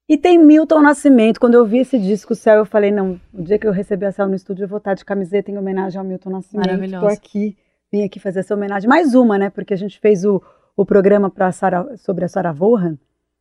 E 0.07 0.19
tem 0.19 0.37
Milton 0.37 0.83
Nascimento. 0.83 1.41
Quando 1.41 1.55
eu 1.55 1.65
vi 1.65 1.79
esse 1.79 1.99
disco, 1.99 2.35
o 2.35 2.37
Céu, 2.37 2.59
eu 2.59 2.67
falei, 2.67 2.91
não, 2.91 3.19
o 3.33 3.43
dia 3.43 3.59
que 3.59 3.67
eu 3.67 3.73
receber 3.73 4.05
a 4.05 4.13
Céu 4.13 4.29
no 4.29 4.35
estúdio, 4.35 4.65
eu 4.65 4.69
vou 4.69 4.77
estar 4.77 4.93
de 4.93 5.03
camiseta 5.03 5.51
em 5.51 5.57
homenagem 5.57 5.99
ao 5.99 6.05
Milton 6.05 6.29
Nascimento. 6.29 6.67
Maravilhoso. 6.67 7.07
Tô 7.07 7.11
aqui, 7.11 7.57
vim 7.91 8.05
aqui 8.05 8.21
fazer 8.21 8.41
essa 8.41 8.55
homenagem. 8.55 8.87
Mais 8.87 9.15
uma, 9.15 9.39
né? 9.39 9.49
Porque 9.49 9.73
a 9.73 9.79
gente 9.79 9.99
fez 9.99 10.27
o, 10.27 10.43
o 10.77 10.85
programa 10.85 11.31
pra 11.31 11.51
Sarah, 11.51 11.97
sobre 11.97 12.27
a 12.27 12.29
Sarah 12.29 12.53
Vaughan. 12.53 12.99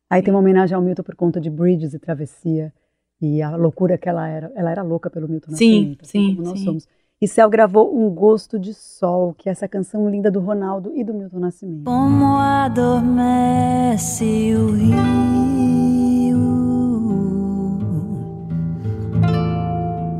Aí 0.08 0.22
tem 0.22 0.32
uma 0.32 0.40
homenagem 0.40 0.74
ao 0.74 0.80
Milton 0.80 1.02
por 1.02 1.14
conta 1.14 1.38
de 1.38 1.50
Bridges 1.50 1.92
e 1.92 1.98
Travessia. 1.98 2.72
E 3.20 3.42
a 3.42 3.54
loucura 3.56 3.98
que 3.98 4.08
ela 4.08 4.26
era. 4.26 4.50
Ela 4.54 4.70
era 4.70 4.82
louca 4.82 5.10
pelo 5.10 5.28
Milton 5.28 5.54
sim, 5.54 5.96
Nascimento. 5.98 6.06
Sim, 6.06 6.18
assim 6.18 6.34
como 6.34 6.48
nós 6.48 6.58
sim. 6.58 6.64
somos. 6.64 6.88
E 7.20 7.26
Céu 7.26 7.50
gravou 7.50 7.92
Um 7.98 8.08
Gosto 8.10 8.60
de 8.60 8.72
Sol, 8.72 9.34
que 9.36 9.48
é 9.48 9.52
essa 9.52 9.66
canção 9.66 10.08
linda 10.08 10.30
do 10.30 10.38
Ronaldo 10.38 10.92
e 10.94 11.02
do 11.02 11.12
Milton 11.12 11.40
Nascimento. 11.40 11.82
Como 11.82 12.36
adormece 12.36 14.24
o 14.54 14.70
rio, 14.70 16.38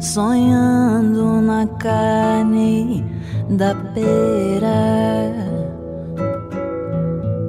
sonhando 0.01 1.40
na 1.40 1.68
carne 1.68 3.05
da 3.49 3.76
pera, 3.94 5.32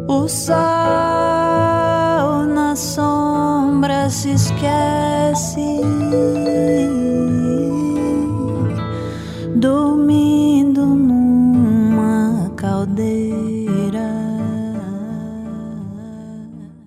o 0.08 0.28
sol 0.28 0.54
na 2.54 2.76
sombra 2.76 4.12
se 4.12 4.30
esquece. 4.30 5.80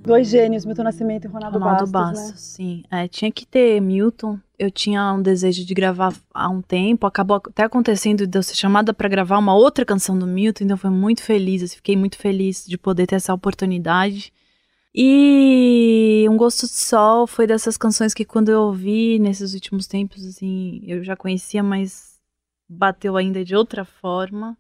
Dois 0.05 0.29
gênios, 0.29 0.65
Milton 0.65 0.83
Nascimento 0.83 1.27
e 1.27 1.29
Ronaldo, 1.29 1.59
Ronaldo 1.61 1.87
Bastos, 1.87 2.21
Bastos, 2.21 2.31
né? 2.31 2.37
sim. 2.37 2.85
É, 2.91 3.07
tinha 3.07 3.31
que 3.31 3.47
ter 3.47 3.81
Milton. 3.81 4.39
Eu 4.59 4.69
tinha 4.69 5.13
um 5.13 5.23
desejo 5.23 5.65
de 5.65 5.73
gravar 5.73 6.13
há 6.35 6.49
um 6.49 6.61
tempo. 6.61 7.07
Acabou 7.07 7.37
até 7.37 7.63
acontecendo 7.63 8.27
de 8.27 8.37
eu 8.37 8.43
ser 8.43 8.57
chamada 8.57 8.93
para 8.93 9.09
gravar 9.09 9.39
uma 9.39 9.55
outra 9.55 9.85
canção 9.85 10.19
do 10.19 10.27
Milton, 10.27 10.65
então 10.65 10.77
foi 10.77 10.91
muito 10.91 11.23
feliz. 11.23 11.63
assim, 11.63 11.77
fiquei 11.77 11.97
muito 11.97 12.19
feliz 12.19 12.67
de 12.67 12.77
poder 12.77 13.07
ter 13.07 13.15
essa 13.15 13.33
oportunidade. 13.33 14.33
E 14.93 16.27
Um 16.29 16.37
Gosto 16.37 16.67
de 16.67 16.73
Sol 16.73 17.27
foi 17.27 17.47
dessas 17.47 17.77
canções 17.77 18.13
que 18.13 18.25
quando 18.25 18.49
eu 18.49 18.63
ouvi 18.63 19.21
nesses 19.21 19.55
últimos 19.55 19.87
tempos, 19.87 20.27
assim, 20.27 20.83
eu 20.85 21.05
já 21.05 21.17
conhecia, 21.17 21.63
mas 21.63 22.21
bateu 22.69 23.17
ainda 23.17 23.45
de 23.45 23.55
outra 23.55 23.85
forma. 23.85 24.59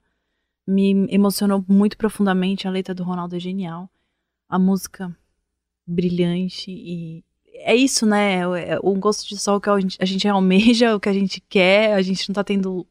Me 0.64 1.09
emocionou 1.11 1.64
muito 1.66 1.97
profundamente. 1.97 2.68
A 2.68 2.70
letra 2.70 2.95
do 2.95 3.03
Ronaldo 3.03 3.34
é 3.34 3.40
genial. 3.40 3.90
A 4.49 4.59
música 4.59 5.14
brilhante 5.87 6.70
e 6.70 7.24
é 7.64 7.74
isso, 7.76 8.05
né? 8.05 8.41
É 8.41 8.78
um 8.83 8.99
gosto 8.99 9.28
de 9.28 9.39
sol 9.39 9.61
que 9.61 9.70
a 9.70 9.78
gente, 9.78 9.97
a 10.01 10.05
gente 10.05 10.26
almeja, 10.26 10.97
o 10.97 11.01
que 11.01 11.09
a 11.09 11.12
gente 11.12 11.41
quer. 11.41 11.95
A 11.95 12.03
gente 12.03 12.28
não 12.28 12.35
tá 12.35 12.43
tendo 12.43 12.87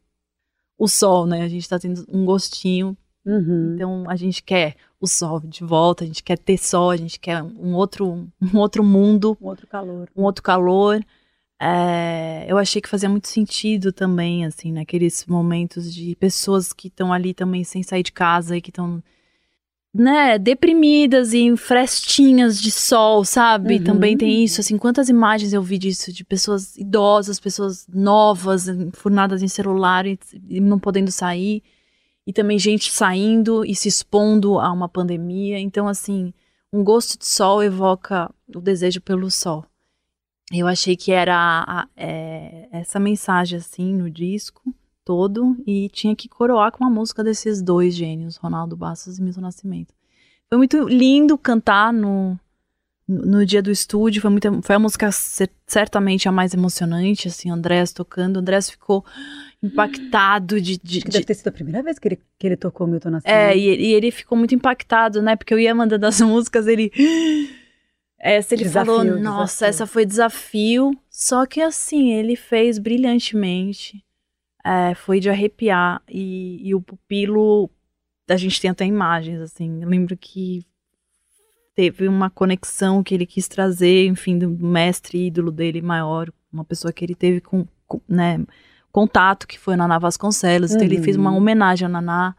o 0.77 0.87
sol, 0.87 1.25
né? 1.25 1.41
A 1.43 1.47
gente 1.47 1.67
tá 1.67 1.77
tendo 1.77 2.05
um 2.09 2.25
gostinho. 2.25 2.97
Uhum. 3.25 3.73
Então 3.75 4.09
a 4.09 4.15
gente 4.15 4.41
quer 4.41 4.75
o 4.99 5.07
sol 5.07 5.39
de 5.41 5.63
volta, 5.63 6.03
a 6.03 6.07
gente 6.07 6.23
quer 6.23 6.37
ter 6.37 6.57
sol, 6.57 6.89
a 6.89 6.97
gente 6.97 7.19
quer 7.19 7.41
um 7.43 7.73
outro, 7.75 8.27
um 8.41 8.57
outro 8.57 8.83
mundo, 8.83 9.37
Um 9.41 9.47
outro 9.47 9.67
calor. 9.67 10.09
um 10.15 10.23
outro 10.23 10.43
calor. 10.43 11.03
É, 11.59 12.45
eu 12.47 12.57
achei 12.57 12.81
que 12.81 12.89
fazia 12.89 13.07
muito 13.07 13.27
sentido 13.27 13.93
também, 13.93 14.45
assim, 14.45 14.71
naqueles 14.71 15.25
momentos 15.27 15.93
de 15.93 16.15
pessoas 16.15 16.73
que 16.73 16.87
estão 16.87 17.13
ali 17.13 17.35
também 17.35 17.63
sem 17.63 17.83
sair 17.83 18.01
de 18.01 18.11
casa 18.11 18.57
e 18.57 18.61
que 18.61 18.71
estão, 18.71 19.03
né, 19.93 20.37
deprimidas 20.39 21.33
e 21.33 21.39
em 21.39 21.57
frestinhas 21.57 22.61
de 22.61 22.71
sol, 22.71 23.25
sabe? 23.25 23.75
Uhum. 23.77 23.83
Também 23.83 24.17
tem 24.17 24.43
isso, 24.43 24.61
assim, 24.61 24.77
quantas 24.77 25.09
imagens 25.09 25.51
eu 25.51 25.61
vi 25.61 25.77
disso, 25.77 26.13
de 26.13 26.23
pessoas 26.23 26.77
idosas, 26.77 27.39
pessoas 27.39 27.85
novas, 27.87 28.67
enfurnadas 28.67 29.43
em 29.43 29.47
celular 29.49 30.05
e, 30.05 30.17
e 30.47 30.59
não 30.61 30.79
podendo 30.79 31.11
sair. 31.11 31.61
E 32.25 32.31
também 32.31 32.57
gente 32.57 32.89
saindo 32.91 33.65
e 33.65 33.75
se 33.75 33.87
expondo 33.89 34.59
a 34.59 34.71
uma 34.71 34.87
pandemia. 34.87 35.59
Então, 35.59 35.87
assim, 35.87 36.33
um 36.71 36.83
gosto 36.83 37.17
de 37.19 37.25
sol 37.25 37.61
evoca 37.61 38.29
o 38.55 38.61
desejo 38.61 39.01
pelo 39.01 39.29
sol. 39.29 39.65
Eu 40.53 40.67
achei 40.67 40.95
que 40.95 41.11
era 41.11 41.35
a- 41.67 41.87
é, 41.97 42.67
essa 42.71 42.99
mensagem, 42.99 43.57
assim, 43.57 43.93
no 43.93 44.09
disco 44.09 44.73
todo, 45.05 45.55
e 45.65 45.89
tinha 45.89 46.15
que 46.15 46.29
coroar 46.29 46.71
com 46.71 46.85
a 46.85 46.89
música 46.89 47.23
desses 47.23 47.61
dois 47.61 47.95
gênios, 47.95 48.37
Ronaldo 48.37 48.75
Bastos 48.77 49.17
e 49.17 49.21
Milton 49.21 49.41
Nascimento. 49.41 49.93
Foi 50.49 50.57
muito 50.57 50.87
lindo 50.87 51.37
cantar 51.37 51.91
no, 51.93 52.37
no, 53.07 53.45
dia 53.45 53.61
do 53.61 53.71
estúdio, 53.71 54.21
foi, 54.21 54.29
muito, 54.29 54.61
foi 54.61 54.75
a 54.75 54.79
música 54.79 55.11
cer- 55.11 55.49
certamente 55.65 56.27
a 56.27 56.31
mais 56.31 56.53
emocionante, 56.53 57.27
assim, 57.27 57.49
Andrés 57.49 57.91
tocando, 57.93 58.37
Andrés 58.39 58.69
ficou 58.69 59.03
impactado 59.63 60.59
de- 60.59 60.77
de, 60.77 60.97
Acho 60.97 61.05
que 61.05 61.11
de, 61.11 61.17
deve 61.17 61.25
ter 61.25 61.33
sido 61.35 61.47
a 61.47 61.51
primeira 61.51 61.81
vez 61.81 61.97
que 61.99 62.07
ele, 62.07 62.19
que 62.37 62.47
ele 62.47 62.57
tocou 62.57 62.85
Milton 62.87 63.11
Nascimento. 63.11 63.35
é, 63.37 63.57
e, 63.57 63.67
ele- 63.67 63.83
e 63.87 63.93
ele 63.93 64.11
ficou 64.11 64.37
muito 64.37 64.53
impactado, 64.55 65.21
né? 65.21 65.35
Porque 65.35 65.53
eu 65.53 65.59
ia 65.59 65.73
mandando 65.73 66.05
as 66.05 66.19
músicas, 66.21 66.67
ele. 66.67 66.91
Essa 68.23 68.53
ele 68.53 68.63
Desafio, 68.65 68.93
falou, 68.95 69.03
nossa, 69.19 69.65
desafio." 69.65 69.67
essa 69.69 69.87
foi 69.87 70.05
desafio. 70.05 70.91
Só 71.09 71.45
que 71.45 71.59
assim, 71.61 72.11
ele 72.13 72.35
fez 72.35 72.77
brilhantemente. 72.77 74.03
É, 74.63 74.93
foi 74.95 75.19
de 75.19 75.29
arrepiar. 75.29 76.01
E, 76.09 76.59
e 76.67 76.75
o 76.75 76.81
pupilo, 76.81 77.69
a 78.29 78.35
gente 78.37 78.59
tem 78.61 78.69
até 78.71 78.85
imagens, 78.85 79.39
assim. 79.41 79.81
Eu 79.81 79.89
lembro 79.89 80.15
que 80.17 80.65
teve 81.75 82.07
uma 82.07 82.29
conexão 82.29 83.03
que 83.03 83.13
ele 83.15 83.25
quis 83.25 83.47
trazer, 83.47 84.05
enfim, 84.07 84.37
do 84.37 84.49
mestre 84.49 85.27
ídolo 85.27 85.51
dele 85.51 85.81
maior, 85.81 86.31
uma 86.51 86.65
pessoa 86.65 86.91
que 86.91 87.03
ele 87.03 87.15
teve 87.15 87.39
com, 87.41 87.65
com, 87.87 88.01
né, 88.07 88.45
contato, 88.91 89.47
que 89.47 89.57
foi 89.57 89.73
a 89.73 89.77
Naná 89.77 89.97
Vasconcelos. 89.97 90.71
Então 90.71 90.85
ele 90.85 90.97
Uhum. 90.97 91.03
fez 91.03 91.15
uma 91.15 91.31
homenagem 91.31 91.85
à 91.85 91.89
Naná. 91.89 92.35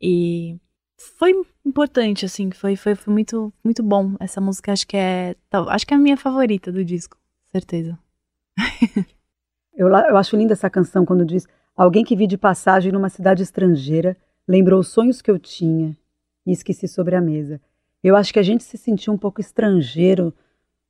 E 0.00 0.56
foi 1.18 1.32
importante, 1.64 2.24
assim, 2.24 2.50
foi, 2.50 2.74
foi, 2.74 2.94
foi 2.94 3.12
muito, 3.12 3.52
muito 3.62 3.82
bom. 3.82 4.14
Essa 4.18 4.40
música 4.40 4.72
acho 4.72 4.86
que 4.86 4.96
é. 4.96 5.36
Acho 5.68 5.86
que 5.86 5.94
é 5.94 5.96
a 5.96 6.00
minha 6.00 6.16
favorita 6.16 6.72
do 6.72 6.84
disco, 6.84 7.16
certeza. 7.52 7.98
Eu, 9.72 9.88
eu 9.88 10.16
acho 10.18 10.36
linda 10.36 10.52
essa 10.52 10.68
canção 10.68 11.06
quando 11.06 11.24
diz: 11.24 11.46
Alguém 11.76 12.04
que 12.04 12.16
vi 12.16 12.26
de 12.26 12.36
passagem 12.36 12.92
numa 12.92 13.08
cidade 13.08 13.42
estrangeira 13.42 14.16
lembrou 14.46 14.80
os 14.80 14.88
sonhos 14.88 15.22
que 15.22 15.30
eu 15.30 15.38
tinha 15.38 15.96
e 16.46 16.52
esqueci 16.52 16.86
sobre 16.88 17.14
a 17.16 17.20
mesa. 17.20 17.60
Eu 18.02 18.16
acho 18.16 18.32
que 18.32 18.38
a 18.38 18.42
gente 18.42 18.64
se 18.64 18.76
sentiu 18.76 19.12
um 19.12 19.18
pouco 19.18 19.40
estrangeiro 19.40 20.34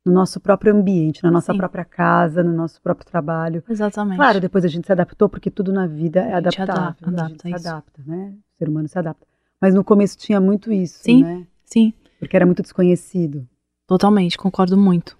no 0.03 0.11
nosso 0.11 0.39
próprio 0.39 0.73
ambiente, 0.75 1.23
na 1.23 1.29
nossa 1.29 1.51
Sim. 1.51 1.57
própria 1.59 1.85
casa, 1.85 2.41
no 2.43 2.51
nosso 2.53 2.81
próprio 2.81 3.05
trabalho. 3.05 3.63
Exatamente. 3.69 4.15
Claro, 4.17 4.39
depois 4.39 4.65
a 4.65 4.67
gente 4.67 4.85
se 4.87 4.91
adaptou, 4.91 5.29
porque 5.29 5.51
tudo 5.51 5.71
na 5.71 5.85
vida 5.85 6.21
é 6.21 6.33
A 6.33 6.41
gente 6.41 6.59
adaptável. 6.61 6.81
adapta- 6.81 7.05
a 7.05 7.09
gente 7.09 7.19
adapta 7.19 7.41
se 7.47 7.55
isso. 7.55 7.67
adapta, 7.69 8.01
né? 8.05 8.33
O 8.53 8.57
ser 8.57 8.69
humano 8.69 8.87
se 8.87 8.97
adapta. 8.97 9.27
Mas 9.61 9.75
no 9.75 9.83
começo 9.83 10.17
tinha 10.17 10.41
muito 10.41 10.71
isso, 10.71 11.03
Sim. 11.03 11.21
né? 11.23 11.45
Sim, 11.63 11.93
Porque 12.19 12.35
era 12.35 12.45
muito 12.45 12.61
desconhecido. 12.63 13.47
totalmente, 13.85 14.37
concordo 14.37 14.75
muito. 14.77 15.17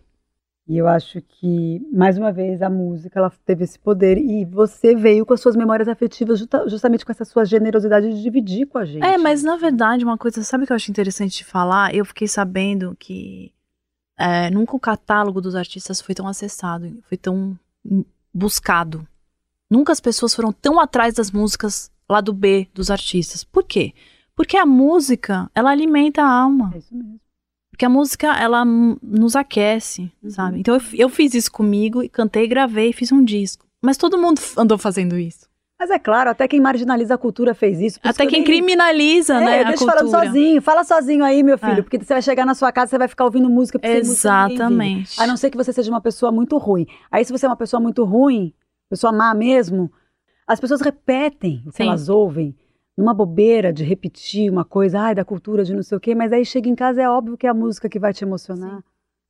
E 0.68 0.78
eu 0.78 0.88
acho 0.88 1.22
que, 1.22 1.82
mais 1.91 2.18
uma 2.18 2.32
vez, 2.32 2.62
a 2.62 2.70
música 2.70 3.20
ela 3.20 3.32
teve 3.45 3.64
esse 3.64 3.78
poder 3.80 4.18
e 4.18 4.45
você 4.45 4.95
veio 4.95 5.26
com 5.26 5.34
as 5.34 5.41
suas 5.41 5.55
memórias 5.55 5.88
afetivas 5.88 6.39
justa- 6.39 6.70
justamente 6.70 7.03
com 7.05 7.12
essa 7.12 7.26
sua 7.26 7.43
generosidade 7.43 8.14
de 8.14 8.22
dividir 8.22 8.68
com 8.68 8.78
a 8.78 8.86
gente. 8.86 9.03
É, 9.03 9.18
mas 9.18 9.43
na 9.43 9.57
verdade, 9.57 10.05
uma 10.05 10.18
coisa, 10.18 10.43
sabe 10.43 10.64
o 10.64 10.68
que 10.68 10.72
eu 10.72 10.76
acho 10.76 10.91
interessante 10.91 11.38
de 11.38 11.43
falar? 11.43 11.93
Eu 11.93 12.05
fiquei 12.05 12.28
sabendo 12.28 12.95
que 12.97 13.51
é, 14.18 14.49
nunca 14.51 14.76
o 14.76 14.80
catálogo 14.80 15.41
dos 15.41 15.55
artistas 15.55 15.99
foi 15.99 16.14
tão 16.14 16.28
acessado, 16.28 17.01
foi 17.03 17.18
tão 17.18 17.57
buscado. 18.34 19.05
Nunca 19.70 19.91
as 19.91 19.99
pessoas 19.99 20.36
foram 20.36 20.51
tão 20.53 20.80
atrás 20.80 21.16
das 21.16 21.32
músicas 21.32 21.91
lá 22.07 22.22
do 22.22 22.34
B 22.34 22.68
dos 22.74 22.91
artistas. 22.91 23.43
Por 23.43 23.64
quê? 23.64 23.93
Porque 24.36 24.55
a 24.57 24.66
música, 24.66 25.49
ela 25.55 25.72
alimenta 25.72 26.22
a 26.22 26.30
alma. 26.32 26.72
É 26.74 26.78
isso 26.78 26.95
mesmo. 26.95 27.20
Porque 27.72 27.86
a 27.86 27.90
música, 27.90 28.28
ela 28.38 28.64
nos 28.66 29.36
aquece, 29.36 30.12
Uhum. 30.24 30.30
sabe? 30.30 30.60
Então 30.60 30.76
eu, 30.76 30.82
eu 30.94 31.10
fiz 31.10 31.34
isso 31.34 31.52
comigo, 31.52 32.04
e 32.04 32.10
cantei, 32.10 32.48
gravei, 32.48 32.94
fiz 32.94 33.12
um 33.12 33.24
disco. 33.24 33.66
Mas 33.82 33.98
todo 33.98 34.18
mundo 34.18 34.40
andou 34.58 34.78
fazendo 34.78 35.18
isso. 35.18 35.50
Mas 35.80 35.90
é 35.90 35.98
claro, 35.98 36.30
até 36.30 36.48
quem 36.48 36.60
marginaliza 36.62 37.16
a 37.16 37.18
cultura 37.18 37.56
fez 37.56 37.80
isso. 37.80 37.98
isso 37.98 38.00
Até 38.04 38.18
que 38.18 38.24
eu 38.28 38.30
quem 38.30 38.40
nem- 38.42 38.46
criminaliza, 38.46 39.38
É, 39.38 39.40
né, 39.40 39.60
a 39.62 39.64
deixa 39.64 39.80
cultura. 39.80 40.06
falando 40.08 40.12
sozinho. 40.28 40.62
Fala 40.62 40.84
sozinho 40.84 41.24
aí, 41.24 41.42
meu 41.42 41.58
filho. 41.58 41.80
É. 41.80 41.82
Porque 41.82 41.98
você 41.98 42.14
vai 42.14 42.22
chegar 42.22 42.46
na 42.46 42.54
sua 42.54 42.72
casa, 42.72 42.92
você 42.92 42.98
vai 43.00 43.08
ficar 43.08 43.24
ouvindo 43.26 43.50
música. 43.50 43.80
Exatamente. 43.82 45.20
A 45.20 45.26
não 45.26 45.36
ser 45.36 45.50
que 45.50 45.58
você 45.58 45.74
seja 45.74 45.90
uma 45.90 46.02
pessoa 46.02 46.32
muito 46.32 46.56
ruim. 46.60 46.86
Aí, 47.10 47.26
se 47.26 47.32
você 47.32 47.48
é 47.48 47.50
uma 47.50 47.56
pessoa 47.56 47.80
muito 47.82 48.04
ruim, 48.04 48.54
pessoa 48.90 49.12
má 49.12 49.34
mesmo, 49.34 49.92
as 50.46 50.60
pessoas 50.60 50.82
repetem 50.82 51.64
o 51.66 51.72
que 51.72 51.78
Sim. 51.78 51.84
elas 51.84 52.10
ouvem. 52.10 52.56
Numa 53.02 53.16
bobeira 53.16 53.74
de 53.74 53.84
repetir 53.84 54.52
uma 54.52 54.64
coisa, 54.64 54.99
ai, 54.99 55.16
da 55.16 55.26
cultura 55.26 55.66
de 55.66 55.74
não 55.74 55.82
sei 55.82 55.97
o 55.97 55.99
quê, 55.99 56.14
mas 56.14 56.32
aí 56.32 56.45
chega 56.45 56.70
em 56.70 56.76
casa, 56.76 57.02
é 57.02 57.10
óbvio 57.10 57.36
que 57.36 57.47
é 57.47 57.49
a 57.49 57.54
música 57.54 57.89
que 57.89 57.97
vai 57.97 58.14
te 58.14 58.24
emocionar. 58.24 58.84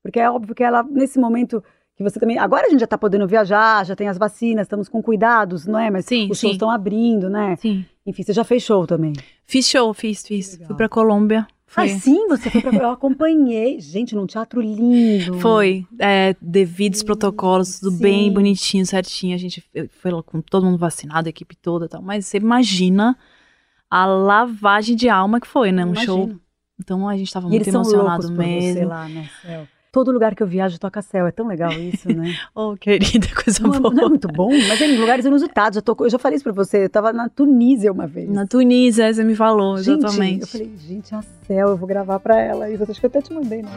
Porque 0.03 0.19
é 0.19 0.29
óbvio 0.29 0.53
que 0.53 0.61
ela, 0.61 0.83
nesse 0.83 1.17
momento 1.17 1.63
que 1.95 2.03
você 2.03 2.19
também. 2.19 2.37
Agora 2.37 2.67
a 2.67 2.69
gente 2.69 2.81
já 2.81 2.87
tá 2.87 2.97
podendo 2.97 3.25
viajar, 3.25 3.85
já 3.85 3.95
tem 3.95 4.09
as 4.09 4.17
vacinas, 4.17 4.65
estamos 4.65 4.89
com 4.89 5.01
cuidados, 5.01 5.65
não 5.65 5.79
é? 5.79 5.89
Mas 5.89 6.05
Sim, 6.05 6.23
os 6.29 6.37
shows 6.37 6.51
sim. 6.51 6.51
estão 6.51 6.69
abrindo, 6.69 7.29
né? 7.29 7.55
Sim. 7.57 7.85
Enfim, 8.05 8.23
você 8.23 8.33
já 8.33 8.43
fez 8.43 8.61
show 8.61 8.85
também. 8.85 9.13
Fiz 9.45 9.69
show, 9.69 9.93
fiz, 9.93 10.25
fiz. 10.25 10.53
Legal. 10.53 10.67
Fui 10.67 10.75
pra 10.75 10.89
Colômbia. 10.89 11.47
Foi. 11.65 11.85
Ah, 11.85 11.87
sim, 11.87 12.27
você 12.27 12.49
foi 12.49 12.59
pra. 12.59 12.75
Eu 12.75 12.89
acompanhei. 12.91 13.79
Gente, 13.79 14.13
num 14.15 14.25
teatro 14.25 14.59
lindo. 14.59 15.39
Foi, 15.39 15.85
é, 15.97 16.35
devidos 16.41 17.03
protocolos, 17.03 17.79
tudo 17.79 17.95
sim. 17.95 18.01
bem 18.01 18.33
bonitinho, 18.33 18.85
certinho. 18.85 19.33
A 19.33 19.39
gente 19.39 19.63
foi 19.89 20.11
lá 20.11 20.21
com 20.21 20.41
todo 20.41 20.65
mundo 20.65 20.77
vacinado, 20.77 21.27
a 21.27 21.29
equipe 21.29 21.55
toda 21.55 21.85
e 21.85 21.87
tal. 21.87 22.01
Mas 22.01 22.25
você 22.25 22.37
imagina 22.37 23.17
a 23.91 24.05
lavagem 24.05 24.95
de 24.95 25.09
alma 25.09 25.39
que 25.41 25.47
foi, 25.47 25.71
né? 25.71 25.83
Um 25.83 25.89
Imagino. 25.91 26.05
show. 26.05 26.31
Então 26.79 27.07
a 27.07 27.15
gente 27.17 27.31
tava 27.31 27.45
E 27.47 27.49
muito 27.51 27.67
emocionado 27.69 28.31
mesmo. 28.31 28.87
lá, 28.87 29.07
né, 29.07 29.29
Céu? 29.41 29.67
Todo 29.91 30.09
lugar 30.09 30.33
que 30.33 30.41
eu 30.41 30.47
viajo 30.47 30.79
toca 30.79 31.01
céu. 31.01 31.27
É 31.27 31.31
tão 31.31 31.45
legal 31.47 31.69
isso, 31.73 32.07
né? 32.07 32.33
Oh, 32.55 32.77
querida, 32.79 33.27
coisa 33.35 33.61
Não 33.61 33.75
é, 33.75 33.79
boa. 33.81 33.93
não 33.93 34.05
é 34.05 34.09
muito 34.09 34.27
bom, 34.29 34.49
mas 34.69 34.79
é 34.81 34.87
em 34.87 34.97
lugares 34.97 35.25
inusitados. 35.25 35.75
Eu, 35.75 35.81
tô- 35.81 35.97
eu 36.05 36.09
já 36.09 36.17
falei 36.17 36.37
isso 36.37 36.43
pra 36.45 36.53
você. 36.53 36.85
Eu 36.85 36.89
tava 36.89 37.11
na 37.11 37.27
Tunísia 37.27 37.91
uma 37.91 38.07
vez. 38.07 38.29
Na 38.29 38.47
Tunísia, 38.47 39.13
você 39.13 39.21
me 39.23 39.35
falou, 39.35 39.77
Gente, 39.79 39.99
exatamente. 40.05 40.41
eu 40.43 40.47
falei, 40.47 40.71
gente, 40.77 41.13
a 41.13 41.21
Céu, 41.45 41.67
eu 41.67 41.75
vou 41.77 41.87
gravar 41.89 42.21
pra 42.21 42.39
ela 42.39 42.69
isso. 42.69 42.83
Acho 42.89 42.99
que 43.01 43.05
eu 43.05 43.09
até 43.09 43.21
te 43.21 43.33
mandei, 43.33 43.61
né? 43.63 43.69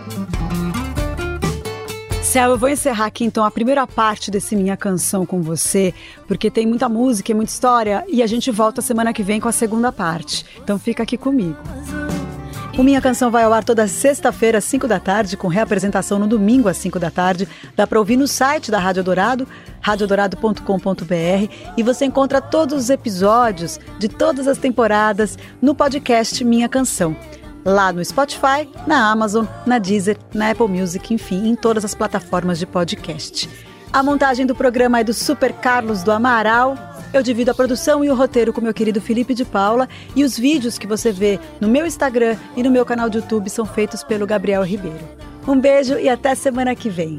Céu, 2.34 2.50
eu 2.50 2.58
vou 2.58 2.68
encerrar 2.68 3.06
aqui 3.06 3.22
então 3.22 3.44
a 3.44 3.50
primeira 3.50 3.86
parte 3.86 4.28
desse 4.28 4.56
Minha 4.56 4.76
Canção 4.76 5.24
com 5.24 5.40
você, 5.40 5.94
porque 6.26 6.50
tem 6.50 6.66
muita 6.66 6.88
música 6.88 7.30
e 7.30 7.34
muita 7.34 7.52
história, 7.52 8.04
e 8.08 8.24
a 8.24 8.26
gente 8.26 8.50
volta 8.50 8.82
semana 8.82 9.12
que 9.12 9.22
vem 9.22 9.38
com 9.38 9.48
a 9.48 9.52
segunda 9.52 9.92
parte. 9.92 10.44
Então 10.60 10.76
fica 10.76 11.04
aqui 11.04 11.16
comigo. 11.16 11.56
O 12.76 12.82
Minha 12.82 13.00
Canção 13.00 13.30
vai 13.30 13.44
ao 13.44 13.52
ar 13.52 13.62
toda 13.62 13.86
sexta-feira, 13.86 14.58
às 14.58 14.64
5 14.64 14.88
da 14.88 14.98
tarde, 14.98 15.36
com 15.36 15.46
reapresentação 15.46 16.18
no 16.18 16.26
domingo, 16.26 16.68
às 16.68 16.76
5 16.78 16.98
da 16.98 17.08
tarde. 17.08 17.48
Dá 17.76 17.86
para 17.86 18.00
ouvir 18.00 18.16
no 18.16 18.26
site 18.26 18.68
da 18.68 18.80
Rádio 18.80 19.04
Dourado, 19.04 19.46
radiodorado.com.br, 19.80 21.52
e 21.76 21.82
você 21.84 22.04
encontra 22.04 22.40
todos 22.40 22.82
os 22.82 22.90
episódios 22.90 23.78
de 23.96 24.08
todas 24.08 24.48
as 24.48 24.58
temporadas 24.58 25.38
no 25.62 25.72
podcast 25.72 26.42
Minha 26.42 26.68
Canção. 26.68 27.16
Lá 27.64 27.92
no 27.92 28.04
Spotify, 28.04 28.68
na 28.86 29.10
Amazon, 29.10 29.46
na 29.64 29.78
Deezer, 29.78 30.18
na 30.34 30.50
Apple 30.50 30.68
Music, 30.68 31.14
enfim, 31.14 31.48
em 31.48 31.54
todas 31.54 31.84
as 31.84 31.94
plataformas 31.94 32.58
de 32.58 32.66
podcast. 32.66 33.48
A 33.92 34.02
montagem 34.02 34.44
do 34.44 34.54
programa 34.54 35.00
é 35.00 35.04
do 35.04 35.14
Super 35.14 35.52
Carlos 35.52 36.02
do 36.02 36.10
Amaral. 36.12 36.76
Eu 37.12 37.22
divido 37.22 37.52
a 37.52 37.54
produção 37.54 38.04
e 38.04 38.10
o 38.10 38.14
roteiro 38.14 38.52
com 38.52 38.60
meu 38.60 38.74
querido 38.74 39.00
Felipe 39.00 39.34
de 39.34 39.44
Paula. 39.44 39.88
E 40.16 40.24
os 40.24 40.36
vídeos 40.36 40.78
que 40.78 40.86
você 40.86 41.12
vê 41.12 41.38
no 41.60 41.68
meu 41.68 41.86
Instagram 41.86 42.36
e 42.56 42.62
no 42.62 42.70
meu 42.70 42.84
canal 42.84 43.08
de 43.08 43.18
YouTube 43.18 43.48
são 43.48 43.64
feitos 43.64 44.02
pelo 44.02 44.26
Gabriel 44.26 44.62
Ribeiro. 44.62 45.08
Um 45.46 45.58
beijo 45.58 45.94
e 45.96 46.08
até 46.08 46.34
semana 46.34 46.74
que 46.74 46.90
vem. 46.90 47.18